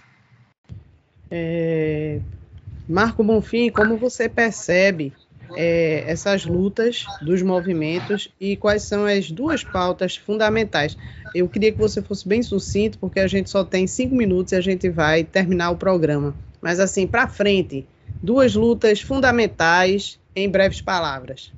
É, 1.31 2.21
Marco 2.87 3.23
Bonfim, 3.23 3.69
como 3.71 3.97
você 3.97 4.29
percebe 4.29 5.11
é, 5.55 6.03
essas 6.07 6.45
lutas 6.45 7.05
dos 7.21 7.41
movimentos 7.41 8.31
e 8.39 8.55
quais 8.55 8.83
são 8.83 9.05
as 9.05 9.31
duas 9.31 9.63
pautas 9.63 10.15
fundamentais? 10.15 10.95
Eu 11.33 11.49
queria 11.49 11.71
que 11.71 11.79
você 11.79 12.01
fosse 12.01 12.27
bem 12.27 12.43
sucinto, 12.43 12.99
porque 12.99 13.19
a 13.19 13.27
gente 13.27 13.49
só 13.49 13.63
tem 13.63 13.87
cinco 13.87 14.15
minutos 14.15 14.53
e 14.53 14.55
a 14.55 14.61
gente 14.61 14.89
vai 14.89 15.23
terminar 15.23 15.71
o 15.71 15.77
programa. 15.77 16.35
Mas, 16.61 16.79
assim, 16.79 17.07
para 17.07 17.27
frente, 17.27 17.87
duas 18.21 18.55
lutas 18.55 19.01
fundamentais 19.01 20.19
em 20.35 20.49
breves 20.49 20.81
palavras. 20.81 21.51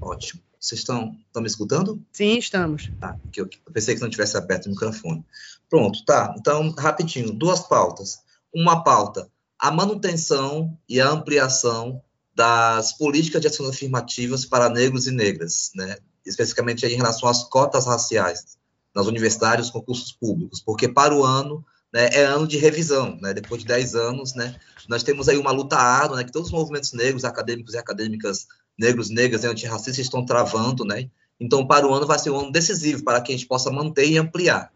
Ótimo. 0.00 0.45
Vocês 0.66 0.80
estão, 0.80 1.16
estão 1.24 1.40
me 1.40 1.46
escutando? 1.46 2.02
Sim, 2.12 2.38
estamos. 2.38 2.90
Tá, 2.98 3.16
eu 3.36 3.48
pensei 3.72 3.94
que 3.94 4.00
não 4.00 4.10
tivesse 4.10 4.36
aberto 4.36 4.66
o 4.66 4.70
microfone. 4.70 5.24
Pronto, 5.70 6.04
tá. 6.04 6.34
Então, 6.36 6.70
rapidinho, 6.76 7.32
duas 7.32 7.60
pautas. 7.60 8.18
Uma 8.52 8.82
pauta, 8.82 9.30
a 9.60 9.70
manutenção 9.70 10.76
e 10.88 11.00
a 11.00 11.08
ampliação 11.08 12.02
das 12.34 12.92
políticas 12.92 13.40
de 13.40 13.46
ações 13.46 13.70
afirmativas 13.70 14.44
para 14.44 14.68
negros 14.68 15.06
e 15.06 15.12
negras, 15.12 15.70
né? 15.76 15.98
especificamente 16.24 16.84
em 16.84 16.96
relação 16.96 17.28
às 17.28 17.44
cotas 17.44 17.86
raciais 17.86 18.58
nas 18.92 19.06
universidades 19.06 19.68
e 19.68 19.72
concursos 19.72 20.10
públicos, 20.10 20.60
porque 20.60 20.88
para 20.88 21.14
o 21.14 21.22
ano 21.22 21.64
né, 21.92 22.08
é 22.12 22.24
ano 22.24 22.46
de 22.46 22.56
revisão, 22.56 23.16
né? 23.20 23.32
depois 23.32 23.62
de 23.62 23.68
10 23.68 23.94
anos, 23.94 24.34
né, 24.34 24.56
nós 24.88 25.04
temos 25.04 25.28
aí 25.28 25.38
uma 25.38 25.52
luta 25.52 25.76
árdua, 25.76 26.16
né, 26.16 26.24
que 26.24 26.32
todos 26.32 26.48
os 26.48 26.54
movimentos 26.54 26.92
negros, 26.92 27.24
acadêmicos 27.24 27.74
e 27.74 27.78
acadêmicas 27.78 28.48
negros, 28.78 29.10
negras 29.10 29.44
e 29.44 29.46
antirracistas 29.46 29.98
estão 29.98 30.24
travando, 30.24 30.84
né? 30.84 31.08
Então, 31.38 31.66
para 31.66 31.86
o 31.86 31.92
ano 31.92 32.06
vai 32.06 32.18
ser 32.18 32.30
um 32.30 32.38
ano 32.38 32.52
decisivo 32.52 33.04
para 33.04 33.20
que 33.20 33.32
a 33.32 33.36
gente 33.36 33.46
possa 33.46 33.70
manter 33.70 34.06
e 34.06 34.18
ampliar. 34.18 34.72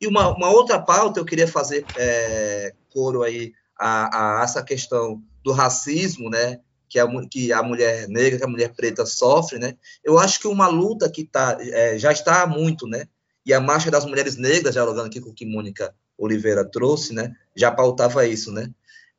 E 0.00 0.06
uma, 0.06 0.28
uma 0.34 0.50
outra 0.50 0.78
pauta 0.78 1.18
eu 1.18 1.24
queria 1.24 1.48
fazer 1.48 1.84
é, 1.96 2.72
coro 2.90 3.22
aí 3.22 3.52
a, 3.78 4.40
a, 4.40 4.44
essa 4.44 4.62
questão 4.62 5.22
do 5.42 5.52
racismo, 5.52 6.30
né? 6.30 6.60
Que 6.88 6.98
a, 6.98 7.06
que 7.28 7.52
a 7.52 7.62
mulher 7.62 8.08
negra, 8.08 8.38
que 8.38 8.44
a 8.44 8.48
mulher 8.48 8.72
preta 8.74 9.04
sofre, 9.04 9.58
né? 9.58 9.76
Eu 10.04 10.18
acho 10.18 10.38
que 10.38 10.46
uma 10.46 10.68
luta 10.68 11.10
que 11.10 11.24
tá, 11.24 11.56
é, 11.60 11.98
já 11.98 12.12
está 12.12 12.42
há 12.42 12.46
muito, 12.46 12.86
né? 12.86 13.06
E 13.44 13.52
a 13.52 13.60
Marcha 13.60 13.90
das 13.90 14.04
Mulheres 14.04 14.36
Negras, 14.36 14.74
dialogando 14.74 15.06
aqui 15.06 15.20
com 15.20 15.30
o 15.30 15.34
que 15.34 15.46
Mônica 15.46 15.94
Oliveira 16.18 16.64
trouxe, 16.64 17.12
né? 17.12 17.34
Já 17.54 17.70
pautava 17.70 18.26
isso, 18.26 18.52
né? 18.52 18.70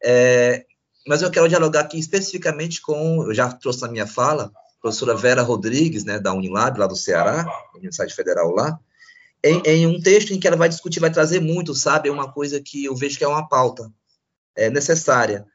É, 0.03 0.65
mas 1.07 1.21
eu 1.21 1.31
quero 1.31 1.47
dialogar 1.47 1.81
aqui 1.81 1.97
especificamente 1.97 2.81
com, 2.81 3.23
eu 3.23 3.33
já 3.33 3.51
trouxe 3.51 3.81
na 3.81 3.87
minha 3.87 4.05
fala, 4.05 4.51
a 4.77 4.81
professora 4.81 5.15
Vera 5.15 5.41
Rodrigues, 5.41 6.03
né, 6.03 6.19
da 6.19 6.33
Unilab, 6.33 6.77
lá 6.77 6.85
do 6.85 6.95
Ceará, 6.95 7.45
Universidade 7.73 8.13
Federal 8.13 8.51
lá, 8.51 8.79
em, 9.43 9.61
em, 9.65 9.87
um 9.87 10.01
texto 10.01 10.31
em 10.31 10.39
que 10.39 10.47
ela 10.47 10.57
vai 10.57 10.67
discutir, 10.67 10.99
vai 10.99 11.11
trazer 11.11 11.39
muito, 11.39 11.73
sabe? 11.73 12.09
É 12.09 12.11
uma 12.11 12.31
coisa 12.31 12.59
que 12.59 12.85
eu 12.85 12.95
vejo 12.95 13.17
que 13.17 13.23
é 13.23 13.27
uma 13.27 13.47
pauta 13.47 13.91
é, 14.55 14.69
necessária. 14.69 15.45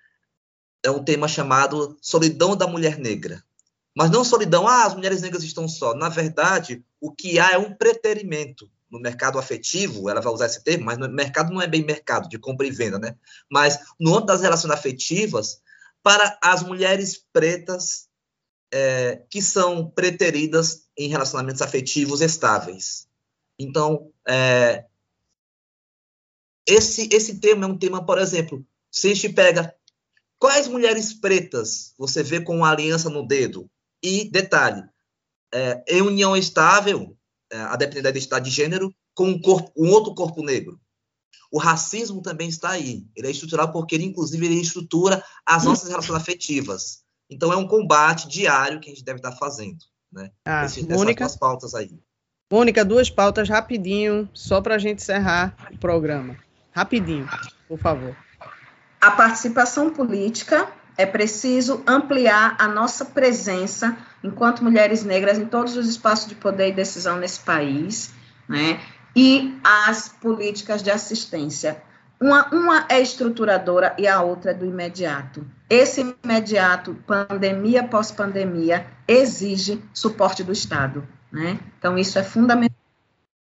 É 0.83 0.91
um 0.91 1.03
tema 1.03 1.29
chamado 1.29 1.97
Solidão 2.01 2.57
da 2.57 2.67
Mulher 2.67 2.99
Negra. 2.99 3.43
Mas 3.95 4.11
não 4.11 4.25
solidão, 4.25 4.67
ah, 4.67 4.87
as 4.87 4.95
mulheres 4.95 5.21
negras 5.21 5.43
estão 5.43 5.69
só. 5.69 5.95
Na 5.95 6.09
verdade, 6.09 6.83
o 7.01 7.13
que 7.13 7.39
há 7.39 7.51
é 7.51 7.59
um 7.59 7.75
preterimento 7.75 8.71
no 8.93 9.01
mercado 9.01 9.39
afetivo, 9.39 10.11
ela 10.11 10.21
vai 10.21 10.31
usar 10.31 10.47
esse 10.47 10.63
termo, 10.63 10.85
mas 10.85 10.99
no 10.99 11.09
mercado 11.09 11.51
não 11.51 11.63
é 11.63 11.67
bem 11.67 11.83
mercado 11.83 12.29
de 12.29 12.39
compra 12.39 12.67
e 12.67 12.71
venda, 12.71 12.99
né? 12.99 13.17
Mas 13.51 13.79
no 13.99 14.11
âmbito 14.11 14.27
das 14.27 14.43
relações 14.43 14.71
afetivas, 14.71 15.63
para 16.03 16.39
as 16.43 16.63
mulheres 16.63 17.25
pretas 17.33 18.07
é, 18.71 19.23
que 19.31 19.41
são 19.41 19.89
preteridas 19.89 20.87
em 20.97 21.09
relacionamentos 21.09 21.63
afetivos 21.63 22.21
estáveis. 22.21 23.09
Então, 23.59 24.13
é, 24.29 24.85
esse, 26.67 27.09
esse 27.13 27.41
tema 27.41 27.65
é 27.65 27.69
um 27.69 27.79
tema, 27.79 28.05
por 28.05 28.19
exemplo, 28.19 28.63
se 28.91 29.11
a 29.11 29.15
gente 29.15 29.31
pega 29.31 29.75
quais 30.39 30.69
mulheres 30.69 31.15
pretas 31.15 31.95
você 31.97 32.23
vê 32.23 32.41
com 32.41 32.57
uma 32.57 32.71
aliança 32.71 33.09
no 33.09 33.27
dedo, 33.27 33.71
e 34.03 34.29
detalhe, 34.29 34.83
é, 35.55 35.83
em 35.87 36.03
união 36.03 36.37
estável, 36.37 37.17
a 37.59 37.77
depender 37.77 38.03
da 38.03 38.11
identidade 38.11 38.49
de 38.49 38.55
gênero, 38.55 38.95
com 39.15 39.29
um, 39.29 39.41
corpo, 39.41 39.73
um 39.77 39.91
outro 39.91 40.15
corpo 40.15 40.43
negro. 40.43 40.81
O 41.51 41.59
racismo 41.59 42.23
também 42.23 42.49
está 42.49 42.71
aí. 42.71 43.07
Ele 43.15 43.27
é 43.27 43.31
estrutural 43.31 43.71
porque 43.71 43.95
ele, 43.95 44.05
inclusive, 44.05 44.47
ele 44.47 44.61
estrutura 44.61 45.23
as 45.45 45.65
nossas 45.65 45.89
relações 45.89 46.19
afetivas. 46.19 47.03
Então, 47.29 47.53
é 47.53 47.57
um 47.57 47.67
combate 47.67 48.27
diário 48.27 48.81
que 48.81 48.91
a 48.91 48.93
gente 48.93 49.05
deve 49.05 49.19
estar 49.19 49.33
fazendo. 49.33 49.79
Né? 50.11 50.31
Ah, 50.47 50.65
Esse, 50.65 50.87
Mônica, 50.87 51.25
essas 51.25 51.37
pautas 51.37 51.75
aí. 51.75 51.99
Mônica, 52.51 52.85
duas 52.85 53.11
pautas 53.11 53.49
rapidinho, 53.49 54.29
só 54.33 54.61
para 54.61 54.75
a 54.75 54.79
gente 54.79 55.03
encerrar 55.03 55.57
o 55.73 55.79
programa. 55.79 56.37
Rapidinho, 56.71 57.29
por 57.69 57.79
favor. 57.79 58.17
A 59.01 59.11
participação 59.11 59.91
política 59.91 60.71
é 60.97 61.07
preciso 61.07 61.83
ampliar 61.87 62.57
a 62.59 62.69
nossa 62.69 63.05
presença 63.05 63.97
enquanto 64.23 64.65
mulheres 64.65 65.05
negras 65.05 65.39
em 65.39 65.47
todos 65.47 65.77
os 65.77 65.89
espaços 65.89 66.29
de 66.29 66.35
poder 66.35 66.69
e 66.69 66.73
decisão 66.73 67.17
nesse 67.19 67.41
país, 67.41 68.13
né? 68.49 68.81
E 69.15 69.59
as 69.63 70.09
políticas 70.09 70.83
de 70.83 70.91
assistência. 70.91 71.83
Uma, 72.21 72.47
uma 72.55 72.87
é 72.89 73.01
estruturadora 73.01 73.95
e 73.99 74.07
a 74.07 74.23
outra 74.23 74.53
é 74.53 74.55
do 74.55 74.65
imediato. 74.65 75.45
Esse 75.69 76.15
imediato, 76.25 76.95
pandemia 77.07 77.83
pós-pandemia, 77.83 78.87
exige 79.09 79.83
suporte 79.93 80.45
do 80.45 80.53
Estado. 80.53 81.07
Né? 81.33 81.59
Então, 81.79 81.99
isso 81.99 82.19
é 82.19 82.23
fundamental. 82.23 82.77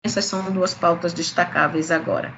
Essas 0.03 0.25
são 0.25 0.51
duas 0.51 0.73
pautas 0.73 1.11
destacáveis 1.11 1.89
agora. 1.89 2.34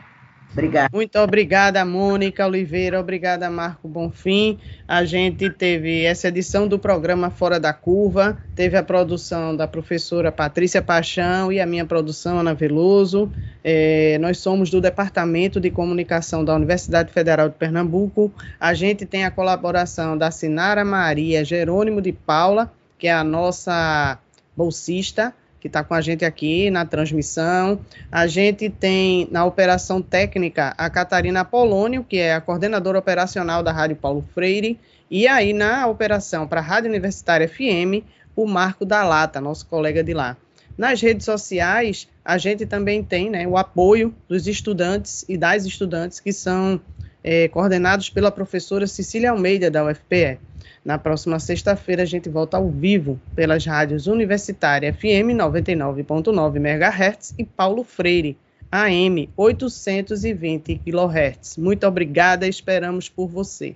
Obrigada. 0.51 0.89
Muito 0.91 1.19
obrigada, 1.19 1.85
Mônica 1.85 2.45
Oliveira. 2.45 2.99
Obrigada, 2.99 3.49
Marco 3.49 3.87
Bonfim. 3.87 4.57
A 4.87 5.05
gente 5.05 5.47
teve 5.49 6.03
essa 6.03 6.27
edição 6.27 6.67
do 6.67 6.79
programa 6.79 7.29
Fora 7.29 7.59
da 7.59 7.71
Curva, 7.71 8.37
teve 8.55 8.75
a 8.75 8.81
produção 8.81 9.55
da 9.55 9.67
professora 9.67 10.31
Patrícia 10.31 10.81
Paixão 10.81 11.51
e 11.51 11.59
a 11.59 11.65
minha 11.67 11.85
produção, 11.85 12.39
Ana 12.39 12.55
Veloso. 12.55 13.31
É, 13.63 14.17
nós 14.19 14.39
somos 14.39 14.71
do 14.71 14.81
Departamento 14.81 15.59
de 15.59 15.69
Comunicação 15.69 16.43
da 16.43 16.55
Universidade 16.55 17.13
Federal 17.13 17.47
de 17.47 17.55
Pernambuco. 17.55 18.31
A 18.59 18.73
gente 18.73 19.05
tem 19.05 19.25
a 19.25 19.31
colaboração 19.31 20.17
da 20.17 20.31
Sinara 20.31 20.83
Maria 20.83 21.45
Jerônimo 21.45 22.01
de 22.01 22.11
Paula, 22.11 22.73
que 22.97 23.07
é 23.07 23.13
a 23.13 23.23
nossa 23.23 24.17
bolsista 24.57 25.33
que 25.59 25.67
está 25.67 25.83
com 25.83 25.93
a 25.93 26.01
gente 26.01 26.23
aqui 26.23 26.69
na 26.69 26.85
transmissão. 26.85 27.79
A 28.11 28.27
gente 28.27 28.69
tem 28.69 29.27
na 29.31 29.45
operação 29.45 30.01
técnica 30.01 30.73
a 30.77 30.89
Catarina 30.89 31.43
Polônio, 31.43 32.03
que 32.03 32.17
é 32.17 32.33
a 32.33 32.41
coordenadora 32.41 32.99
operacional 32.99 33.61
da 33.61 33.71
Rádio 33.71 33.95
Paulo 33.95 34.25
Freire, 34.33 34.79
e 35.09 35.27
aí 35.27 35.53
na 35.53 35.87
operação 35.87 36.47
para 36.47 36.61
a 36.61 36.63
Rádio 36.63 36.89
Universitária 36.89 37.47
FM, 37.47 38.05
o 38.35 38.47
Marco 38.47 38.85
da 38.85 39.03
Lata, 39.03 39.41
nosso 39.41 39.65
colega 39.65 40.03
de 40.03 40.13
lá. 40.13 40.37
Nas 40.77 41.01
redes 41.01 41.25
sociais, 41.25 42.07
a 42.23 42.37
gente 42.37 42.65
também 42.65 43.03
tem 43.03 43.29
né, 43.29 43.45
o 43.45 43.57
apoio 43.57 44.15
dos 44.29 44.47
estudantes 44.47 45.25
e 45.27 45.37
das 45.37 45.65
estudantes 45.65 46.21
que 46.21 46.31
são 46.31 46.79
é, 47.21 47.49
coordenados 47.49 48.09
pela 48.09 48.31
professora 48.31 48.87
Cecília 48.87 49.31
Almeida, 49.31 49.69
da 49.69 49.83
UFPE. 49.83 50.39
Na 50.83 50.97
próxima 50.97 51.39
sexta-feira, 51.39 52.03
a 52.03 52.05
gente 52.05 52.29
volta 52.29 52.57
ao 52.57 52.69
vivo 52.69 53.19
pelas 53.35 53.65
rádios 53.65 54.07
Universitária 54.07 54.93
FM 54.93 55.35
99.9 55.37 56.55
MHz 56.55 57.35
e 57.37 57.43
Paulo 57.43 57.83
Freire, 57.83 58.37
AM 58.71 59.29
820 59.35 60.81
kHz. 60.85 61.57
Muito 61.57 61.85
obrigada, 61.85 62.47
esperamos 62.47 63.09
por 63.09 63.27
você. 63.27 63.75